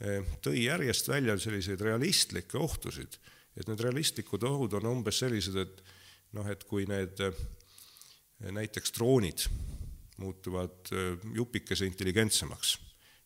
[0.00, 3.20] eh, tõi järjest välja selliseid realistlikke ohtusid,
[3.58, 5.96] et need realistlikud ohud on umbes sellised, et
[6.36, 7.44] noh, et kui need eh,
[8.52, 9.46] näiteks droonid
[10.18, 12.76] muutuvad eh, jupikese intelligentsemaks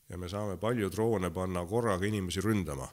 [0.09, 2.89] ja me saame palju droone panna korraga inimesi ründama,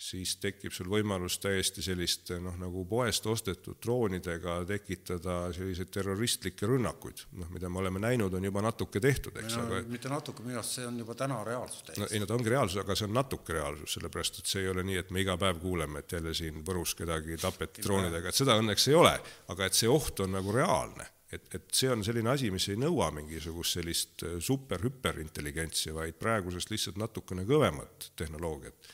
[0.00, 7.24] siis tekib sul võimalus täiesti sellist noh, nagu poest ostetud droonidega tekitada selliseid terroristlikke rünnakuid,
[7.38, 9.66] noh, mida me oleme näinud, on juba natuke tehtud, eks no,.
[9.68, 12.02] aga mitte natuke, minu arust see on juba täna reaalsus täiesti.
[12.02, 14.72] no ei no ta ongi reaalsus, aga see on natuke reaalsus, sellepärast et see ei
[14.72, 18.42] ole nii, et me iga päev kuuleme, et jälle siin Võrus kedagi tapeti droonidega, et
[18.42, 19.14] seda õnneks ei ole,
[19.54, 22.76] aga et see oht on nagu reaalne et, et see on selline asi, mis ei
[22.78, 28.92] nõua mingisugust sellist super-hüperintelligentsi, vaid praegusest lihtsalt natukene kõvemat tehnoloogiat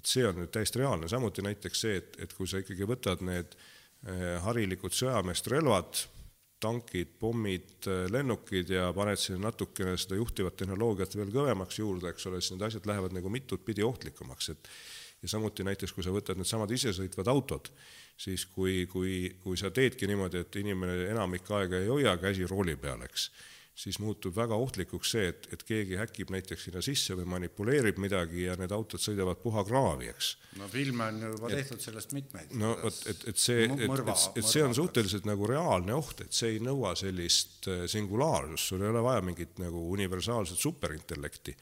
[0.00, 3.20] et see on nüüd täiesti reaalne, samuti näiteks see, et, et kui sa ikkagi võtad
[3.26, 6.06] need eh, harilikud sõjameeste relvad,
[6.60, 12.40] tankid, pommid, lennukid ja paned sinna natukene seda juhtivat tehnoloogiat veel kõvemaks juurde, eks ole,
[12.40, 14.68] siis need asjad lähevad nagu mitut pidi ohtlikumaks, et
[15.22, 17.70] ja samuti näiteks, kui sa võtad needsamad isesõitvad autod,
[18.20, 22.76] siis kui, kui, kui sa teedki niimoodi, et inimene enamik aega ei hoia käsi rooli
[22.80, 23.28] peal, eks
[23.80, 28.44] siis muutub väga ohtlikuks see, et, et keegi häkib näiteks sinna sisse või manipuleerib midagi
[28.44, 30.30] ja need autod sõidavad puha kraavi, eks.
[30.60, 32.54] no filme on ju juba tehtud sellest mitmeid.
[32.60, 36.36] no vot, et, et see, et, et, et see on suhteliselt nagu reaalne oht, et
[36.36, 41.56] see ei nõua sellist äh, singulaarsust, sul ei ole vaja mingit nagu universaalset superintellekti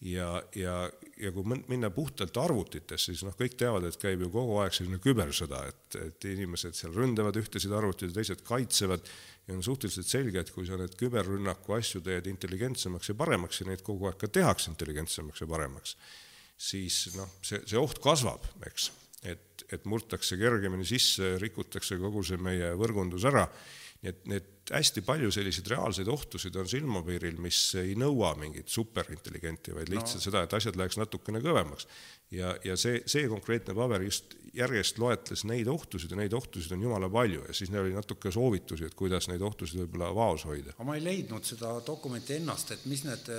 [0.00, 4.60] ja, ja, ja kui minna puhtalt arvutitesse, siis noh, kõik teavad, et käib ju kogu
[4.62, 9.08] aeg selline kübersõda, et, et inimesed seal ründavad ühtesid arvuteid ja teised kaitsevad
[9.48, 13.68] ja on suhteliselt selge, et kui sa need küberrünnaku asju teed intelligentsemaks ja paremaks ja
[13.70, 15.96] neid kogu aeg ka tehakse intelligentsemaks ja paremaks,
[16.58, 18.90] siis noh, see, see oht kasvab, eks.
[19.26, 23.48] et, et murtakse kergemini sisse, rikutakse kogu see meie võrgundus ära,
[24.02, 29.72] nii et need hästi palju selliseid reaalseid ohtusid on silmapiiril, mis ei nõua mingit superintelligenti,
[29.74, 30.24] vaid lihtsalt no.
[30.26, 31.88] seda, et asjad läheks natukene kõvemaks.
[32.36, 36.84] ja, ja see, see konkreetne paber just järjest loetles neid ohtusid ja neid ohtusid on
[36.84, 40.76] jumala palju ja siis neil oli natuke soovitusi, et kuidas neid ohtusid võib-olla vaos hoida.
[40.76, 43.32] aga ma ei leidnud seda dokumenti ennast, et mis need,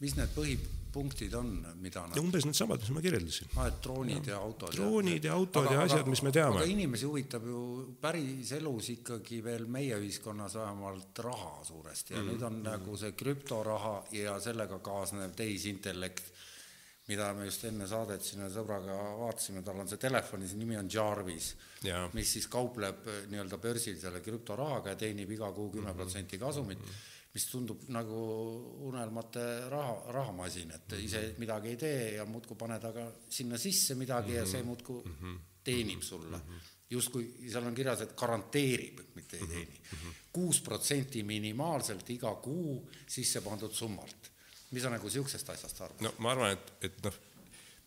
[0.00, 1.52] mis need põhipunktid on,
[1.84, 3.52] mida nad umbes needsamad, mis ma kirjeldasin.
[3.56, 4.74] aa, et droonid ja, ja autod.
[4.76, 6.62] droonid ja autod aga, ja asjad, mis me teame.
[6.62, 7.62] aga inimesi huvitab ju
[8.02, 13.12] päriselus ikkagi veel meie ühiskonnas vähemalt raha suuresti ja mm nüüd on mm nagu see
[13.18, 16.32] krüptoraha ja sellega kaasnev tehisintellekt
[17.10, 20.78] mida me just enne saadet siin ühe sõbraga vaatasime, tal on see telefoni, see nimi
[20.78, 21.52] on Jarvis,
[22.14, 26.78] mis siis kaupleb äh, nii-öelda börsil selle krüptorahaga ja teenib iga kuu kümme protsenti kasumit
[26.78, 27.08] mm, -hmm.
[27.34, 28.20] Mis tundub nagu
[28.88, 34.32] unelmate raha, rahamasin, et ise midagi ei tee ja muudkui paned aga sinna sisse midagi
[34.32, 34.46] mm -hmm.
[34.46, 35.38] ja see muudkui mm -hmm.
[35.64, 36.42] teenib sulle mm.
[36.42, 39.80] -hmm justkui seal on kirjas, et garanteerib, mitte ei teeni.
[40.32, 44.30] kuus protsenti minimaalselt iga kuu sisse pandud summalt
[44.70, 46.04] mis sa nagu niisugusest asjast arvad?
[46.04, 47.16] no ma arvan, et, et noh,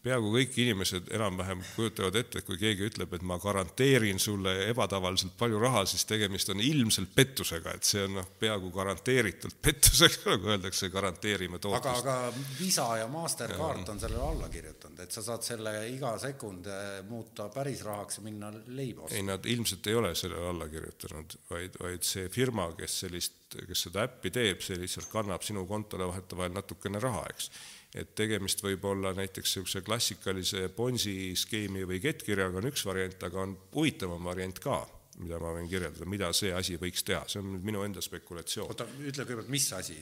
[0.04, 5.36] peaaegu kõik inimesed enam-vähem kujutavad ette, et kui keegi ütleb, et ma garanteerin sulle ebatavaliselt
[5.39, 10.51] palju raha, siis tegemist on ilmselt pettusega, et see on noh, peaaegu garanteeritult pettuseks, nagu
[10.51, 12.01] öeldakse, garanteerime tootlust.
[12.04, 13.93] aga, aga Visa ja Mastercard ja.
[13.93, 18.26] on sellele alla kirjutanud, et sa saad selle iga sekund eh, muuta päris rahaks ja
[18.26, 19.20] minna leiba ostma.
[19.20, 23.88] ei, nad ilmselt ei ole sellele alla kirjutanud, vaid, vaid see firma, kes sellist, kes
[23.88, 27.49] seda äppi teeb, see lihtsalt kannab sinu kontole vahetevahel natukene raha, eks
[27.93, 33.41] et tegemist võib olla näiteks niisuguse klassikalise Bonsi skeemi või kettkirjaga on üks variant, aga
[33.43, 34.79] on huvitavam variant ka,
[35.21, 38.73] mida ma võin kirjeldada, mida see asi võiks teha, see on minu enda spekulatsioon.
[38.73, 40.01] oota, ütle kõigepealt, mis asi?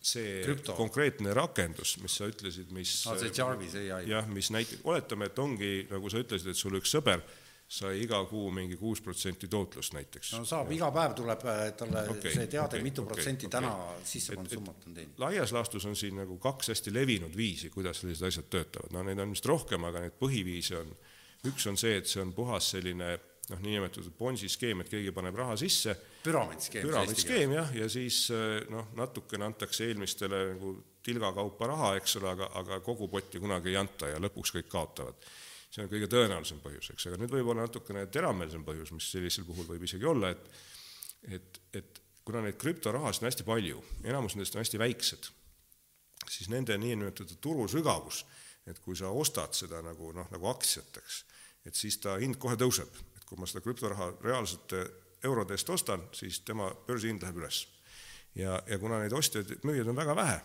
[0.00, 0.72] see Krüpto.
[0.78, 4.06] konkreetne rakendus, mis sa ütlesid, mis ah, see Jarvis ai.
[4.08, 7.20] jah, mis näiteks, oletame, et ongi, nagu sa ütlesid, et sul üks sõber
[7.70, 10.32] sai iga kuu mingi kuus protsenti tootlust näiteks.
[10.34, 13.60] no saab, iga päev tuleb äh, talle okay, see teade okay,, mitu okay, protsenti okay.
[13.60, 15.20] täna sisse pandud summat on teinud.
[15.22, 19.22] laias laastus on siin nagu kaks hästi levinud viisi, kuidas sellised asjad töötavad, no neid
[19.22, 20.90] on vist rohkem, aga neid põhiviise on,
[21.46, 23.12] üks on see, et see on puhas selline
[23.52, 25.94] noh, niinimetatud Bonsi skeem, et keegi paneb raha sisse.
[26.24, 26.88] püramiidskeem.
[26.88, 30.74] püramiidskeem jah, ja siis äh, noh, natukene antakse eelmistele nagu
[31.06, 35.30] tilgakaupa raha, eks ole, aga, aga kogu potti kunagi ei anta ja lõpuks kõik kaotavad
[35.70, 39.46] see on kõige tõenäolisem põhjus, eks, aga nüüd võib olla natukene terameelsem põhjus, mis sellisel
[39.46, 40.50] puhul võib isegi olla, et
[41.36, 45.28] et, et kuna neid krüptorahasid on hästi palju, enamus nendest on hästi väiksed,
[46.30, 48.22] siis nende niinimetatud turu sügavus,
[48.68, 51.18] et kui sa ostad seda nagu noh, nagu aktsiat, eks,
[51.68, 54.84] et siis ta hind kohe tõuseb, et kui ma seda krüptoraha reaalsete
[55.28, 57.66] eurode eest ostan, siis tema börsihind läheb üles.
[58.34, 60.40] ja, ja kuna neid ostjaid, müüjaid on väga vähe,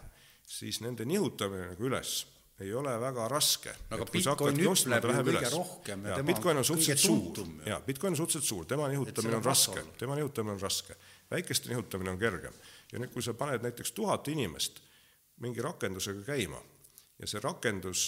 [0.48, 2.26] siis nende nihutamine nagu üles
[2.60, 3.74] ei ole väga raske.
[3.90, 5.52] aga Bitcoin ütleb ju kõige üles.
[5.54, 9.44] rohkem ja, ja Bitcoin on suhteliselt suur, jaa, Bitcoin on suhteliselt suur, tema nihutamine on
[9.44, 10.96] raske, tema nihutamine on raske.
[11.32, 12.54] väikeste nihutamine on kergem.
[12.92, 14.80] ja nüüd, kui sa paned näiteks tuhat inimest
[15.44, 16.62] mingi rakendusega käima
[17.20, 18.08] ja see rakendus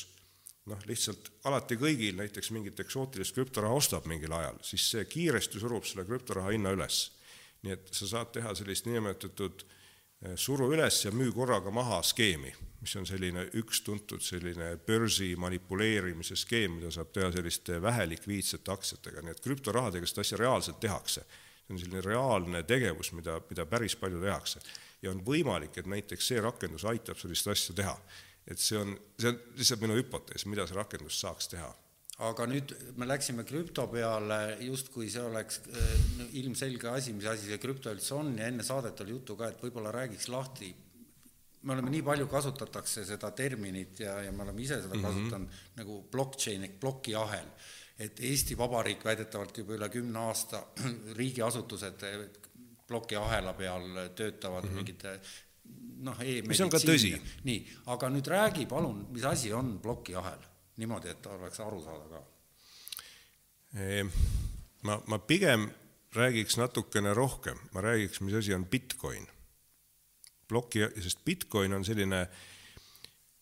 [0.67, 5.85] noh, lihtsalt alati kõigil näiteks mingit eksootilist krüptoraha ostab mingil ajal, siis see kiiresti surub
[5.87, 7.11] selle krüptoraha hinna üles.
[7.63, 9.76] nii et sa saad teha sellist niinimetatud eh,
[10.35, 16.37] suru üles ja müü korraga maha skeemi mis on selline üks tuntud selline börsi manipuleerimise
[16.39, 21.25] skeem, mida saab teha selliste vähelikviidsete aktsiatega, nii et krüptorahadega seda asja reaalselt tehakse.
[21.67, 24.59] see on selline reaalne tegevus, mida, mida päris palju tehakse.
[25.01, 27.97] ja on võimalik, et näiteks see rakendus aitab sellist asja teha.
[28.47, 31.73] et see on, see on lihtsalt minu hüpotees, mida see rakendus saaks teha
[32.17, 37.61] aga nüüd me läksime krüpto peale, justkui see oleks äh, ilmselge asi, mis asi see
[37.61, 40.73] krüpto üldse on ja enne saadet oli juttu ka, et võib-olla räägiks lahti
[41.67, 45.07] me oleme nii palju, kasutatakse seda terminit ja, ja me oleme ise seda mm -hmm.
[45.07, 45.49] kasutanud
[45.81, 47.49] nagu blockchain ehk plokiahel,
[47.99, 50.63] et Eesti Vabariik väidetavalt juba üle kümne aasta
[51.19, 52.05] riigiasutused
[52.87, 54.75] plokiahela peal töötavad mm -hmm.
[54.75, 55.19] mingite
[56.07, 57.17] noh e, mis on ka tõsi.
[57.43, 60.39] nii, aga nüüd räägi palun, mis asi on plokiahel,
[60.77, 62.23] niimoodi, et oleks aru saada ka.
[64.83, 65.69] ma, ma pigem
[66.15, 69.27] räägiks natukene rohkem, ma räägiks, mis asi on Bitcoin.
[70.47, 72.27] ploki, sest Bitcoin on selline,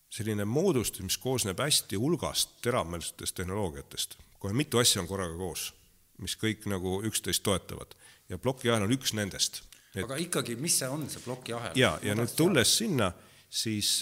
[0.10, 4.18] selline moodustis, mis koosneb hästi hulgast teravmeelsetest tehnoloogiatest.
[4.40, 5.74] kohe mitu asja on korraga koos,
[6.18, 7.96] mis kõik nagu üksteist toetavad
[8.30, 9.62] ja plokiahel on üks nendest
[9.96, 10.04] et....
[10.04, 11.76] aga ikkagi, mis see on, see plokiahel?
[11.76, 13.12] ja, ja nüüd tulles sinna,
[13.50, 14.00] siis,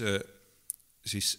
[1.06, 1.34] siis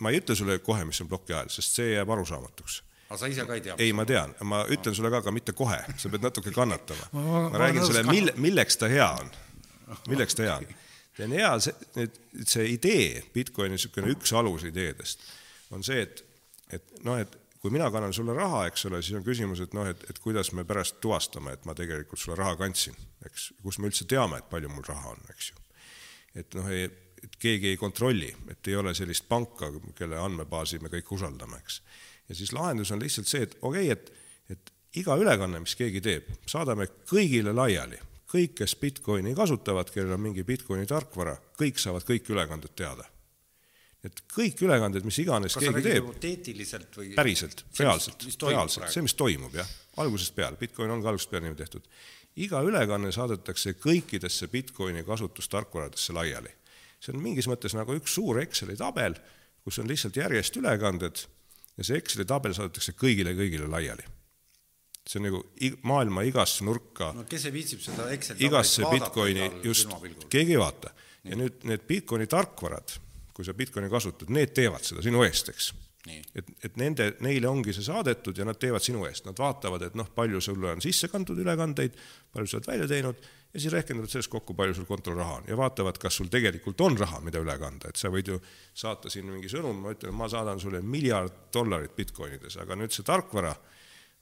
[0.00, 3.46] ma ei ütle sulle kohe, mis on plokiahel, sest see jääb arusaamatuks aga sa ise
[3.46, 3.76] ka ei tea?
[3.78, 7.08] ei, ma tean, ma ütlen sulle ka, aga mitte kohe, sa pead natuke kannatama.
[7.14, 9.30] ma räägin sulle, mille, milleks ta hea on,
[10.12, 10.68] milleks ta hea on.
[11.16, 12.06] see on hea, see,
[12.42, 15.22] see idee, Bitcoini niisugune üks alusideedest
[15.74, 16.24] on see, et,
[16.74, 19.86] et noh, et kui mina kannan sulle raha, eks ole, siis on küsimus, et noh,
[19.90, 22.94] et, et kuidas me pärast tuvastame, et ma tegelikult sulle raha kandsin,
[23.26, 25.64] eks, kus me üldse teame, et palju mul raha on, eks ju.
[26.42, 27.02] et noh, et
[27.38, 31.80] keegi ei kontrolli, et ei ole sellist panka, kelle andmebaasi me kõik usaldame, eks
[32.28, 34.12] ja siis lahendus on lihtsalt see, et okei okay,, et,
[34.50, 37.98] et iga ülekanne, mis keegi teeb, saadame kõigile laiali,
[38.30, 43.12] kõik, kes Bitcoini kasutavad, kellel on mingi Bitcoini tarkvara, kõik saavad kõik ülekanded teada.
[44.06, 46.04] et kõik ülekanded, mis iganes Kas keegi teeb.
[46.04, 47.08] hüpoteetiliselt või?
[47.16, 49.66] päriselt, reaalselt, reaalselt, see, mis toimub jah,
[49.98, 51.88] algusest peale, Bitcoin on ka algusest peale niimoodi tehtud.
[52.36, 56.52] iga ülekanne saadetakse kõikidesse Bitcoini kasutustarkvaradesse laiali.
[57.00, 59.16] See on mingis mõttes nagu üks suur Exceli tabel,
[59.64, 61.24] kus on lihtsalt järjest ülekanded
[61.76, 64.06] ja see Exceli tabel saadetakse kõigile, kõigile laiali.
[65.06, 65.42] see on nagu
[65.86, 67.12] maailma igasse nurka.
[67.14, 69.90] no kes ei viitsib seda Exceli igasse Bitcoini, just,
[70.32, 70.94] keegi ei vaata.
[71.24, 72.98] ja nüüd need Bitcoini tarkvarad,
[73.34, 75.72] kui sa Bitcoini kasutad, need teevad seda sinu eest, eks.
[76.34, 79.98] et, et nende, neile ongi see saadetud ja nad teevad sinu eest, nad vaatavad, et
[79.98, 81.98] noh, palju sulle on sisse kantud ülekandeid,
[82.32, 83.26] palju sa oled välja teinud
[83.56, 85.46] ja siis rehkendavad sellest kokku, palju sul kontol raha on.
[85.48, 88.36] Ja vaatavad, kas sul tegelikult on raha, mida üle kanda, et sa võid ju
[88.76, 93.06] saata siin mingi sõnum, ma ütlen, ma saadan sulle miljard dollarit Bitcoinides, aga nüüd see
[93.06, 93.54] tarkvara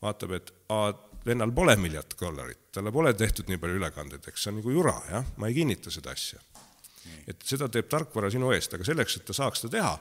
[0.04, 0.92] vaatab, et aa,
[1.26, 4.94] vennal pole miljard dollarit, talle pole tehtud nii palju ülekandeid, eks see on nagu jura,
[5.10, 6.38] jah, ma ei kinnita seda asja.
[7.28, 9.94] et seda teeb tarkvara sinu eest, aga selleks, et ta saaks seda teha,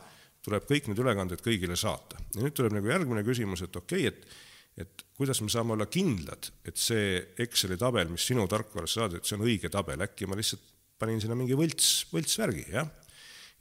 [0.45, 2.21] tuleb kõik need ülekanded kõigile saata.
[2.35, 5.85] ja nüüd tuleb nagu järgmine küsimus, et okei okay,, et et kuidas me saame olla
[5.91, 10.29] kindlad, et see Exceli tabel, mis sinu tarkvarasse saadeti, et see on õige tabel, äkki
[10.29, 10.63] ma lihtsalt
[10.99, 12.89] panin sinna mingi võlts, võltsvärgi, jah.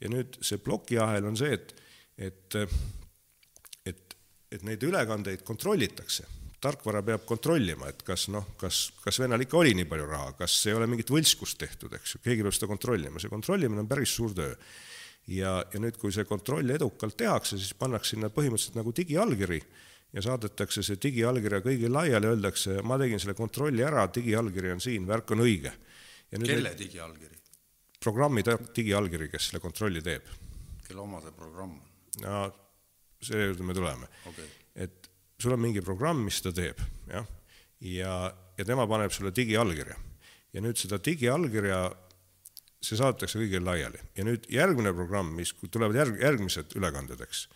[0.01, 1.75] ja nüüd see plokiahel on see, et,
[2.29, 2.57] et,
[3.89, 4.15] et,
[4.57, 6.29] et neid ülekandeid kontrollitakse.
[6.63, 10.61] tarkvara peab kontrollima, et kas noh, kas, kas vennal ikka oli nii palju raha, kas
[10.71, 14.15] ei ole mingit võltskust tehtud, eks ju, keegi peab seda kontrollima, see kontrollimine on päris
[14.15, 14.53] suur töö
[15.27, 19.59] ja, ja nüüd, kui see kontroll edukalt tehakse, siis pannakse sinna põhimõtteliselt nagu digiallkiri
[20.13, 25.07] ja saadetakse see digiallkirja kõigile laiali, öeldakse, ma tegin selle kontrolli ära, digiallkiri on siin,
[25.09, 25.73] värk on õige.
[26.33, 27.39] kelle digiallkiri?
[28.03, 28.43] programmi
[28.75, 30.27] digiallkiri, kes selle kontrolli teeb.
[30.87, 31.89] kelle oma see programm on?
[32.25, 32.43] no
[33.23, 34.47] selle juurde me tuleme okay..
[34.75, 35.09] et
[35.39, 37.27] sul on mingi programm, mis seda teeb, jah,
[37.89, 38.15] ja,
[38.57, 39.97] ja tema paneb sulle digiallkirja.
[40.53, 41.83] ja nüüd seda digiallkirja,
[42.83, 47.47] see saadetakse kõigile laiali ja nüüd järgmine programm, mis tulevad järg, järgmised ülekanded, eks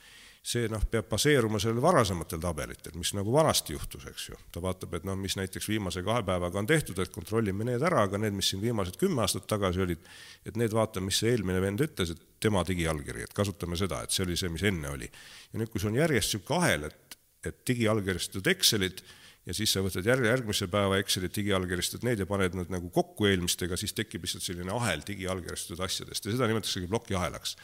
[0.48, 4.38] see noh, peab baseeruma sellel varasematel tabelitel, mis nagu vanasti juhtus, eks ju.
[4.54, 8.06] ta vaatab, et noh, mis näiteks viimase kahe päevaga on tehtud, et kontrollime need ära,
[8.08, 10.08] aga need, mis siin viimased kümme aastat tagasi olid,
[10.48, 14.16] et need vaatame, mis see eelmine vend ütles, et tema digiallkiri, et kasutame seda, et
[14.16, 15.12] see oli see, mis enne oli.
[15.52, 17.22] ja nüüd, kui sul on järjest niisugune ahel, et,
[17.52, 19.04] et digiallkirjastatud Excelid
[19.48, 23.28] ja siis sa võtad järg, järgmise päeva Excelit, digiallkirjastad need ja paned nad nagu kokku
[23.28, 27.58] eelmistega, siis tekib lihtsalt selline ahel digiallkirjastatud asjadest ja seda nimetatakse plokiahelaks.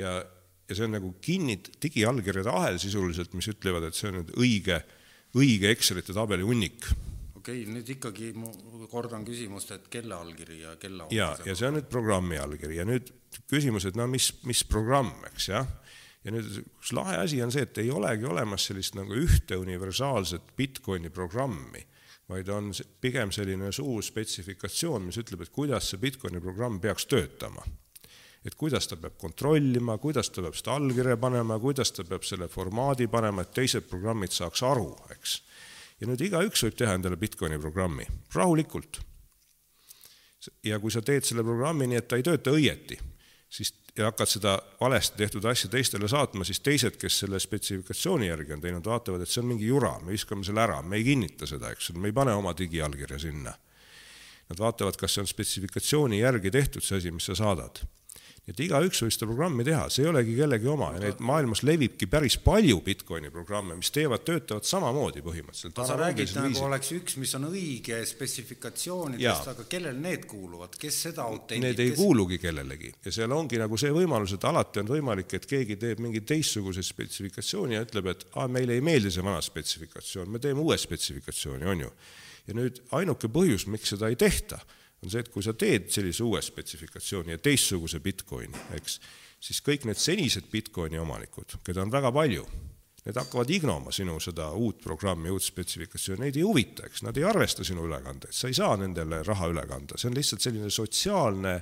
[0.00, 0.22] ja
[0.68, 4.78] ja see on nagu kinni digiallkirjade ahel sisuliselt, mis ütlevad, et see on nüüd õige,
[5.38, 6.86] õige Excelite tabeli hunnik.
[7.36, 8.50] okei okay,, nüüd ikkagi ma
[8.90, 12.78] kordan küsimust, et kelle allkiri ja kelle ja, ja see on nüüd programmi allkiri.
[12.78, 13.10] Ja nüüd
[13.50, 15.68] küsimus, et no mis, mis programm, eks jah,
[16.22, 20.54] ja nüüd üks lahe asi on see, et ei olegi olemas sellist nagu ühte universaalset
[20.56, 21.82] Bitcoini programmi,
[22.30, 22.70] vaid on
[23.02, 27.66] pigem selline suur spetsifikatsioon, mis ütleb, et kuidas see Bitcoini programm peaks töötama
[28.44, 32.48] et kuidas ta peab kontrollima, kuidas ta peab seda allkirja panema, kuidas ta peab selle
[32.50, 35.38] formaadi panema, et teised programmid saaks aru, eks.
[36.00, 39.00] ja nüüd igaüks võib teha endale Bitcoini programmi rahulikult.
[40.66, 42.98] ja kui sa teed selle programmi nii, et ta ei tööta õieti,
[43.46, 48.56] siis ja hakkad seda valesti tehtud asja teistele saatma, siis teised, kes selle spetsifikatsiooni järgi
[48.56, 51.46] on teinud, vaatavad, et see on mingi jura, me viskame selle ära, me ei kinnita
[51.46, 53.52] seda, eks, me ei pane oma digiallkirja sinna.
[54.48, 57.84] Nad vaatavad, kas see on spetsifikatsiooni järgi tehtud, see asi, mis sa saadad
[58.50, 62.08] et igaüks võib seda programmi teha, see ei olegi kellegi oma ja neid maailmas levibki
[62.10, 65.78] päris palju Bitcoini programme, mis teevad, töötavad samamoodi põhimõtteliselt.
[65.86, 66.66] sa räägid nagu viisil.
[66.66, 71.68] oleks üks, mis on õige spetsifikatsioonidest, aga kellel need kuuluvad, kes seda autendib?
[71.68, 72.02] Need ei kes...
[72.02, 76.02] kuulugi kellelegi ja seal ongi nagu see võimalus, et alati on võimalik, et keegi teeb
[76.02, 80.66] mingi teistsuguse spetsifikatsiooni ja ütleb, et aa, meile ei meeldi see vana spetsifikatsioon, me teeme
[80.66, 81.94] uue spetsifikatsiooni, on ju.
[82.50, 84.58] ja nüüd ainuke põhjus, miks seda ei tehta
[85.02, 88.98] on see, et kui sa teed sellise uue spetsifikatsiooni ja teistsuguse Bitcoini, eks,
[89.42, 92.46] siis kõik need senised Bitcoini omanikud, keda on väga palju,
[93.02, 97.26] need hakkavad ignoma sinu seda uut programmi, uut spetsifikatsiooni, neid ei huvita, eks, nad ei
[97.26, 101.56] arvesta sinu ülekandeid, sa ei saa nendele raha üle kanda, see on lihtsalt selline sotsiaalne,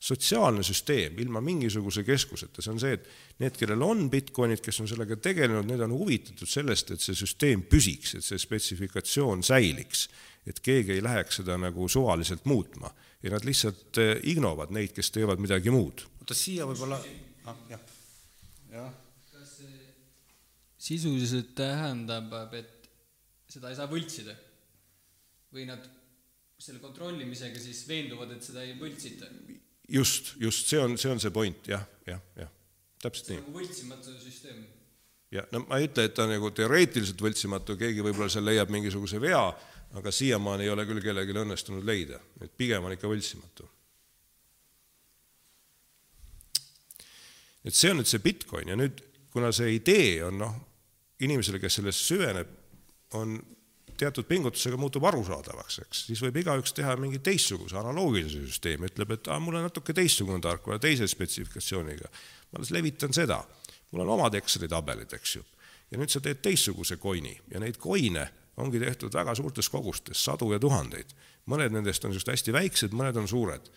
[0.00, 4.88] sotsiaalne süsteem ilma mingisuguse keskuseta, see on see, et need, kellel on Bitcoinid, kes on
[4.88, 10.10] sellega tegelenud, need on huvitatud sellest, et see süsteem püsiks, et see spetsifikatsioon säiliks
[10.46, 12.90] et keegi ei läheks seda nagu suvaliselt muutma
[13.22, 16.04] ja nad lihtsalt eh, ignovad neid, kes teevad midagi muud.
[16.22, 17.00] oota, siia võib-olla
[17.50, 17.82] ah,, jah,
[18.72, 18.92] jah.
[19.32, 19.80] kas see
[20.90, 22.88] sisuliselt tähendab, et
[23.50, 24.36] seda ei saa võltsida?
[25.50, 25.82] või nad
[26.60, 29.28] selle kontrollimisega siis veenduvad, et seda ei võltsita?
[29.90, 32.52] just, just, see on, see on see point, jah, jah, jah,
[33.02, 33.44] täpselt see nii.
[33.44, 34.62] nagu võltsimatu süsteem.
[35.34, 39.20] ja no ma ei ütle, et ta nagu teoreetiliselt võltsimatu, keegi võib-olla seal leiab mingisuguse
[39.22, 39.42] vea,
[39.98, 43.68] aga siiamaani ei ole küll kellelgi õnnestunud leida, et pigem on ikka võltsimatu.
[47.64, 49.02] et see on nüüd see Bitcoin ja nüüd,
[49.34, 50.54] kuna see idee on noh,
[51.20, 52.48] inimesele, kes sellest süveneb,
[53.18, 53.34] on
[54.00, 59.28] teatud pingutusega muutub arusaadavaks, eks, siis võib igaüks teha mingi teistsuguse analoogilise süsteemi, ütleb, et
[59.28, 62.08] aa, mul on natuke teistsugune tarkvara teise spetsifikatsiooniga.
[62.50, 63.42] ma alles levitan seda,
[63.90, 65.44] mul on omad Exceli tabelid, eks ju.
[65.90, 68.24] ja nüüd sa teed teistsuguse coin'i ja neid coin'e
[68.60, 71.14] ongi tehtud väga suurtes kogustes, sadu ja tuhandeid.
[71.50, 73.70] mõned nendest on just hästi väiksed, mõned on suured.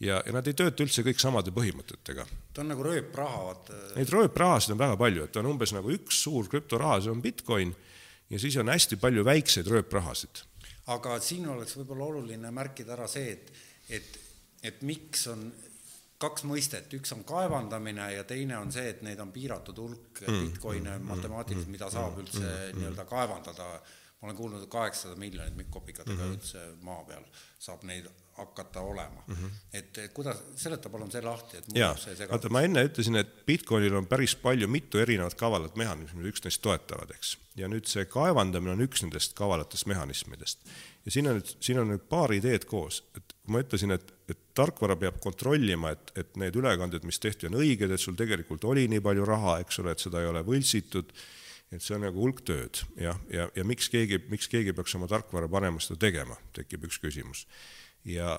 [0.00, 2.26] ja, ja nad ei tööta üldse kõik samade põhimõtetega.
[2.52, 3.80] ta on nagu rööpraha, vaata.
[3.96, 7.74] Neid rööprahasid on väga palju, et on umbes nagu üks suur krüptoraha, see on Bitcoin,
[8.30, 10.42] ja siis on hästi palju väikseid rööprahasid.
[10.86, 13.52] aga siin oleks võib-olla oluline märkida ära see, et,
[13.88, 14.18] et,
[14.62, 15.52] et miks on
[16.24, 20.40] kaks mõistet, üks on kaevandamine ja teine on see, et neid on piiratud hulk mm,
[20.48, 23.68] Bitcoine mm, matemaatiliselt, mida saab üldse mm, nii-öelda kaevandada
[24.24, 26.36] ma olen kuulnud, et kaheksasada miljonit mikkopikatega mm -hmm.
[26.38, 27.24] üldse maa peal
[27.60, 28.06] saab neid
[28.36, 29.34] hakata olema mm.
[29.34, 29.50] -hmm.
[29.72, 31.92] et kuidas, seleta palun see lahti, et jaa,
[32.30, 36.62] vaata ma enne ütlesin, et Bitcoinil on päris palju, mitu erinevat kavalat mehhanismi, mida üksteist
[36.62, 37.36] toetavad, eks.
[37.56, 40.66] ja nüüd see kaevandamine on üks nendest kavalatest mehhanismidest.
[41.04, 44.40] ja siin on nüüd, siin on nüüd paar ideed koos, et ma ütlesin, et, et
[44.54, 48.88] tarkvara peab kontrollima, et, et need ülekanded, mis tehti, on õiged, et sul tegelikult oli
[48.88, 51.12] nii palju raha, eks ole, et seda ei ole võltsitud
[51.74, 54.94] et see on nagu hulk tööd jah, ja, ja, ja miks keegi, miks keegi peaks
[54.98, 57.44] oma tarkvara panema seda tegema, tekib üks küsimus.
[58.06, 58.36] ja,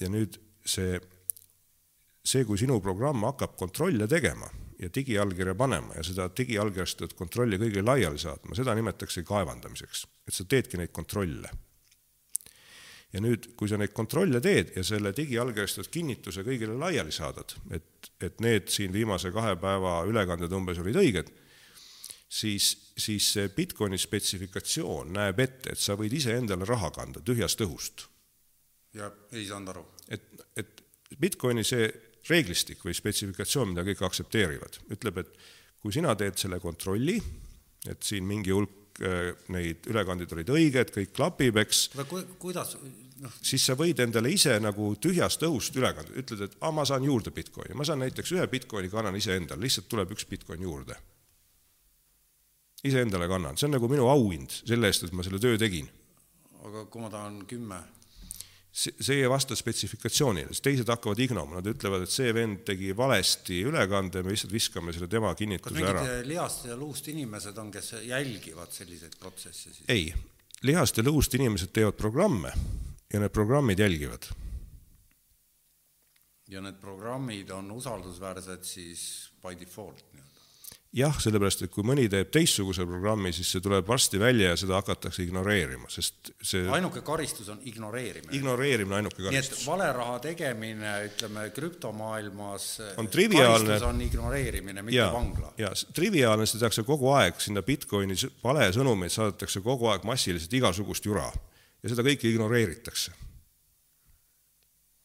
[0.00, 0.98] ja nüüd see,
[2.24, 4.48] see, kui sinu programm hakkab kontrolle tegema
[4.80, 10.46] ja digiallkirja panema ja seda digiallkirjastatud kontrolli kõigile laiali saatma, seda nimetatakse kaevandamiseks, et sa
[10.48, 11.50] teedki neid kontrolle.
[13.10, 18.12] ja nüüd, kui sa neid kontrolle teed ja selle digiallkirjastatud kinnituse kõigile laiali saadad, et,
[18.22, 21.32] et need siin viimase kahe päeva ülekanded umbes olid õiged
[22.30, 28.06] siis, siis see Bitcoini spetsifikatsioon näeb ette, et sa võid iseendale raha kanda tühjast õhust.
[28.94, 29.84] ja ei saanud aru.
[30.08, 30.84] et, et
[31.20, 31.90] Bitcoini see
[32.28, 35.30] reeglistik või spetsifikatsioon, mida kõik aktsepteerivad, ütleb, et
[35.82, 37.16] kui sina teed selle kontrolli,
[37.88, 41.88] et siin mingi hulk äh, neid ülekandeid olid õiged, kõik klapib, eks.
[41.96, 43.38] aga ku, kuidas noh?
[43.42, 47.34] siis sa võid endale ise nagu tühjast õhust ülekande, ütled, et aa, ma saan juurde
[47.34, 50.98] Bitcoini, ma saan näiteks ühe Bitcoini kannan iseendale, lihtsalt tuleb üks Bitcoin juurde
[52.84, 55.88] iseendale kannan, see on nagu minu auhind selle eest, et ma selle töö tegin.
[56.60, 57.80] aga kui ma tahan kümme?
[58.70, 62.92] see, see ei vasta spetsifikatsioonile, sest teised hakkavad ignoma, nad ütlevad, et see vend tegi
[62.96, 65.96] valesti ülekande, me lihtsalt viskame selle tema kinnituse ära.
[65.98, 69.82] kas mingid lihast ja luust inimesed on, kes jälgivad selliseid protsesse siis?
[69.90, 70.12] ei,
[70.62, 72.54] lihast ja luust inimesed teevad programme
[73.10, 74.30] ja need programmid jälgivad.
[76.48, 79.02] ja need programmid on usaldusväärsed siis
[79.42, 80.29] by default nii-öelda?
[80.96, 84.78] Jah, sellepärast et kui mõni teeb teistsuguse programmi, siis see tuleb varsti välja ja seda
[84.80, 88.34] hakatakse ignoreerima, sest see ainuke karistus on ignoreerimine.
[88.36, 89.60] ignoreerimine ainuke karistus.
[89.60, 92.68] nii et valeraha tegemine, ütleme, krüptomaailmas
[92.98, 93.78] on triviaalne.
[93.86, 95.52] on ignoreerimine, mitte ja, vangla.
[95.58, 101.30] jaa, triviaalne, seda tehakse kogu aeg, sinna Bitcoini valesõnumeid saadetakse kogu aeg massiliselt igasugust jura
[101.82, 103.14] ja seda kõike ignoreeritakse.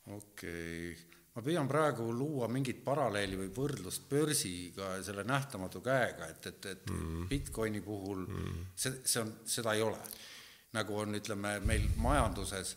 [0.06, 1.05] okei okay
[1.36, 6.66] ma püüan praegu luua mingit paralleeli või võrdlust börsiga ja selle nähtamatu käega, et, et,
[6.72, 7.28] et mm.
[7.32, 8.66] Bitcoini puhul mm.
[8.76, 10.00] see, see on, seda ei ole.
[10.76, 12.76] nagu on, ütleme, meil majanduses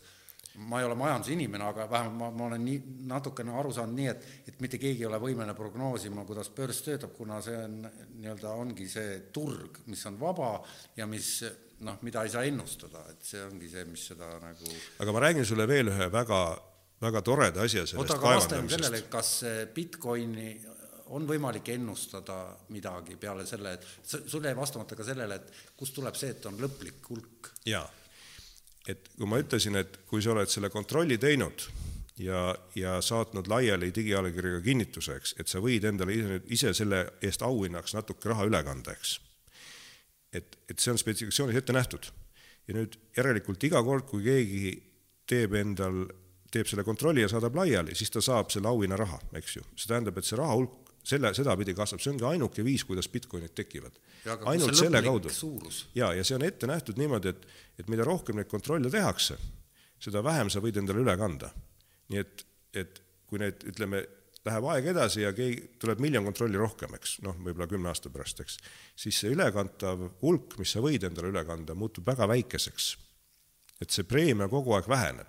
[0.67, 4.25] ma ei ole majandusinimene, aga vähemalt ma, ma olen nii, natukene aru saanud nii, et,
[4.49, 8.87] et mitte keegi ei ole võimeline prognoosima, kuidas börs töötab, kuna see on nii-öelda, ongi
[8.91, 10.57] see turg, mis on vaba
[10.97, 11.29] ja mis
[11.85, 15.47] noh, mida ei saa ennustada, et see ongi see, mis seda nagu aga ma räägin
[15.47, 16.41] sulle veel ühe väga,
[17.01, 19.31] väga toreda asja sellest oota, kaevandamisest sellele, kas
[19.75, 20.49] Bitcoini
[21.15, 22.39] on võimalik ennustada
[22.73, 26.59] midagi peale selle, et sul jäi vastamata ka sellele, et kust tuleb see, et on
[26.61, 27.53] lõplik hulk?
[27.69, 27.85] jaa,
[28.89, 31.65] et kui ma ütlesin, et kui sa oled selle kontrolli teinud
[32.19, 32.43] ja,
[32.75, 37.95] ja saatnud laiali digiallkirjaga kinnituse, eks, et sa võid endale ise, ise selle eest auhinnaks
[37.97, 39.17] natuke raha üle kanda, eks.
[40.35, 42.11] et, et see on spetsifikatsioonis ette nähtud.
[42.67, 44.73] ja nüüd järelikult iga kord, kui keegi
[45.29, 46.03] teeb endal,
[46.51, 49.65] teeb selle kontrolli ja saadab laiali, siis ta saab selle auhinnaraha, eks ju.
[49.75, 53.53] see tähendab, et see raha hulk selle, sedapidi kasvab, see ongi ainuke viis, kuidas Bitcoinid
[53.57, 53.95] tekivad.
[54.51, 55.31] Ainult selle kaudu
[55.95, 57.47] ja, ja see on ette nähtud niimoodi, et,
[57.79, 59.37] et mida rohkem neid kontrolle tehakse,
[60.01, 61.51] seda vähem sa võid endale üle kanda.
[62.09, 64.01] nii et, et kui need, ütleme,
[64.47, 68.41] läheb aeg edasi ja keegi, tuleb miljon kontrolli rohkem, eks, noh, võib-olla kümne aasta pärast,
[68.43, 68.57] eks,
[68.97, 72.95] siis see ülekantav hulk, mis sa võid endale üle kanda, muutub väga väikeseks.
[73.79, 75.27] et see preemia kogu aeg väheneb.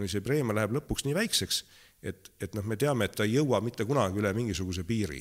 [0.00, 1.60] Kuni see preemia läheb lõpuks nii väikseks,
[2.02, 5.20] et, et noh, me teame, et ta ei jõua mitte kunagi üle mingisuguse piiri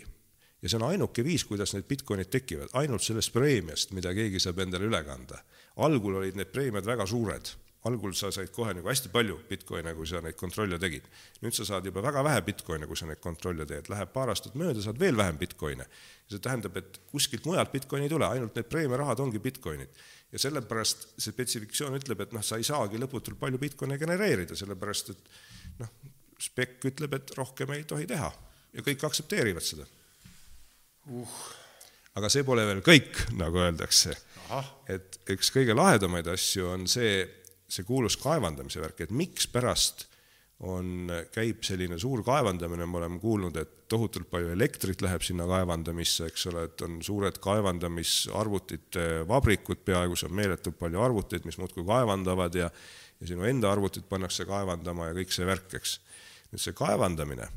[0.62, 4.60] ja see on ainuke viis, kuidas need Bitcoinid tekivad, ainult sellest preemiast, mida keegi saab
[4.64, 5.44] endale üle kanda.
[5.80, 7.52] algul olid need preemiad väga suured,
[7.88, 11.08] algul sa said kohe nagu hästi palju Bitcoine, kui sa neid kontrolle tegid.
[11.42, 14.56] nüüd sa saad juba väga vähe Bitcoine, kui sa neid kontrolle teed, läheb paar aastat
[14.60, 15.86] mööda, saad veel vähem Bitcoine.
[16.30, 19.90] see tähendab, et kuskilt mujalt Bitcoini ei tule, ainult need preemiarahad ongi Bitcoinid.
[20.32, 25.14] Ja sellepärast see spetsifikatsioon ütleb, et noh, sa ei saagi lõputult palju Bitcoine genereerida, sellepärast
[25.14, 25.32] et
[25.82, 25.94] noh,
[26.40, 28.30] spek ütleb, et rohkem ei tohi teha.
[28.76, 29.88] Ja kõik aktsepteerivad seda.
[31.10, 31.40] Uh..
[32.20, 34.14] aga see pole veel kõik, nagu öeldakse.
[34.90, 37.24] et üks kõige lahedamaid asju on see,
[37.70, 40.09] see kuulus kaevandamise värk, et mikspärast
[40.60, 46.28] on, käib selline suur kaevandamine, me oleme kuulnud, et tohutult palju elektrit läheb sinna kaevandamisse,
[46.28, 52.60] eks ole, et on suured kaevandamisarvutite vabrikud, peaaegu seal meeletult palju arvuteid, mis muudkui kaevandavad
[52.60, 52.72] ja
[53.20, 55.98] ja sinu enda arvutid pannakse kaevandama ja kõik see värk, eks.
[56.54, 57.50] nüüd see kaevandamine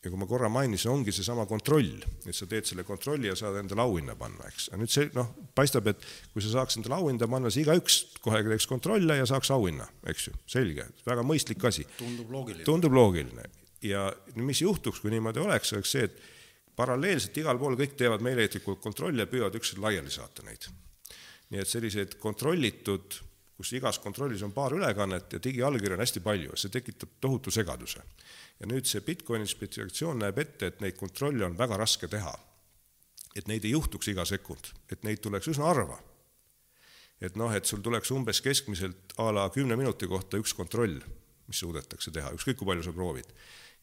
[0.00, 3.58] ja kui ma korra mainisin, ongi seesama kontroll, et sa teed selle kontrolli ja saad
[3.60, 4.70] endale auhinna panna, eks.
[4.70, 8.40] aga nüüd see noh, paistab, et kui sa saaks endale auhinda panna, siis igaüks kohe
[8.46, 11.84] teeks kontrolle ja saaks auhinna, eks ju, selge, väga mõistlik asi.
[12.00, 12.64] tundub loogiline.
[12.68, 13.44] tundub loogiline
[13.84, 14.08] ja
[14.40, 16.20] mis juhtuks, kui niimoodi oleks, oleks see, et
[16.76, 20.70] paralleelselt igal pool kõik teevad meeleheitlikult kontrolle ja püüavad üksteisele laiali saata neid.
[21.50, 23.16] nii et selliseid kontrollitud,
[23.58, 28.00] kus igas kontrollis on paar ülekannet ja digiallkirju on hästi palju, see tekitab tohutu segaduse
[28.60, 32.36] ja nüüd see Bitcoini spetsifikatsioon näeb ette, et neid kontrolle on väga raske teha.
[33.36, 36.00] et neid ei juhtuks iga sekund, et neid tuleks üsna harva.
[37.20, 41.00] et noh, et sul tuleks umbes keskmiselt a la kümne minuti kohta üks kontroll,
[41.46, 43.32] mis suudetakse teha, ükskõik kui palju sa proovid.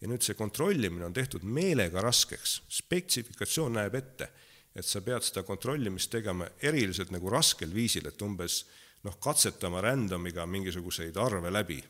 [0.01, 4.29] ja nüüd see kontrollimine on tehtud meelega raskeks, spetsifikatsioon näeb ette,
[4.75, 8.65] et sa pead seda kontrollimist tegema eriliselt nagu raskel viisil, et umbes
[9.03, 11.81] noh, katsetama random'iga mingisuguseid arve läbi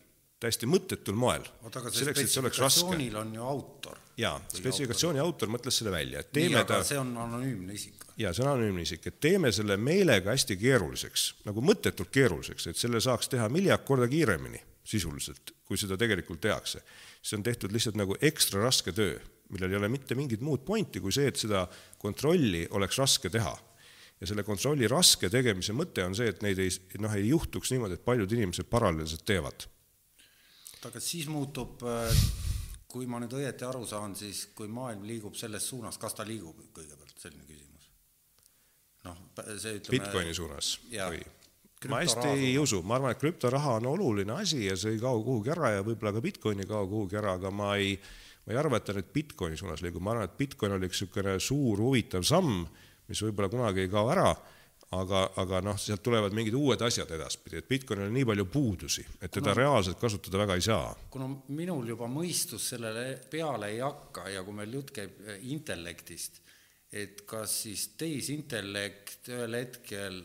[0.42, 1.46] täiesti mõttetul moel.
[1.64, 3.98] oota, aga see spetsifikatsioonil on ju autor.
[4.22, 8.06] jaa, spetsifikatsiooni autor mõtles selle välja, et nii, teeme aga ta, see on anonüümne isik.
[8.22, 12.82] jaa, see on anonüümne isik, et teeme selle meelega hästi keeruliseks, nagu mõttetult keeruliseks, et
[12.82, 16.84] selle saaks teha miljard korda kiiremini sisuliselt, kui seda tegelikult tehakse.
[17.22, 19.18] see on tehtud lihtsalt nagu ekstra raske töö,
[19.50, 21.66] millel ei ole mitte mingit muud pointi kui see, et seda
[21.98, 23.56] kontrolli oleks raske teha
[24.22, 26.70] ja selle kontrolli raske tegemise mõte on see, et neid ei,
[27.02, 29.66] noh, ei juhtuks niimoodi, et paljud inimesed paralleelselt teevad
[30.88, 31.84] aga siis muutub,
[32.88, 36.62] kui ma nüüd õieti aru saan, siis kui maailm liigub selles suunas, kas ta liigub
[36.76, 37.90] kõigepealt, selline küsimus?
[39.08, 39.20] noh,
[39.56, 41.10] see ütleme Bitcoini suunas Jaa.
[41.14, 41.26] või?
[41.92, 45.22] ma hästi ei usu, ma arvan, et krüptoraha on oluline asi ja see ei kao
[45.24, 47.94] kuhugi ära ja võib-olla ka Bitcoin ei kao kuhugi ära, aga ma ei,
[48.46, 51.04] ma ei arva, et ta nüüd Bitcoini suunas liigub, ma arvan, et Bitcoin oli üks
[51.04, 52.66] niisugune suur huvitav samm,
[53.08, 54.32] mis võib-olla kunagi ei kao ära,
[54.96, 59.04] aga, aga noh, sealt tulevad mingid uued asjad edaspidi, et Bitcoinil on nii palju puudusi,
[59.20, 60.96] et teda reaalselt kasutada väga ei saa.
[61.12, 66.42] kuna minul juba mõistus sellele peale ei hakka ja kui meil jutt käib eh, intellektist,
[66.92, 70.22] et kas siis tehisintellekt ühel hetkel,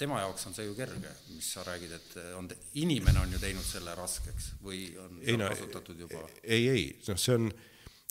[0.00, 2.48] tema jaoks on see ju kerge, mis sa räägid, et on,
[2.80, 6.24] inimene on ju teinud selle raskeks või on ei no kasutatud juba?
[6.42, 7.50] ei, ei, noh, see on,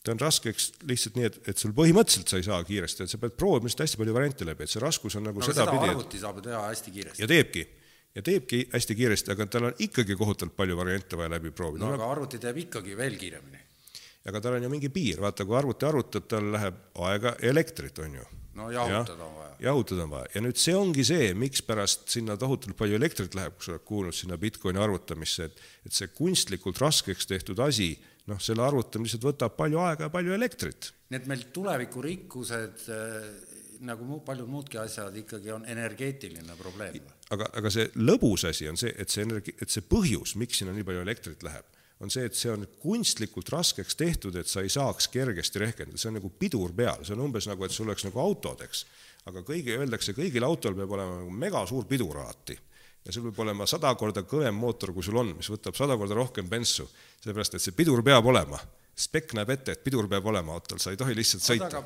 [0.05, 3.19] ta on raskeks lihtsalt nii, et, et sul põhimõtteliselt sa ei saa kiiresti, et sa
[3.21, 5.89] pead proovima lihtsalt hästi palju variante läbi, et see raskus on nagu no seda sedapidi,
[5.89, 7.23] et arvuti saab teha hästi kiiresti.
[7.23, 7.65] ja teebki,
[8.15, 11.97] ja teebki hästi kiiresti, aga tal on ikkagi kohutavalt palju variante vaja läbi proovida no
[11.97, 13.61] aga arvuti teeb ikkagi veel kiiremini.
[14.29, 18.19] aga tal on ju mingi piir, vaata, kui arvuti arvutab, tal läheb aega, elektrit on
[18.21, 19.53] ju, no jahutada on vaja.
[19.71, 23.71] jahutada on vaja ja nüüd see ongi see, mikspärast sinna tohutult palju elektrit läheb, kui
[23.71, 27.95] sa oled kuulnud sinna Bitcoini arvutamisse, et, et see kunstlikult raskeks tehtud asi,
[28.31, 30.91] noh, selle arvutamine lihtsalt võtab palju aega ja palju elektrit.
[31.09, 33.27] nii et meil tulevikurikkused äh,
[33.85, 36.99] nagu paljud muudki asjad ikkagi on energeetiline probleem.
[37.33, 40.73] aga, aga see lõbus asi on see, et see energi-, et see põhjus, miks sinna
[40.75, 41.67] nii palju elektrit läheb,
[42.03, 46.11] on see, et see on kunstlikult raskeks tehtud, et sa ei saaks kergesti rehkendada, see
[46.11, 48.85] on nagu pidur peal, see on umbes nagu, et sul oleks nagu autod, eks.
[49.31, 52.57] aga kõigi, öeldakse, kõigil autol peab olema nagu megasuur pidur alati.
[53.05, 56.17] Ja sul peab olema sada korda kõvem mootor, kui sul on, mis võtab sada korda
[56.17, 56.87] rohkem bensu,
[57.21, 58.59] sellepärast et see pidur peab olema.
[58.95, 61.83] spek näeb ette, et pidur peab olema autol, sa ei tohi lihtsalt sõita.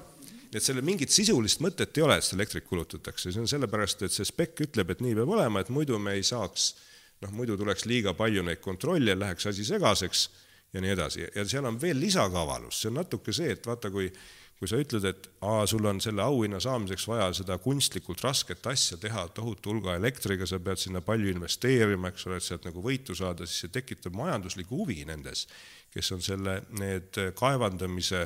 [0.50, 4.04] nii et sellel mingit sisulist mõtet ei ole, et seda elektrit kulutatakse, see on sellepärast,
[4.06, 6.76] et see spek ütleb, et nii peab olema, et muidu me ei saaks
[7.22, 10.30] noh, muidu tuleks liiga palju neid kontrolle, läheks asi segaseks
[10.74, 11.26] ja nii edasi.
[11.36, 14.08] Ja seal on veel lisakavalus, see on natuke see, et vaata, kui
[14.60, 18.98] kui sa ütled, et aa, sul on selle auhinna saamiseks vaja seda kunstlikult rasket asja
[19.00, 23.16] teha tohutu hulga elektriga, sa pead sinna palju investeerima, eks ole, et sealt nagu võitu
[23.16, 25.46] saada, siis see tekitab majanduslikku huvi nendes,
[25.94, 28.26] kes on selle, need kaevandamise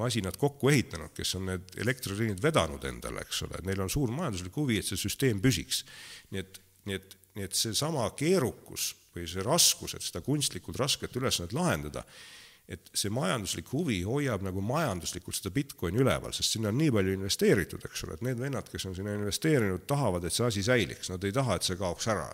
[0.00, 4.60] masinad kokku ehitanud, kes on need elektriliinid vedanud endale, eks ole, neil on suur majanduslik
[4.60, 5.82] huvi, et see süsteem püsiks.
[6.30, 11.16] nii et, nii et nii et seesama keerukus või see raskus, et seda kunstlikult rasket
[11.18, 12.04] ülesannet lahendada,
[12.70, 17.16] et see majanduslik huvi hoiab nagu majanduslikult seda Bitcoini üleval, sest sinna on nii palju
[17.16, 21.10] investeeritud, eks ole, et need vennad, kes on sinna investeerinud, tahavad, et see asi säiliks,
[21.10, 22.28] nad ei taha, et see kaoks ära.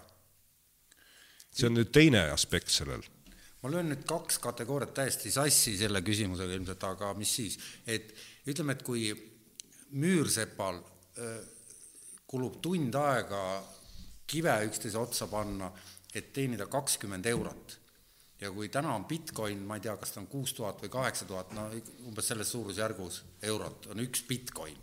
[1.56, 3.00] see on nüüd teine aspekt sellel.
[3.62, 8.12] ma löön nüüd kaks kategooriat täiesti sassi selle küsimusega ilmselt, aga mis siis, et
[8.46, 9.08] ütleme, et kui
[9.96, 10.82] müürsepal
[12.26, 13.40] kulub tund aega
[14.26, 15.70] kive üksteise otsa panna,
[16.14, 17.78] et teenida kakskümmend eurot.
[18.40, 21.28] Ja kui täna on Bitcoin, ma ei tea, kas ta on kuus tuhat või kaheksa
[21.28, 21.68] tuhat, no
[22.08, 24.76] umbes selles suurusjärgus eurot on üks Bitcoin,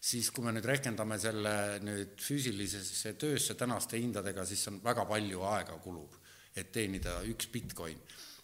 [0.00, 1.54] siis kui me nüüd rehkendame selle
[1.84, 6.18] nüüd füüsilisesse töösse tänaste hindadega, siis on väga palju aega kulub,
[6.56, 8.00] et teenida üks Bitcoin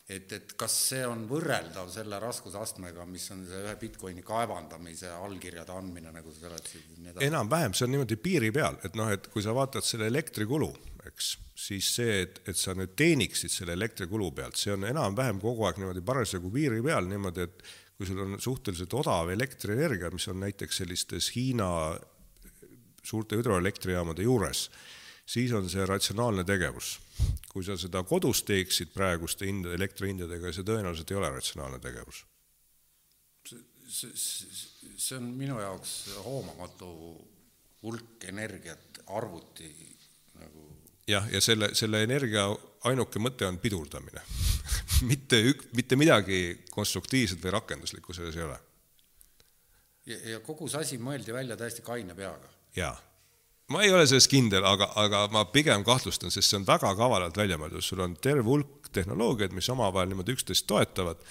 [0.09, 5.73] et, et kas see on võrreldav selle raskusastmega, mis on see ühe Bitcoini kaevandamise allkirjade
[5.73, 7.23] andmine, nagu sa seletasid?
[7.25, 10.71] enam-vähem, see on niimoodi piiri peal, et noh, et kui sa vaatad selle elektrikulu,
[11.11, 11.31] eks,
[11.67, 15.81] siis see, et, et sa nüüd teeniksid selle elektrikulu pealt, see on enam-vähem kogu aeg
[15.81, 17.65] niimoodi parasjagu piiri peal, niimoodi, et
[17.95, 21.69] kui sul on suhteliselt odav elektrienergia, mis on näiteks sellistes Hiina
[23.05, 24.69] suurte hüdroelektrijaamade juures,
[25.27, 26.97] siis on see ratsionaalne tegevus
[27.55, 32.25] kui sa seda kodus teeksid praeguste hindade, elektrihindadega, see tõenäoliselt ei ole ratsionaalne tegevus.
[33.95, 35.93] see, see, on minu jaoks
[36.25, 36.89] hoomamatu
[37.85, 39.94] hulk energiat arvuti nagu
[41.09, 42.47] jah, ja selle, selle energia
[42.89, 44.23] ainuke mõte on pidurdamine
[45.11, 45.41] mitte
[45.77, 46.39] mitte midagi
[46.71, 48.61] konstruktiivset või rakenduslikku selles ei ole.
[50.07, 52.49] ja, ja kogu see asi mõeldi välja täiesti kaine peaga.
[52.77, 52.95] jaa
[53.73, 57.37] ma ei ole selles kindel, aga, aga ma pigem kahtlustan, sest see on väga kavalalt
[57.37, 61.23] välja mõeldud, sul on terve hulk tehnoloogiaid, mis omavahel niimoodi üksteist toetavad,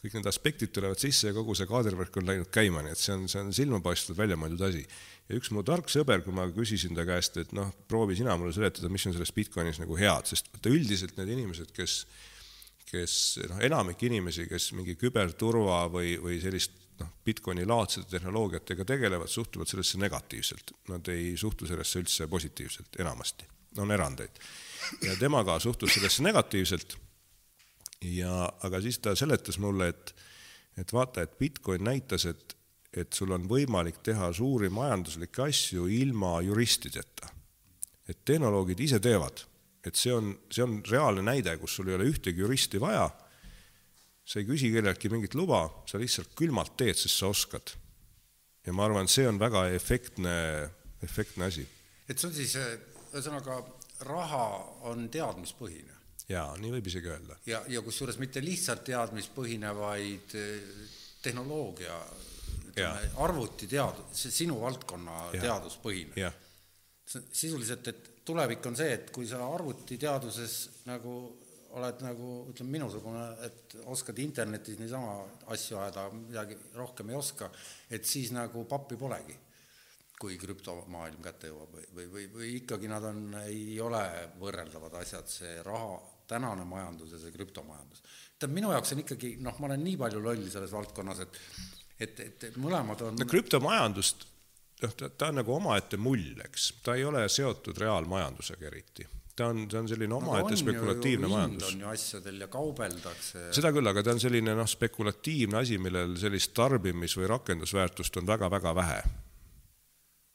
[0.00, 3.14] kõik need aspektid tulevad sisse ja kogu see kaadervärk on läinud käima, nii et see
[3.16, 4.84] on, see on silmapaistvalt välja mõeldud asi.
[5.28, 8.54] ja üks mu tark sõber, kui ma küsisin ta käest, et noh, proovi sina mulle
[8.54, 12.04] seletada, mis on selles Bitcoinis nagu head, sest vaata üldiselt need inimesed, kes
[12.86, 13.14] kes
[13.50, 19.70] noh, enamik inimesi, kes mingi küberturva või, või sellist noh, Bitcoini laadsete tehnoloogiatega tegelevad, suhtuvad
[19.70, 23.48] sellesse negatiivselt, nad ei suhtu sellesse üldse positiivselt, enamasti,
[23.82, 24.38] on erandeid.
[25.02, 26.96] ja tema ka suhtus sellesse negatiivselt
[28.02, 30.14] ja, aga siis ta seletas mulle, et,
[30.78, 32.56] et vaata, et Bitcoin näitas, et,
[32.92, 37.32] et sul on võimalik teha suuri majanduslikke asju ilma juristideta.
[38.08, 39.40] et tehnoloogid ise teevad,
[39.84, 43.08] et see on, see on reaalne näide, kus sul ei ole ühtegi juristi vaja
[44.26, 47.76] sa ei küsi kelleltki mingit luba, sa lihtsalt külmalt teed, sest sa oskad.
[48.66, 50.36] ja ma arvan, see on väga efektne,
[51.02, 51.66] efektne asi.
[52.08, 52.56] et see on siis,
[53.12, 53.60] ühesõnaga,
[54.08, 54.46] raha
[54.90, 55.94] on teadmispõhine?
[56.30, 57.38] Jaa, nii võib isegi öelda.
[57.46, 60.66] ja, ja kusjuures mitte lihtsalt teadmispõhine, vaid eh,
[61.22, 62.00] tehnoloogia,
[62.70, 65.46] ütleme, arvutiteadus, see sinu valdkonna ja.
[65.48, 66.32] teaduspõhine.
[67.06, 71.16] sisuliselt, et tulevik on see, et kui sa arvutiteaduses nagu
[71.76, 75.18] oled nagu ütleme, minusugune, et oskad internetis niisama
[75.52, 77.50] asju ajada, midagi rohkem ei oska,
[77.92, 79.36] et siis nagu pappi polegi,
[80.16, 84.02] kui krüptomaailm kätte jõuab või, või, või, või ikkagi nad on, ei ole
[84.40, 85.98] võrreldavad asjad, see raha,
[86.28, 88.02] tänane majandus ja see krüptomajandus.
[88.38, 91.42] tähendab, minu jaoks on ikkagi noh, ma olen nii palju loll selles valdkonnas, et
[92.00, 94.26] et, et, et mõlemad on no krüptomajandust,
[94.82, 99.50] noh, ta, ta on nagu omaette mull, eks, ta ei ole seotud reaalmajandusega eriti ta
[99.52, 101.74] on, ta on selline omaette no spekulatiivne majandus.
[101.74, 103.42] on ju asjadel ja kaubeldakse.
[103.56, 108.28] seda küll, aga ta on selline noh, spekulatiivne asi, millel sellist tarbimis- või rakendusväärtust on
[108.28, 109.02] väga-väga vähe.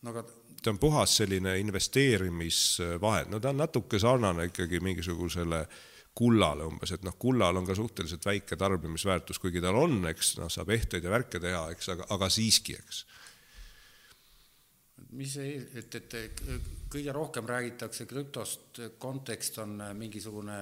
[0.01, 0.25] no aga
[0.61, 5.65] ta on puhas selline investeerimisvahend, no ta on natuke sarnane ikkagi mingisugusele
[6.15, 10.51] kullale umbes, et noh, kullal on ka suhteliselt väike tarbimisväärtus, kuigi tal on, eks noh,
[10.51, 13.03] saab ehteid ja värke teha, eks, aga, aga siiski, eks.
[15.17, 16.43] mis et, et
[16.91, 20.57] kõige rohkem räägitakse krüptost, kontekst on mingisugune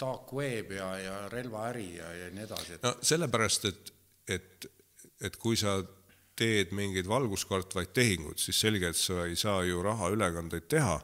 [0.00, 2.82] dark web ja, ja relvaäri ja, ja nii edasi et....
[2.82, 3.92] no sellepärast, et,
[4.36, 4.66] et,
[5.22, 5.78] et kui sa
[6.38, 10.98] teed mingeid valguskartvaid tehinguid, siis selge, et sa ei saa ju rahaülekandeid teha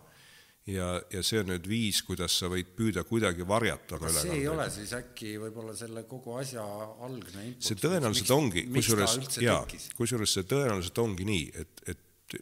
[0.69, 4.33] ja, ja see on nüüd viis, kuidas sa võid püüda kuidagi varjata oma ülekandeid.
[4.35, 6.65] see ei ole siis äkki võib-olla selle kogu asja
[7.07, 7.71] algne impulss?
[7.71, 9.63] see tõenäoliselt miks, ongi, kusjuures, jaa,
[9.99, 12.37] kusjuures see tõenäoliselt ongi nii, et, et,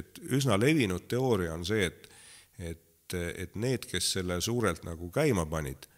[0.00, 2.08] et üsna levinud teooria on see, et,
[2.58, 5.88] et, et need, kes selle suurelt nagu käima panid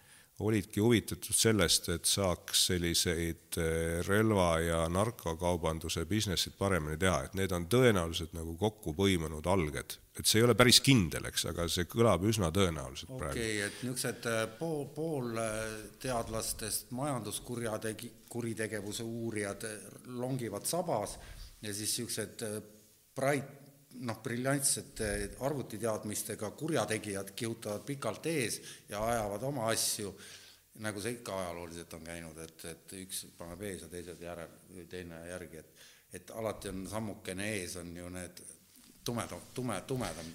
[0.40, 7.52] olidki huvitatud sellest, et saaks selliseid eh, relva- ja narkokaubanduse business'id paremini teha, et need
[7.56, 9.98] on tõenäoliselt nagu kokku põimunud alged.
[10.20, 13.38] et see ei ole päris kindel, eks, aga see kõlab üsna tõenäoliselt okay, praegu.
[13.38, 19.64] okei, et niisugused eh, pool, poolteadlastest majanduskurjategi-, kuritegevuse uurijad
[20.20, 21.18] longivad sabas
[21.62, 22.44] ja siis niisugused
[23.16, 23.59] bright
[23.98, 30.12] noh, briljantsete arvutiteadmistega kurjategijad kihutavad pikalt ees ja ajavad oma asju,
[30.80, 34.52] nagu see ikka ajalooliselt on käinud, et, et üks paneb ees ja teised järel,
[34.88, 38.40] teine järgi, et et alati on sammukene ees, on ju need
[39.06, 40.30] tumedam, tume, tumedam.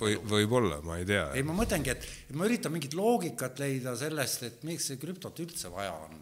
[0.00, 1.26] Või, võib-olla, ma ei tea.
[1.36, 5.70] ei, ma mõtlengi, et ma üritan mingit loogikat leida sellest, et miks see krüptot üldse
[5.70, 6.16] vaja on.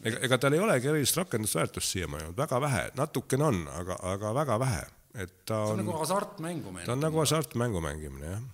[0.00, 4.32] Ega, ega tal ei olegi erilist rakendusväärtust siiamaani olnud, väga vähe, natukene on, aga, aga
[4.40, 4.80] väga vähe
[5.14, 5.74] et ta on.
[5.74, 6.86] see on nagu hasartmängu mängimine.
[6.86, 8.48] ta on nagu hasartmängu mängimine, jah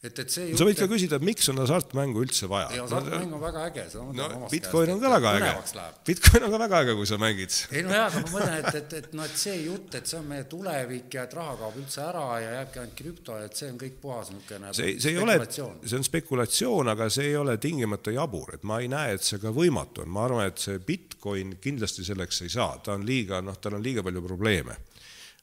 [0.00, 2.70] et, et see sa võid ka küsida, et miks on hasartmängu üldse vaja.
[2.72, 5.84] ei, hasartmäng on väga äge, seda ma no, Bitcoin on ka väga äge.
[6.08, 7.56] Bitcoin on ka väga äge, kui sa mängid.
[7.68, 10.16] ei no jaa, aga ma mõtlen, et, et, et noh, et see jutt, et see
[10.16, 13.68] on meie tulevik ja et raha kaob üldse ära ja jääbki ainult krüpto, et see
[13.74, 17.58] on kõik puhas niisugune see, see ei ole, see on spekulatsioon, aga see ei ole
[17.60, 20.80] tingimata jabur, et ma ei näe, et see ka võimatu on, ma arvan, et see
[20.80, 24.80] Bitcoin kindlasti selleks ei saa, ta on liiga, noh, tal on liiga palju probleeme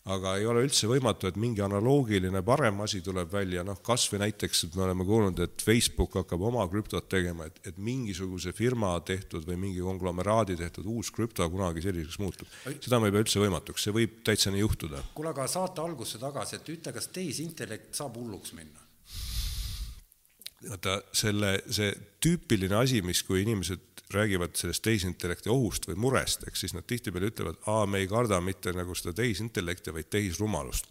[0.07, 4.21] aga ei ole üldse võimatu, et mingi analoogiline parem asi tuleb välja, noh kas või
[4.23, 8.93] näiteks, et me oleme kuulnud, et Facebook hakkab oma krüptot tegema, et, et mingisuguse firma
[9.07, 12.51] tehtud või mingi konglomeraadi tehtud uus krüpto kunagi selliseks muutub.
[12.79, 15.03] seda ma ei pea üldse võimatuks, see võib täitsa nii juhtuda.
[15.17, 18.85] kuule, aga saate algusse tagasi, et ütle, kas tehisintellekt saab hulluks minna?
[20.67, 21.91] vaata, selle, see
[22.23, 27.31] tüüpiline asi, mis, kui inimesed räägivad sellest tehisintellekti ohust või murest, eks siis nad tihtipeale
[27.31, 30.87] ütlevad, aa, me ei karda mitte nagu seda tehisintellekti, vaid tehisrumalust.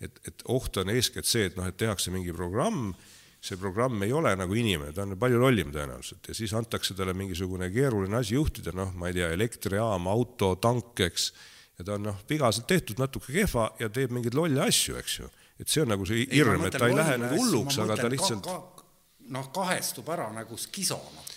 [0.00, 2.94] et, et oht on eeskätt see, et noh, et tehakse mingi programm,
[3.40, 7.14] see programm ei ole nagu inimene, ta on palju lollim tõenäoliselt ja siis antakse talle
[7.16, 11.30] mingisugune keeruline asi juhtida, noh, ma ei tea, elektrijaam, auto, tank, eks,
[11.78, 15.30] ja ta on noh, vigaselt tehtud, natuke kehva ja teeb mingeid lolle asju, eks ju.
[15.60, 18.44] et see on nagu see hirm, et ta ei lähe nagu hulluks, aga ta lihtsalt
[18.44, 18.88] ka, ka,
[19.36, 21.28] noh, kahestub ära nagu skisona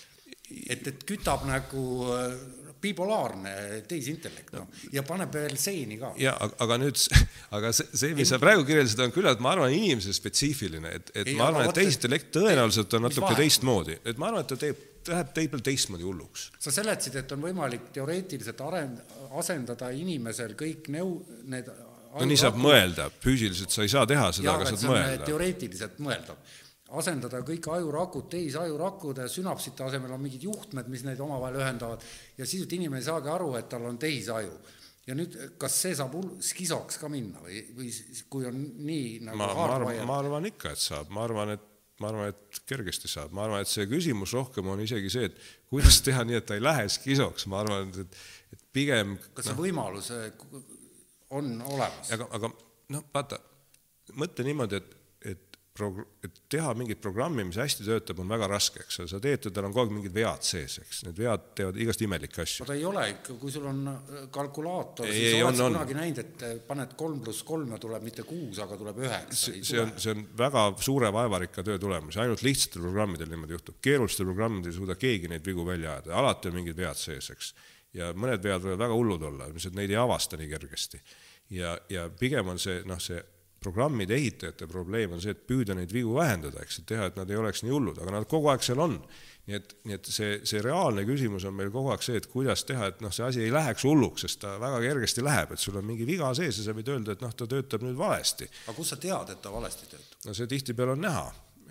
[0.50, 1.84] et, et kütab nagu
[2.14, 2.36] äh,
[2.84, 3.54] bipolaarne
[3.88, 6.12] tehisintellekt, noh, ja paneb veel seeni ka.
[6.20, 7.00] ja aga, aga nüüd,
[7.56, 11.32] aga see, see, mis sa praegu kirjeldasid, on küllalt, ma arvan, inimese spetsiifiline, et, et
[11.32, 14.84] ei, ma arvan, et tehisintellekt tõenäoliselt on natuke teistmoodi, et ma arvan, et ta teeb,
[15.08, 16.50] läheb teisel teistmoodi hulluks.
[16.64, 19.02] sa seletasid, et on võimalik teoreetiliselt arend-,
[19.40, 21.18] asendada inimesel kõik nõu-,
[21.52, 21.72] need
[22.14, 25.26] no nii saab mõelda, füüsiliselt sa ei saa teha seda, aga saad mõelda.
[25.28, 26.60] teoreetiliselt mõeldav
[27.00, 32.06] asendada kõik ajurakud tehisajurakude, sünapsite asemel on mingid juhtmed, mis neid omavahel ühendavad.
[32.38, 34.56] Ja sisuliselt inimene ei saagi aru, et tal on tehisaju.
[35.04, 37.90] ja nüüd, kas see saab skisoks ka minna või, või
[38.32, 41.66] kui on nii nagu ma, ma arvan, ma arvan ikka, et saab, ma arvan, et
[42.00, 45.36] ma arvan, et kergesti saab, ma arvan, et see küsimus rohkem on isegi see, et
[45.68, 48.16] kuidas teha nii, et ta ei lähe skisoks, ma arvan, et,
[48.56, 50.30] et pigem kas see no, võimalus äh,
[51.36, 52.14] on olemas?
[52.16, 52.54] aga, aga
[52.96, 53.42] noh, vaata,
[54.24, 55.03] mõtle niimoodi, et
[55.78, 59.48] prog-, et teha mingit programmi, mis hästi töötab, on väga raske, eks ole, sa teed,
[59.50, 62.66] tal on kogu aeg mingid vead sees, eks, need vead teevad igast imelikke asju.
[62.66, 66.22] oota, ei ole ikka, kui sul on äh, kalkulaator, siis ei, oled sa kunagi näinud,
[66.24, 69.58] et äh, paned kolm pluss kolm ja tuleb mitte kuus, aga tuleb üheksa?
[69.60, 74.30] see on, see on väga suure vaevarikka töö tulemus, ainult lihtsatel programmidel niimoodi juhtub, keerulistel
[74.30, 77.54] programmidel ei suuda keegi neid vigu välja ajada, alati on mingid vead sees, eks.
[77.98, 81.02] ja mõned vead võivad väga hullud olla, et neid ei avasta nii kergesti.
[81.58, 83.22] ja, ja pigem on see, noh, see
[83.64, 87.30] programmide ehitajate probleem on see, et püüda neid vigu vähendada, eks, et teha, et nad
[87.32, 88.98] ei oleks nii hullud, aga nad kogu aeg seal on.
[89.44, 92.62] nii et, nii et see, see reaalne küsimus on meil kogu aeg see, et kuidas
[92.64, 95.76] teha, et noh, see asi ei läheks hulluks, sest ta väga kergesti läheb, et sul
[95.82, 98.48] on mingi viga sees ja sa võid öelda, et noh, ta töötab nüüd valesti.
[98.68, 100.20] aga kust sa tead, et ta valesti töötab?
[100.30, 101.26] no see tihtipeale on näha,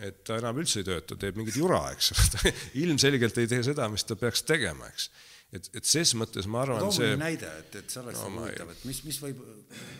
[0.05, 2.13] et ta enam üldse ei tööta, teeb mingit jura, eks
[2.85, 5.09] ilmselgelt ei tee seda, mis ta peaks tegema, eks
[5.53, 8.35] et, et ses mõttes ma arvan, too see näide, et, et see oleks No no,
[8.37, 9.43] ma ei- huvitav, et mis, mis võib,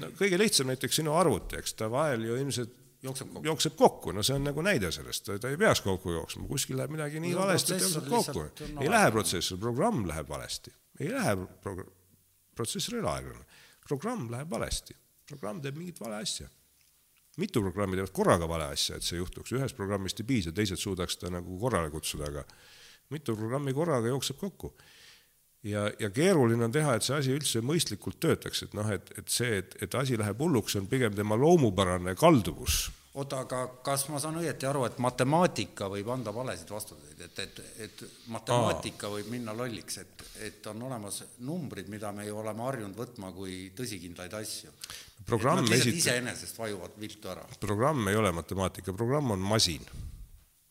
[0.01, 3.43] no kõige lihtsam näiteks sinu arvuti, eks ta vahel ju ilmselt Jookseb kokku.
[3.49, 6.93] jookseb kokku, no see on nagu näide sellest, ta ei peaks kokku jooksma, kuskil läheb
[6.95, 8.45] midagi nii No valesti, et jookseb kokku.
[8.85, 10.71] ei lähe protsessor, programm läheb valesti,
[11.03, 11.33] ei lähe
[11.65, 11.83] pro-,
[12.55, 13.43] protsessor ei ole aeglane,
[13.89, 14.95] programm läheb valesti,
[15.27, 16.47] programm teeb mingit vale asja.
[17.43, 21.17] Mitu programmi teevad korraga vale asja, et see juhtuks, ühest programmist ei piisa, teised suudaks
[21.19, 22.47] ta nagu korrale kutsuda, aga
[23.11, 24.77] mitu programmi korraga jookseb kokku
[25.63, 29.29] ja, ja keeruline on teha, et see asi üldse mõistlikult töötaks, et noh, et, et
[29.31, 32.89] see, et, et asi läheb hulluks, on pigem tema loomupärane kalduvus.
[33.15, 37.63] oota, aga kas ma saan õieti aru, et matemaatika võib anda valesid vastuseid, et, et,
[37.87, 42.99] et matemaatika võib minna lolliks, et, et on olemas numbrid, mida me ju oleme harjunud
[42.99, 44.73] võtma kui tõsikindlaid asju.
[45.27, 49.85] Programm esit- iseenesest vajuvad viltu ära, programm ei ole matemaatika, programm on masin,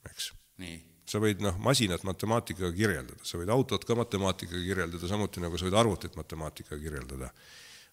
[0.10, 5.44] eks nii sa võid noh, masinat matemaatikaga kirjeldada, sa võid autot ka matemaatikaga kirjeldada, samuti
[5.44, 7.32] nagu sa võid arvutit matemaatikaga kirjeldada.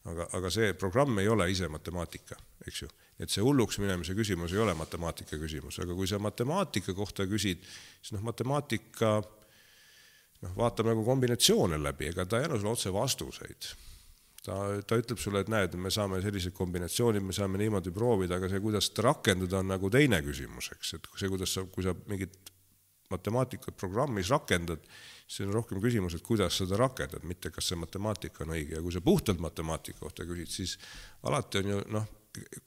[0.08, 2.36] aga, aga see programm ei ole ise matemaatika,
[2.66, 2.88] eks ju.
[3.18, 7.66] et see hulluks minemise küsimus ei ole matemaatika küsimus, aga kui sa matemaatika kohta küsid,
[8.00, 13.72] siis noh, matemaatika noh, vaatab nagu kombinatsioone läbi, ega ta ei anna sulle otse vastuseid
[14.46, 18.48] ta, ta ütleb sulle, et näed, me saame sellised kombinatsioonid, me saame niimoodi proovida, aga
[18.52, 21.96] see, kuidas seda rakendada, on nagu teine küsimus, eks, et see, kuidas sa, kui sa
[22.08, 22.38] mingit
[23.10, 24.84] matemaatikat programmis rakendad,
[25.26, 28.76] siis on rohkem küsimus, et kuidas seda rakendad, mitte kas see matemaatika on õige.
[28.76, 30.78] Ja kui sa puhtalt matemaatika kohta küsid, siis
[31.28, 32.08] alati on ju noh,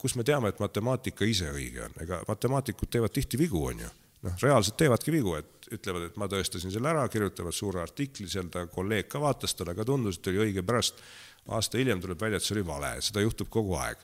[0.01, 3.91] kus me teame, et matemaatika ise õige on, ega matemaatikud teevad tihti vigu, on ju.
[4.21, 8.51] Noh, reaalselt teevadki vigu, et ütlevad, et ma tõestasin selle ära, kirjutavad suure artikli seal,
[8.53, 11.01] ta kolleeg ka vaatas, talle ka tundus, et oli õige, pärast.
[11.49, 14.03] Aasta hiljem tuleb välja, et see oli vale, seda juhtub kogu aeg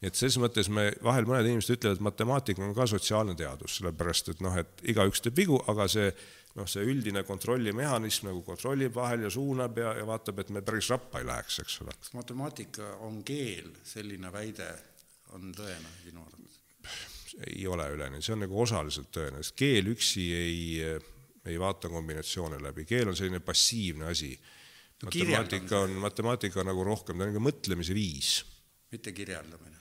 [0.00, 3.78] nii et ses mõttes me vahel mõned inimesed ütlevad, et matemaatika on ka sotsiaalne teadus,
[3.78, 6.10] sellepärast et noh, et igaüks teeb vigu, aga see
[6.56, 10.90] noh, see üldine kontrollimehhanism nagu kontrollib vahel ja suunab ja, ja vaatab, et me päris
[10.92, 11.96] rappa ei läheks, eks ole.
[12.00, 14.68] kas matemaatika on keel, selline väide
[15.36, 16.60] on tõene sinu arvates?
[17.46, 20.60] ei ole üleni, see on nagu osaliselt tõene, sest keel üksi ei,
[21.44, 24.30] ei vaata kombinatsioone läbi, keel on selline passiivne asi.
[25.02, 28.38] No matemaatika on, matemaatika on nagu rohkem, ta on nagu mõtlemise viis
[28.96, 29.75] mitte kirjeldamine.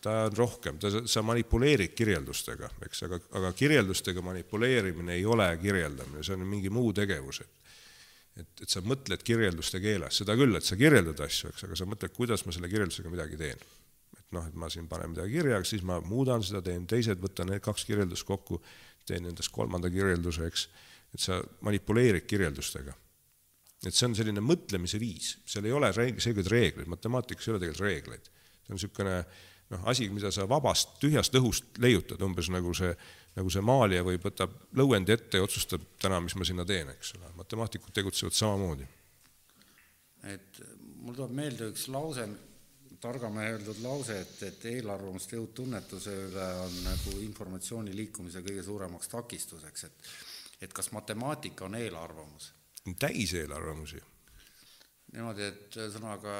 [0.00, 6.24] Ta on rohkem, ta, sa manipuleerid kirjeldustega, eks, aga, aga kirjeldustega manipuleerimine ei ole kirjeldamine,
[6.24, 7.56] see on mingi muu tegevus, et
[8.40, 11.86] et, et sa mõtled kirjelduste keeles, seda küll, et sa kirjeldad asju, eks, aga sa
[11.90, 13.58] mõtled, kuidas ma selle kirjeldusega midagi teen.
[14.16, 17.50] et noh, et ma siin panen midagi kirja, siis ma muudan seda, teen teised, võtan
[17.50, 18.60] need kaks kirjeldust kokku,
[19.04, 20.66] teen nendest kolmanda kirjelduse, eks,
[21.12, 22.94] et sa manipuleerid kirjeldustega
[23.80, 27.86] et see on selline mõtlemise viis, seal ei ole selgeid reegleid, matemaatikas ei ole tegelikult
[27.86, 28.26] reegleid.
[28.60, 29.14] see on niisugune
[29.70, 32.90] noh, asi, mida sa vabast tühjast õhust leiutad, umbes nagu see,
[33.36, 37.14] nagu see maalija võib, võtab lõuendi ette ja otsustab täna, mis ma sinna teen, eks
[37.18, 38.88] ole, matemaatikud tegutsevad samamoodi.
[40.30, 40.62] et
[41.00, 42.26] mul tuleb meelde üks lause,
[43.00, 49.08] targamehe öeldud lause, et, et eelarvamuste jõud tunnetuse üle on nagu informatsiooni liikumise kõige suuremaks
[49.08, 50.12] takistuseks, et
[50.60, 52.52] et kas matemaatika on eelarvamus?
[52.98, 54.02] täis eelarvamusi.
[55.12, 56.34] niimoodi, et ühesõnaga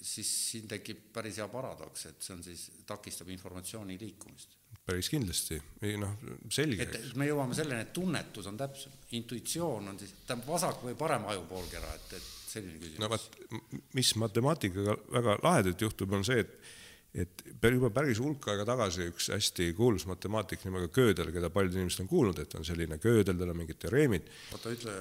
[0.00, 4.56] siis siin tekib päris hea paradoks, et see on siis, takistab informatsiooni liikumist.
[4.88, 6.14] päris kindlasti, ei noh,
[6.52, 10.96] selge, et me jõuame selleni, et tunnetus on täpsem, intuitsioon on siis, tähendab vasak või
[10.96, 13.02] parem ajupoolkera, et, et selline küsimus.
[13.02, 13.38] No vot,
[13.98, 16.77] mis matemaatikaga väga lahedalt juhtub, on see, et
[17.22, 17.42] et
[17.74, 22.10] juba päris hulk aega tagasi üks hästi kuulus matemaatik nimega Gödel, keda paljud inimesed on
[22.10, 24.96] kuulnud, et on selline Gödel, tal on mingid teoreemid oota, ütle,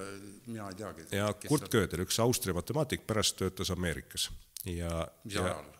[0.48, 1.08] mina ei teagi.
[1.16, 4.30] ja Kurt Gödel, üks Austria matemaatik, pärast töötas Ameerikas
[4.66, 4.92] ja,
[5.24, 5.74] mis ja ajal?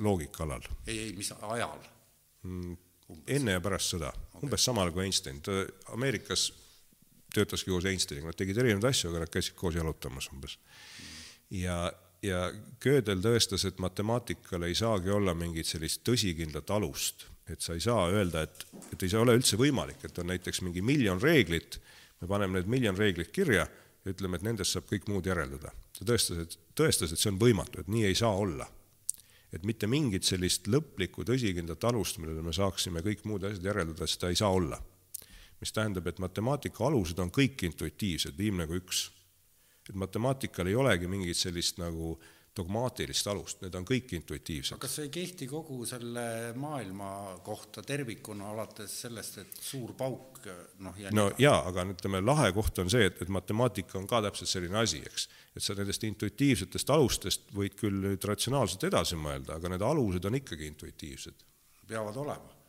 [0.00, 0.66] loogika alal.
[0.86, 1.84] ei, ei, mis ajal?
[3.26, 5.62] enne ja pärast sõda okay., umbes samal ajal kui Einstein, ta
[5.94, 6.50] Ameerikas
[7.34, 10.56] töötaski koos Einsteiniga, nad tegid erinevaid asju, aga nad käisid koos jalutamas umbes.
[11.54, 11.84] ja,
[12.22, 12.46] ja
[12.82, 18.08] Gödel tõestas, et matemaatikal ei saagi olla mingit sellist tõsikindlat alust, et sa ei saa
[18.12, 21.80] öelda, et, et ei saa ole üldse võimalik, et on näiteks mingi miljon reeglit,
[22.20, 25.72] me paneme need miljon reeglit kirja ja ütleme, et nendest saab kõik muud järeldada.
[25.98, 28.68] ta tõestas, et tõestas, et see on võimatu, et nii ei saa olla
[29.52, 34.30] et mitte mingit sellist lõplikku tõsikindlat alust, millele me saaksime kõik muud asjad järeldada, seda
[34.30, 34.80] ei saa olla.
[35.60, 39.10] mis tähendab, et matemaatika alused on kõik intuitiivsed, viim nagu üks.
[39.90, 42.14] Et matemaatikal ei olegi mingit sellist nagu
[42.56, 44.78] dogmaatilist alust, need on kõik intuitiivsed.
[44.82, 46.24] kas see ei kehti kogu selle
[46.58, 47.10] maailma
[47.46, 50.42] kohta tervikuna, alates sellest, et suur pauk
[50.82, 54.22] noh, ja no jaa, aga ütleme, lahe koht on see, et, et matemaatika on ka
[54.26, 55.28] täpselt selline asi, eks.
[55.54, 60.40] et sa nendest intuitiivsetest alustest võid küll nüüd ratsionaalselt edasi mõelda, aga need alused on
[60.42, 61.46] ikkagi intuitiivsed.
[61.86, 62.59] peavad olema.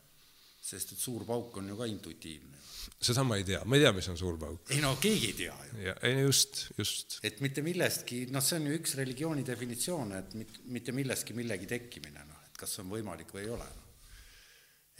[0.61, 2.59] Sest et suur pauk on ju ka intuitiivne.
[3.01, 4.69] seda ma ei tea, ma ei tea, mis on suur pauk.
[4.69, 5.83] ei no keegi ei tea ju.
[5.87, 7.19] ja, ei just, just.
[7.25, 11.69] et mitte millestki, noh, see on ju üks religiooni definitsioon, et mit, mitte millestki millegi
[11.69, 13.91] tekkimine, noh, et kas see on võimalik või ei ole no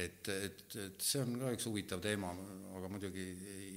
[0.06, 2.32] et, et, et see on ka üks huvitav teema,
[2.78, 3.26] aga muidugi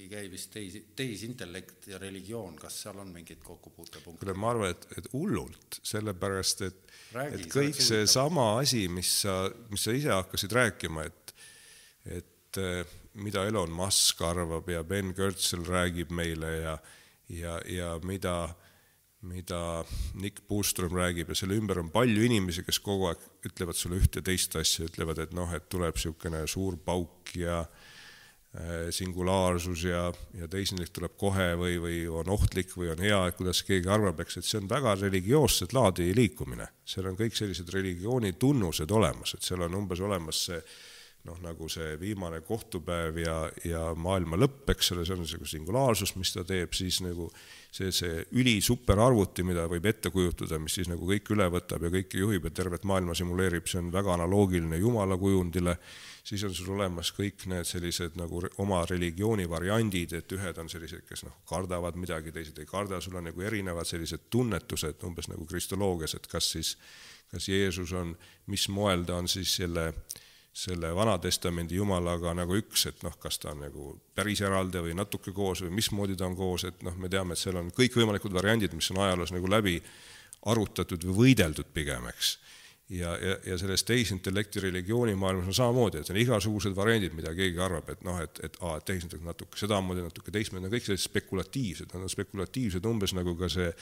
[0.05, 4.23] ei käi vist teisi, tehisintellekt ja religioon, kas seal on mingeid kokkupuutepunkte?
[4.23, 6.81] kuule, ma arvan, et, et hullult, sellepärast et,
[7.27, 11.23] et kõik seesama asi, mis sa, mis sa ise hakkasid rääkima, et,
[12.05, 16.78] et eh, mida Elon Musk arvab ja Ben Goertzel räägib meile ja,
[17.28, 18.55] ja, ja mida
[19.24, 23.98] mida Nick Puustrom räägib ja selle ümber on palju inimesi, kes kogu aeg ütlevad sulle
[24.02, 29.86] üht ja teist asja, ütlevad, et noh, et tuleb niisugune suur pauk ja äh, singulaarsus
[29.89, 30.06] ja,
[30.36, 34.20] ja teisendlik tuleb kohe või, või on ohtlik või on hea, et kuidas keegi arvab,
[34.24, 36.68] eks, et see on väga religioosset laadi liikumine.
[36.85, 40.60] seal on kõik sellised religiooni tunnused olemas, et seal on umbes olemas see
[41.24, 46.12] noh, nagu see viimane kohtupäev ja, ja maailma lõpp, eks ole, see on niisugune singulaarsus,
[46.20, 47.30] mis ta teeb, siis nagu
[47.72, 52.20] see, see ülisuperarvuti, mida võib ette kujutada, mis siis nagu kõik üle võtab ja kõike
[52.20, 55.78] juhib ja tervet maailma simuleerib, see on väga analoogiline Jumala kujundile,
[56.24, 61.06] siis on sul olemas kõik need sellised nagu oma religiooni variandid, et ühed on sellised,
[61.09, 65.48] kes noh, kardavad midagi, teised ei karda, sul on nagu erinevad sellised tunnetused, umbes nagu
[65.48, 66.76] kristoloogias, et kas siis,
[67.32, 68.12] kas Jeesus on,
[68.52, 70.22] mis moel ta on siis selle äh,
[70.55, 75.35] selle Vana-testamendi Jumalaga nagu üks, et noh, kas ta on nagu päris eraldi või natuke
[75.35, 78.76] koos või mismoodi ta on koos, et noh, me teame, et seal on kõikvõimalikud variandid,
[78.78, 79.81] mis on ajaloos nagu läbi
[80.47, 82.36] arutatud või võideldud pigem, eks.
[82.94, 87.90] ja, ja, ja selles tehisintellekti religioonimaailmas on samamoodi, et on igasugused variandid, mida keegi arvab,
[87.90, 91.90] et noh, et, et aa, et tehisintellekt natuke sedamoodi, natuke teistmoodi, on kõik sellised spekulatiivsed,
[91.97, 93.72] nad on spekulatiivsed umbes nagu ka see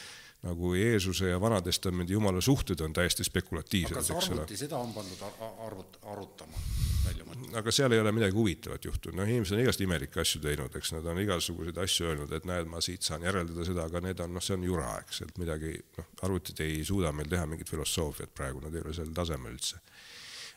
[0.43, 4.05] nagu Jeesuse ja Vana-testamendi jumala suhted on täiesti spekulatiivsed, ole.
[4.05, 5.20] kas arvuti seda on pandud
[5.66, 6.59] arvut-, arutama
[7.06, 7.59] välja mõtlema?
[7.59, 10.94] aga seal ei ole midagi huvitavat juhtunud, noh, inimesed on igast imelikke asju teinud, eks
[10.97, 14.35] nad on igasuguseid asju öelnud, et näed, ma siit saan järeldada seda, aga need on,
[14.36, 18.35] noh, see on jura, eks, et midagi, noh, arvutid ei suuda meil teha mingit filosoofiat
[18.35, 19.81] praegu, nad ei ole sel tasemel üldse.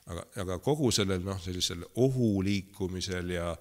[0.05, 3.53] aga, aga kogu sellel, noh, sellisel ohu liikumisel ja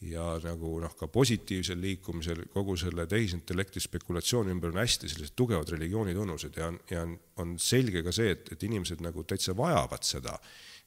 [0.00, 5.68] ja nagu noh, ka positiivsel liikumisel kogu selle tehisintellekti spekulatsiooni ümber on hästi sellised tugevad
[5.74, 9.56] religiooni tunnused ja on, ja on, on selge ka see, et, et inimesed nagu täitsa
[9.56, 10.38] vajavad seda.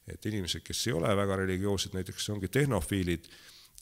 [0.04, 3.30] et inimesed, kes ei ole väga religioossed, näiteks ongi tehnofiilid,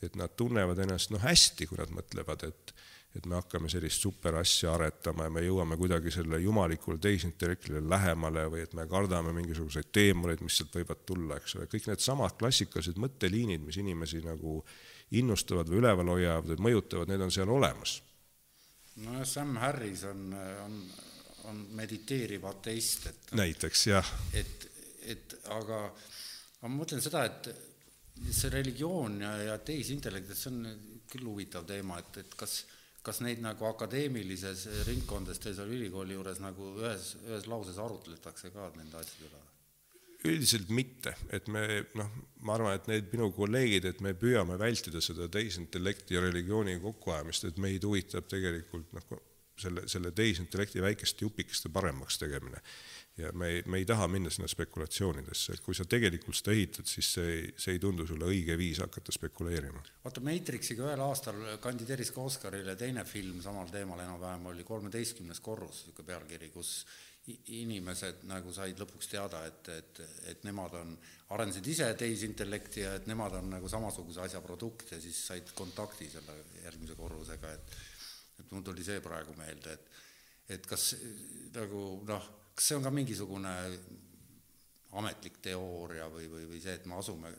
[0.07, 2.75] et nad tunnevad ennast noh hästi, kui nad mõtlevad, et
[3.16, 8.62] et me hakkame sellist superasja aretama ja me jõuame kuidagi selle jumalikule tehisintellektile lähemale või
[8.64, 13.64] et me kardame mingisuguseid teemoneid, mis sealt võivad tulla, eks ole, kõik needsamad klassikalised mõtteliinid,
[13.66, 14.62] mis inimesi nagu
[15.18, 17.98] innustavad või üleval hoiavad või mõjutavad, need on seal olemas.
[18.97, 20.32] nojah, Sam Harris on,
[20.64, 20.78] on,
[21.51, 24.14] on mediteeriv ateist, et näiteks, jah.
[24.32, 24.68] et,
[25.05, 25.84] et aga,
[26.60, 27.52] aga ma mõtlen seda, et
[28.30, 30.64] see religioon ja, ja tehisintellekt, et see on
[31.12, 32.62] küll huvitav teema, et, et kas,
[33.03, 38.70] kas neid nagu akadeemilises ringkondades teil seal ülikooli juures nagu ühes, ühes lauses arutletakse ka
[38.77, 39.43] nende asjade üle?
[40.23, 41.65] üldiselt mitte, et me
[41.99, 42.11] noh,
[42.47, 47.49] ma arvan, et need minu kolleegid, et me püüame vältida seda tehisintellekti ja religiooni kokkuajamist,
[47.49, 49.09] et meid huvitab tegelikult noh,
[49.59, 52.62] selle, selle tehisintellekti väikeste jupikeste paremaks tegemine.
[53.16, 56.89] Ja me ei, me ei taha minna sinna spekulatsioonidesse, et kui sa tegelikult seda ehitad,
[56.89, 59.82] siis see ei, see ei tundu sulle õige viis hakata spekuleerima.
[60.05, 65.84] vaata, Matrixiga ühel aastal kandideeris ka Oscarile teine film samal teemal enam-vähem, oli kolmeteistkümnes korrus,
[65.86, 66.74] niisugune pealkiri, kus
[67.55, 70.01] inimesed nagu said lõpuks teada, et, et,
[70.32, 70.97] et nemad on,
[71.36, 76.09] arendasid ise tehisintellekti ja et nemad on nagu samasuguse asja produkt ja siis said kontakti
[76.10, 77.80] selle järgmise korrusega, et
[78.40, 80.94] et mul tuli see praegu meelde, et et kas
[81.55, 82.24] nagu noh,
[82.55, 83.55] kas see on ka mingisugune
[84.99, 87.33] ametlik teooria või, või, või see, et me asume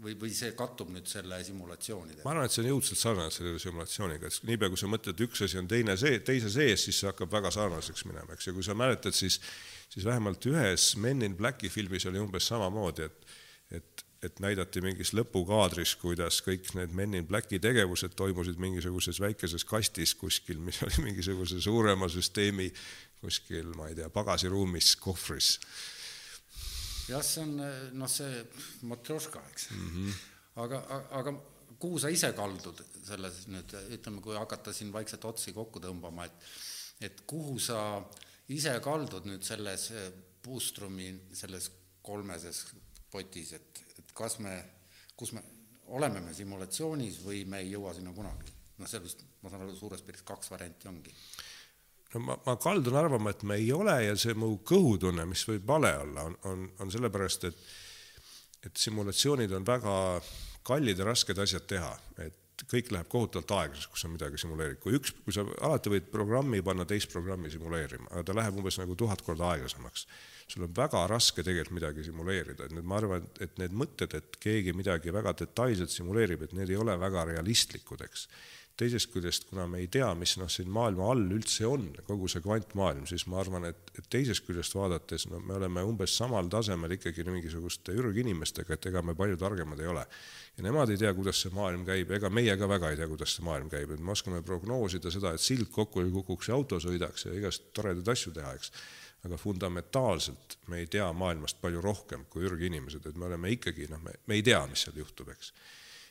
[0.00, 2.24] või, või see kattub nüüd selle simulatsioonidega?
[2.24, 5.44] ma arvan, et see on jõudsalt sarnane selle simulatsiooniga, et niipea, kui sa mõtled, üks
[5.46, 8.66] asi on teine see, teise sees, siis see hakkab väga sarnaseks minema, eks, ja kui
[8.66, 9.40] sa mäletad, siis
[9.90, 13.36] siis vähemalt ühes Men in Blacki filmis oli umbes samamoodi, et
[13.70, 19.64] et, et näidati mingis lõpukaadris, kuidas kõik need Men in Blacki tegevused toimusid mingisuguses väikeses
[19.64, 22.66] kastis kuskil, mis oli mingisuguse suurema süsteemi
[23.20, 25.54] kuskil, ma ei tea, pagasiruumis, kohvris
[27.10, 27.56] jah, see on
[27.98, 28.42] noh, see
[28.88, 29.88] matrjoška, eks mm.
[29.94, 30.18] -hmm.
[30.64, 30.82] aga,
[31.20, 31.34] aga
[31.80, 36.50] kuhu sa ise kaldud selles nüüd, ütleme, kui hakata siin vaikselt otsi kokku tõmbama, et
[37.08, 38.02] et kuhu sa
[38.48, 39.90] ise kaldud nüüd selles
[40.40, 41.06] Puustrumi
[41.36, 41.66] selles
[42.02, 42.62] kolmeses
[43.12, 44.54] potis, et, et kas me,
[45.16, 45.42] kus me,
[45.92, 48.54] oleme me simulatsioonis või me ei jõua sinna kunagi?
[48.80, 51.12] noh, seal vist, ma saan aru, suures piiris kaks varianti ongi
[52.14, 55.66] no ma, ma kaldun arvama, et me ei ole ja see mu kõhutunne, mis võib
[55.68, 57.64] vale olla, on, on, on sellepärast, et
[58.66, 59.92] et simulatsioonid on väga
[60.68, 62.36] kallid ja rasked asjad teha, et
[62.68, 64.76] kõik läheb kohutavalt aeglaseks, kus sa midagi simuleerid.
[64.82, 68.76] kui üks, kui sa alati võid programmi panna teist programmi simuleerima, aga ta läheb umbes
[68.80, 70.06] nagu tuhat korda aeglasemaks.
[70.50, 74.36] sul on väga raske tegelikult midagi simuleerida, et nüüd ma arvan, et need mõtted, et
[74.42, 78.26] keegi midagi väga detailselt simuleerib, et need ei ole väga realistlikud, eks
[78.80, 82.42] teisest küljest, kuna me ei tea, mis noh, siin maailma all üldse on, kogu see
[82.44, 86.96] kvantmaailm, siis ma arvan, et, et teisest küljest vaadates, no me oleme umbes samal tasemel
[86.96, 90.06] ikkagi mingisuguste ürginimestega, et ega me palju targemad ei ole.
[90.56, 93.36] ja nemad ei tea, kuidas see maailm käib, ega meie ka väga ei tea, kuidas
[93.36, 96.80] see maailm käib, et me oskame prognoosida seda, et sild kokku ei kukuks ja auto
[96.80, 98.72] sõidaks ja igast toredaid asju teha, eks.
[99.20, 104.00] Aga fundamentaalselt me ei tea maailmast palju rohkem kui ürginimesed, et me oleme ikkagi noh,
[104.00, 105.52] me, me ei tea, mis seal juhtub, eks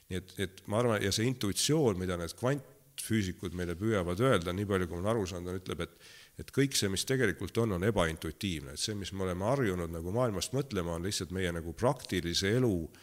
[0.09, 4.67] nii et, et ma arvan, ja see intuitsioon, mida need kvantfüüsikud meile püüavad öelda, nii
[4.69, 7.73] palju, kui ma olen aru saanud, on, ütleb, et et kõik see, mis tegelikult on,
[7.75, 11.73] on ebaintuitiivne, et see, mis me oleme harjunud nagu maailmast mõtlema, on lihtsalt meie nagu
[11.75, 13.01] praktilise elu äh,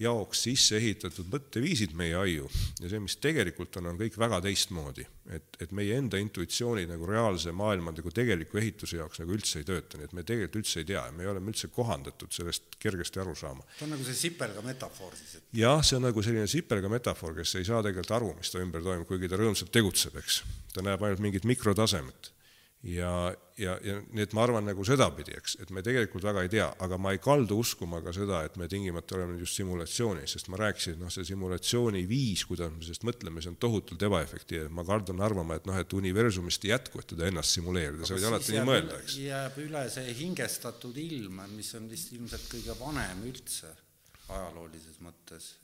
[0.00, 2.48] jaoks sisse ehitatud mõtteviisid meie aiu
[2.82, 5.06] ja see, mis tegelikult on, on kõik väga teistmoodi.
[5.32, 9.68] et, et meie enda intuitsiooni nagu reaalse maailma nagu tegeliku ehituse jaoks nagu üldse ei
[9.68, 13.24] tööta, nii et me tegelikult üldse ei tea ja me oleme üldse kohandatud sellest kergesti
[13.24, 13.64] aru saama.
[13.78, 15.48] see on nagu see sipelga metafoor siis et...?
[15.62, 18.84] jah, see on nagu selline sipelga metafoor, kes ei saa tegelikult aru, mis ta ümber
[18.84, 20.42] toimub, kuigi ta rõõmsalt tegutseb, eks.
[20.76, 22.35] ta näeb ainult mingit mikrotasemet
[22.82, 26.50] ja, ja, ja nii et ma arvan nagu sedapidi, eks, et me tegelikult väga ei
[26.52, 30.50] tea, aga ma ei kaldu uskuma ka seda, et me tingimata oleme just simulatsioonis, sest
[30.52, 34.86] ma rääkisin, noh, see simulatsiooni viis, kuidas me sellest mõtleme, see on tohutult ebaefektiivne, ma
[34.86, 38.56] kardun arvama, et noh, et universumist ei jätku, et teda ennast simuleerida, sa võid alati
[38.56, 39.18] nii mõelda, eks.
[39.24, 43.72] jääb üle see hingestatud ilm, mis on vist ilmselt kõige vanem üldse
[44.26, 45.54] ajaloolises mõttes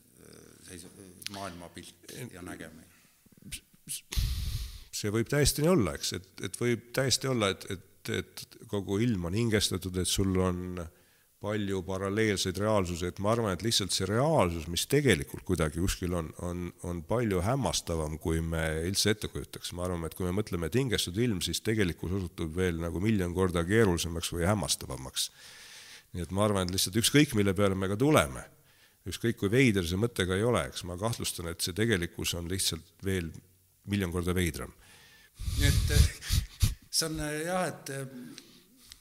[0.69, 0.89] seisu,
[1.35, 2.91] maailmapilt ja nägemine
[5.03, 9.01] see võib täiesti nii olla, eks, et, et võib täiesti olla, et, et, et kogu
[9.03, 10.83] ilm on hingestatud, et sul on
[11.43, 16.29] palju paralleelseid reaalsusi, et ma arvan, et lihtsalt see reaalsus, mis tegelikult kuidagi kuskil on,
[16.47, 19.73] on, on palju hämmastavam, kui me üldse ette kujutaks.
[19.75, 23.35] ma arvan, et kui me mõtleme, et hingestatud ilm, siis tegelikkus osutub veel nagu miljon
[23.35, 25.31] korda keerulisemaks või hämmastavamaks.
[26.15, 28.45] nii et ma arvan, et lihtsalt ükskõik, mille peale me ka tuleme,
[29.11, 32.47] ükskõik kui veider see mõte ka ei ole, eks ma kahtlustan, et see tegelikkus on
[32.53, 33.33] lihtsalt veel
[33.91, 34.71] miljon korda veidram
[35.59, 36.09] nii et eh,
[36.89, 38.17] see on eh, jah, et eh,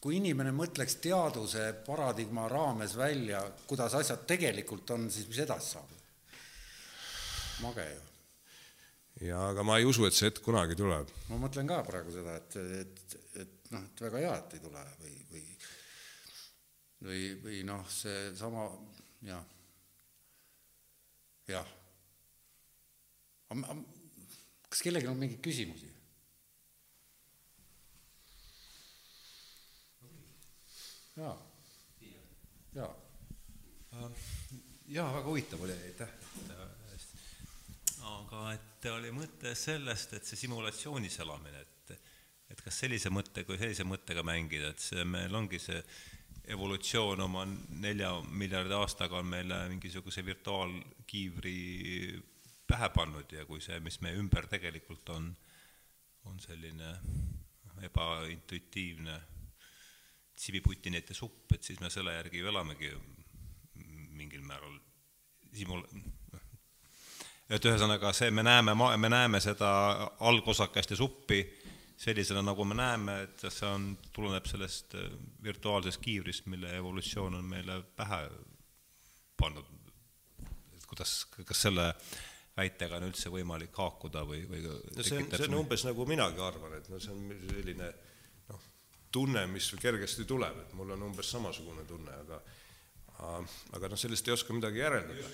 [0.01, 5.97] kui inimene mõtleks teaduse paradigma raames välja, kuidas asjad tegelikult on, siis mis edasi saab?
[7.61, 7.99] mage ju.
[9.27, 11.11] ja aga ma ei usu, et see hetk kunagi tuleb.
[11.29, 14.87] ma mõtlen ka praegu seda, et, et, et noh, et väga hea, et ei tule
[15.03, 15.45] või, või
[17.01, 18.65] või, või noh, seesama
[19.25, 19.45] jah,
[21.49, 21.71] jah.
[24.69, 25.90] kas kellelgi on mingeid küsimusi?
[31.17, 32.93] Jaa.
[33.93, 34.11] Äh,
[34.88, 36.09] jaa, väga huvitav oli, aitäh.
[38.01, 41.91] aga et oli mõte sellest, et see simulatsioonis elamine, et,
[42.49, 45.83] et kas sellise mõttega või sellise mõttega mängida, et see, meil ongi see
[46.51, 47.43] evolutsioon oma
[47.83, 51.57] nelja miljardi aastaga on meile mingisuguse virtuaalkiivri
[52.67, 55.29] pähe pannud ja kui see, mis meie ümber tegelikult on,
[56.25, 56.95] on selline
[57.85, 59.19] ebaintuitiivne
[60.35, 62.91] siviputinite supp, et siis me selle järgi ju elamegi
[64.17, 64.77] mingil määral
[65.53, 65.85] simul-,
[66.33, 66.45] noh.
[67.49, 69.71] et ühesõnaga see, me näeme, me näeme seda
[70.19, 71.41] algosakeste suppi
[72.01, 75.11] sellisena, nagu me näeme, et see on, tuleneb sellest äh,
[75.43, 78.23] virtuaalsest kiivrist, mille evolutsioon on meile pähe
[79.37, 79.67] pannud.
[80.75, 81.91] et kuidas, kas selle
[82.57, 86.41] väitega on üldse võimalik haakuda või, või no see on, see on umbes nagu minagi
[86.43, 87.91] arvan, et no see on selline
[89.11, 92.41] tunne, mis kergesti tuleb, et mul on umbes samasugune tunne, aga
[93.77, 95.27] aga noh, sellest ei oska midagi järeldada.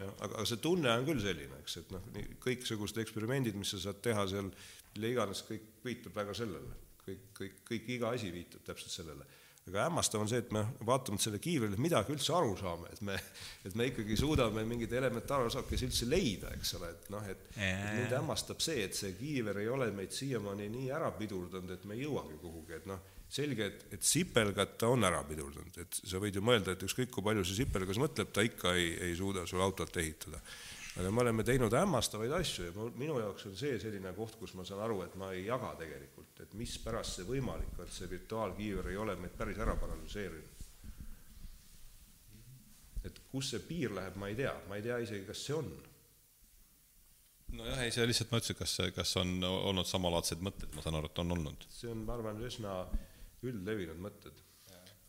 [0.00, 2.06] aga, aga see tunne on küll selline, eks, et noh,
[2.44, 4.48] kõiksugused eksperimendid, mis sa saad teha seal,
[4.94, 6.80] mille iganes, kõik viitab väga sellele.
[7.04, 9.26] kõik, kõik, kõik, iga asi viitab täpselt sellele
[9.68, 13.16] aga hämmastav on see, et me vaatamata selle kiivrile midagi üldse aru saame, et me,
[13.64, 18.12] et me ikkagi suudame mingeid elementaarosakesi üldse leida, eks ole, et noh, et, et mind
[18.18, 22.04] hämmastab see, et see kiiver ei ole meid siiamaani nii ära pidurdanud, et me ei
[22.04, 23.00] jõuagi kuhugi, et noh,
[23.34, 27.10] selge, et, et sipelgat ta on ära pidurdanud, et sa võid ju mõelda, et ükskõik
[27.14, 30.44] kui palju see sipelgas mõtleb, ta ikka ei, ei suuda sul autot ehitada
[30.94, 34.66] aga me oleme teinud hämmastavaid asju ja minu jaoks on see selline koht, kus ma
[34.66, 38.92] saan aru, et ma ei jaga tegelikult, et mispärast see võimalik on, et see virtuaalkiiver
[38.92, 40.52] ei ole meid päris ära paralüseerinud.
[43.04, 45.66] et kus see piir läheb, ma ei tea, ma ei tea isegi, kas see on.
[47.58, 51.10] nojah, ei, see lihtsalt ma ütlesin, kas, kas on olnud samalaadsed mõtted, ma saan aru,
[51.10, 51.66] et on olnud.
[51.74, 52.78] see on, ma arvan, üsna
[53.44, 54.38] üldlevinud mõtted.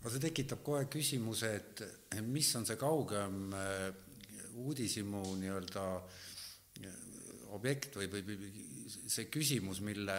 [0.01, 3.53] aga see tekitab kohe küsimuse, et mis on see kaugem
[4.55, 7.01] uudishimu nii-öelda äh,
[7.55, 8.53] objekt või, või
[9.07, 10.17] see küsimus, mille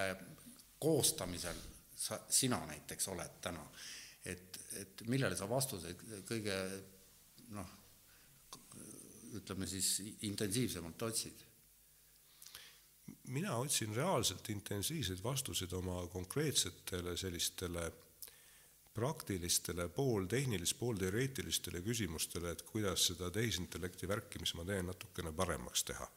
[0.80, 1.58] koostamisel
[1.96, 3.64] sa, sina näiteks oled täna,
[4.24, 6.56] et, et millele sa vastuseid kõige
[7.56, 7.74] noh,
[9.36, 9.98] ütleme siis
[10.28, 11.44] intensiivsemalt otsid?
[13.26, 17.88] mina otsin reaalselt intensiivseid vastuseid oma konkreetsetele sellistele
[18.96, 26.08] praktilistele, pooltehnilist, poolteoreetilistele küsimustele, et kuidas seda tehisintellekti värki, mis ma teen, natukene paremaks teha.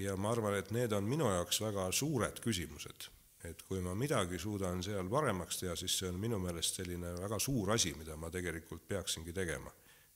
[0.00, 3.08] ja ma arvan, et need on minu jaoks väga suured küsimused.
[3.44, 7.38] et kui ma midagi suudan seal paremaks teha, siis see on minu meelest selline väga
[7.38, 9.72] suur asi, mida ma tegelikult peaksingi tegema.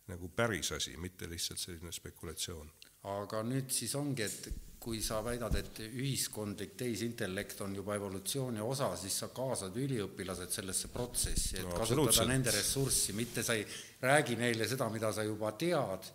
[0.09, 2.71] nagu päris asi, mitte lihtsalt selline spekulatsioon.
[3.03, 8.93] aga nüüd siis ongi, et kui sa väidad, et ühiskondlik tehisintellekt on juba evolutsiooni osa,
[8.97, 13.67] siis sa kaasad üliõpilased sellesse protsessi, et no, kasutada nende ressurssi, mitte sa ei
[14.03, 16.07] räägi neile seda, mida sa juba tead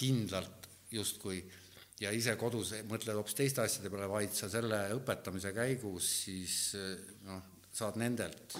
[0.00, 1.42] kindlalt justkui
[2.02, 6.56] ja ise kodus mõtled hoopis teiste asjade peale, vaid sa selle õpetamise käigus siis
[7.26, 8.56] noh, saad nendelt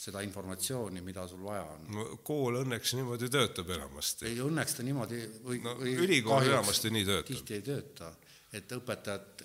[0.00, 1.84] seda informatsiooni, mida sul vaja on.
[1.92, 4.30] no kool õnneks niimoodi töötab enamasti.
[4.30, 7.30] ei, õnneks ta niimoodi või no, või ülikool enamasti nii töötab.
[7.34, 8.08] tihti ei tööta
[8.52, 9.44] et õpetajad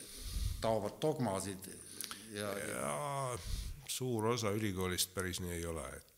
[0.62, 1.70] taovad dogmasid
[2.34, 2.94] ja, ja
[3.88, 6.14] suur osa ülikoolist päris nii ei ole, et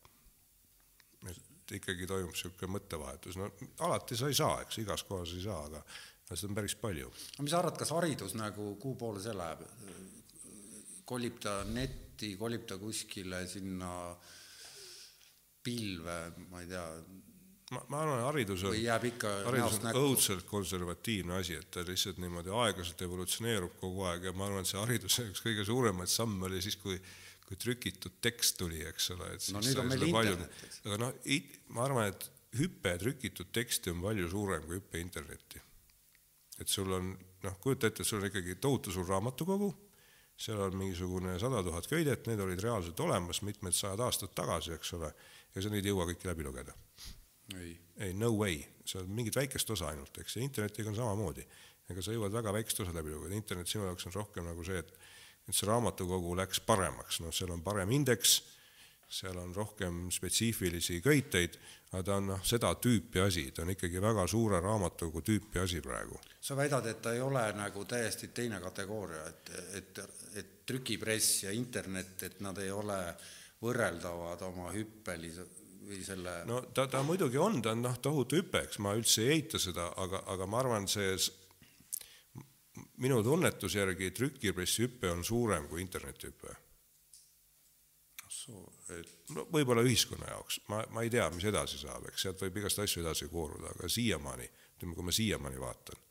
[1.68, 3.50] et ikkagi toimub niisugune mõttevahetus, no
[3.84, 5.82] alati sa ei saa, eks, igas kohas ei saa, aga
[6.30, 7.10] seda on päris palju.
[7.36, 9.66] no mis sa arvad, kas haridus nagu, kuhu poole see läheb?
[11.08, 13.90] kolib ta netti, kolib ta kuskile sinna
[15.64, 16.16] pilve,
[16.48, 16.84] ma ei tea,
[17.74, 23.02] ma, ma arvan, haridus on, haridus on õudselt konservatiivne asi, et ta lihtsalt niimoodi aeglaselt
[23.06, 26.78] evolutsioneerub kogu aeg ja ma arvan, et see hariduse üks kõige suuremaid samme oli siis,
[26.80, 26.98] kui
[27.48, 30.56] kui trükitud tekst tuli, eks ole, et no nüüd on meil internet.
[30.84, 31.14] aga noh,
[31.72, 32.26] ma arvan, et
[32.58, 35.62] hüpe trükitud teksti on palju suurem kui hüpe internetti.
[36.60, 37.12] et sul on,
[37.44, 39.70] noh, kujuta ette, et sul on ikkagi tohutu suur raamatukogu,
[40.36, 44.92] seal on mingisugune sada tuhat köidet, need olid reaalselt olemas mitmed sajad aastad tagasi, eks
[44.98, 45.12] ole,
[45.54, 46.76] ja sa neid ei jõua kõiki läbi lugeda
[47.56, 51.46] ei, ei, no way, sa mingit väikest osa ainult, eks, ja internetiga on samamoodi.
[51.88, 54.82] ega sa jõuad väga väikest osa läbi lugeda, internet sinu jaoks on rohkem nagu see,
[54.82, 54.92] et
[55.48, 58.42] et see raamatukogu läks paremaks, noh, seal on parem indeks,
[59.08, 61.56] seal on rohkem spetsiifilisi köiteid,
[61.94, 65.80] aga ta on noh, seda tüüpi asi, ta on ikkagi väga suure raamatukogu tüüpi asi
[65.80, 66.20] praegu.
[66.40, 69.50] sa väidad, et ta ei ole nagu täiesti teine kategooria, et,
[69.80, 70.00] et,
[70.36, 73.00] et trükipress ja internet, et nad ei ole
[73.62, 75.46] võrreldavad oma hüppelise
[75.88, 79.24] või selle no ta, ta muidugi on, ta on noh, tohutu hüpe, eks ma üldse
[79.24, 81.16] ei eita seda, aga, aga ma arvan, see
[83.02, 86.56] minu tunnetuse järgi trükipressi hüpe on suurem kui interneti hüpe.
[88.96, 92.62] et no võib-olla ühiskonna jaoks, ma, ma ei tea, mis edasi saab, eks sealt võib
[92.62, 94.46] igast asju edasi kooruda, aga siiamaani,
[94.76, 96.04] ütleme, kui ma siiamaani vaatan.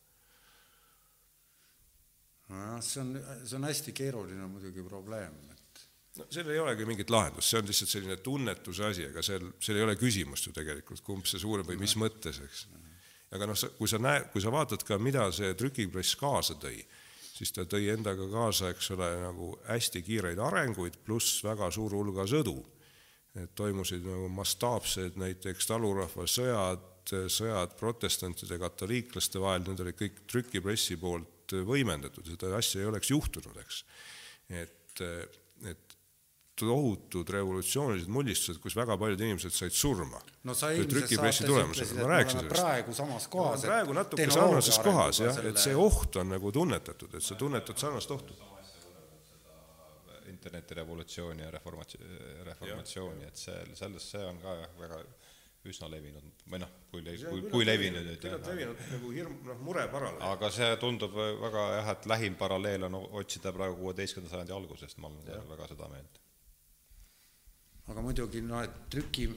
[2.49, 5.39] nojah, see on, see on hästi keeruline muidugi probleem
[6.17, 9.79] no seal ei olegi mingit lahendust, see on lihtsalt selline tunnetuse asi, ega seal, seal
[9.79, 12.63] ei ole küsimust ju tegelikult, kumb see suurem või mis mõttes, eks.
[13.35, 16.79] aga noh, kui sa näed, kui sa vaatad ka, mida see trükipress kaasa tõi,
[17.37, 22.27] siis ta tõi endaga kaasa, eks ole, nagu hästi kiireid arenguid, pluss väga suur hulga
[22.29, 22.57] sõdu.
[23.37, 30.97] et toimusid nagu mastaapsed näiteks talurahva sõjad, sõjad protestantide, katoliiklaste vahel, need olid kõik trükipressi
[30.97, 33.83] poolt võimendatud, seda asja ei oleks juhtunud, eks.
[34.49, 35.03] et,
[35.69, 35.96] et
[36.59, 40.19] tohutud revolutsioonilised mullistused, kus väga paljud inimesed said surma.
[40.43, 43.65] no sa eelmises saates ütlesid, et me oleme praegu samas kohas.
[43.67, 47.77] praegu natuke sarnases kohas jah selle..., et see oht on nagu tunnetatud, et sa tunnetad
[47.77, 48.37] sarnast ohtu.
[50.27, 54.99] internetirevolutsiooni ja reformatsiooni, reformatsiooni, et see, selles, see on ka jah, väga
[55.67, 58.19] üsna levinud või noh, kui, kui, kui levinud nüüd.
[58.21, 60.23] küllalt levinud nagu hirm, noh, mure paralleel.
[60.29, 65.11] aga see tundub väga jah, et lähim paralleel on otsida praegu kuueteistkümnenda sajandi algusest, ma
[65.11, 66.21] olen väga seda meelt
[67.87, 69.27] aga muidugi noh, et trüki,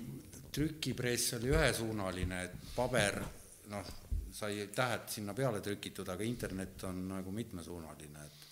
[0.53, 3.21] trükipress oli ühesuunaline, et paber
[3.71, 3.97] noh,
[4.35, 8.47] sai tähed sinna peale trükitud, aga internet on nagu mitmesuunaline, et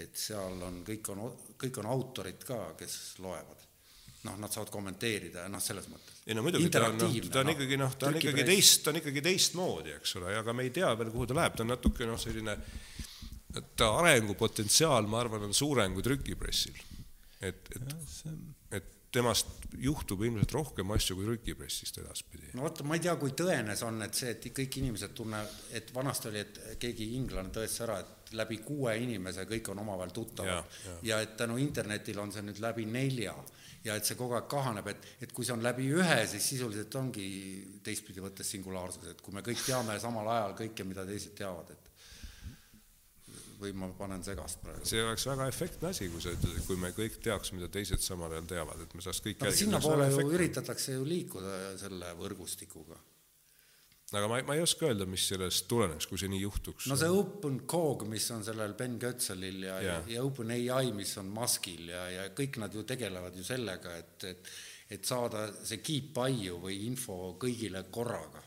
[0.00, 1.24] et seal on, kõik on,
[1.60, 3.66] kõik on autorid ka, kes loevad.
[4.20, 6.18] noh, nad saavad kommenteerida ja noh, selles mõttes.
[6.26, 8.82] ei no muidugi, ta on, noh, ta on no, ikkagi noh, ta on ikkagi teist,
[8.84, 11.64] ta on ikkagi teistmoodi, eks ole, aga me ei tea veel, kuhu ta läheb, ta
[11.64, 12.56] on natuke noh, selline,
[13.80, 16.82] ta arengupotentsiaal, ma arvan, on suurem kui trükipressil.
[17.40, 17.94] et, et,
[18.28, 18.59] et
[19.12, 22.52] temast juhtub ilmselt rohkem asju kui trükipressist edaspidi.
[22.54, 25.56] no vot, ma ei tea, kui tõene see on, et see, et kõik inimesed tunnevad,
[25.78, 30.14] et vanasti oli, et keegi inglane tõestas ära, et läbi kuue inimese kõik on omavahel
[30.14, 30.98] tuttavad ja, ja.
[31.10, 33.34] ja et tänu internetile on see nüüd läbi nelja
[33.84, 36.94] ja et see kogu aeg kahaneb, et, et kui see on läbi ühe, siis sisuliselt
[37.00, 37.26] ongi
[37.84, 41.89] teistpidi võttes singulaarsus, et kui me kõik teame samal ajal kõike, mida teised teavad, et
[43.60, 44.86] või ma panen segast praegu?
[44.88, 48.02] see oleks väga efektne asi, kui sa ütled, et kui me kõik teaks, mida teised
[48.04, 50.36] samal ajal teavad, et me saaks kõik no, sinnapoole ju efektne.
[50.38, 52.98] üritatakse ju liikuda selle võrgustikuga.
[54.12, 56.88] aga ma, ma ei oska öelda, mis sellest tuleneks, kui see nii juhtuks.
[56.90, 61.92] no see OpenCog, mis on sellel Ben Götzelil ja, ja, ja OpenAI, mis on Muskil
[61.92, 64.52] ja, ja kõik nad ju tegelevad ju sellega, et, et
[64.90, 68.42] et saada see keep aiu või info kõigile korraga.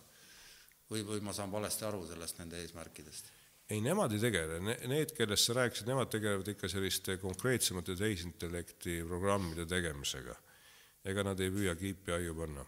[0.92, 3.33] või, või ma saan valesti aru sellest nende eesmärkidest
[3.70, 4.60] ei, nemad ei tegele,
[4.90, 10.36] need, kellest sa rääkisid, nemad tegelevad ikka selliste konkreetsemate tehisintellekti programmide tegemisega.
[11.04, 12.66] ega nad ei püüa kiipi aiu panna.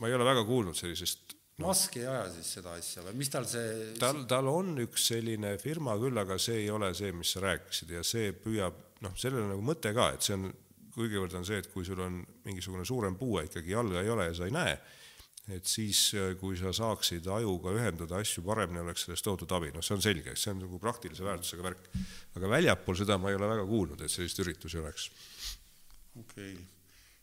[0.00, 3.28] ma ei ole väga kuulnud sellisest no, Musk ei aja siis seda asja või mis
[3.32, 7.32] tal see tal, tal on üks selline firma küll, aga see ei ole see, mis
[7.36, 10.48] sa rääkisid ja see püüab, noh, sellel on nagu mõte ka, et see on,
[10.94, 14.36] kuigivõrd on see, et kui sul on mingisugune suurem puue ikkagi, jalga ei ole ja
[14.36, 14.78] sa ei näe
[15.48, 19.82] et siis, äh, kui sa saaksid ajuga ühendada asju paremini, oleks sellest tohutut abi, noh,
[19.84, 21.88] see on selge, see on nagu praktilise väärtusega värk.
[22.36, 25.02] aga väljapool seda ma ei ole väga kuulnud, et selliseid üritusi oleks.
[26.20, 26.54] okei okay.,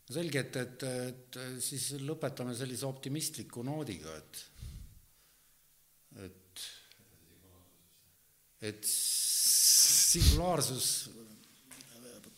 [0.08, 4.44] selge, et, et, et siis lõpetame sellise optimistliku noodiga, et,
[6.24, 6.64] et,
[8.70, 10.88] et singulaarsus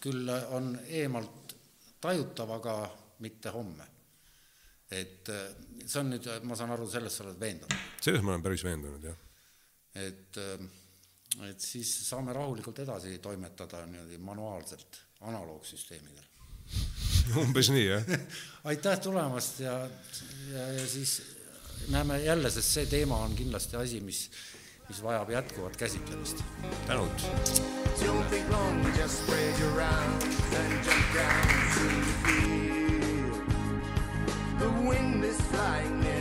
[0.00, 1.54] küll on eemalt
[2.00, 2.74] tajutav, aga
[3.22, 3.89] mitte homme
[4.90, 5.50] et äh,
[5.84, 7.88] see on nüüd, äh, ma saan aru, selles sa oled veendunud?
[8.02, 9.18] selles ma olen päris veendunud, jah.
[9.94, 16.26] et, äh, et siis saame rahulikult edasi toimetada niimoodi manuaalselt, analoogsüsteemidel.
[17.42, 18.14] umbes nii, jah
[18.70, 19.76] aitäh tulemast ja,
[20.52, 21.20] ja, ja siis
[21.90, 24.26] näeme jälle, sest see teema on kindlasti asi, mis,
[24.88, 26.42] mis vajab jätkuvat käsitlemist.
[26.86, 27.28] tänud.
[28.00, 32.59] You'll be lonely, just spread your arms and jump down to your feet.
[34.90, 36.19] Win this flying.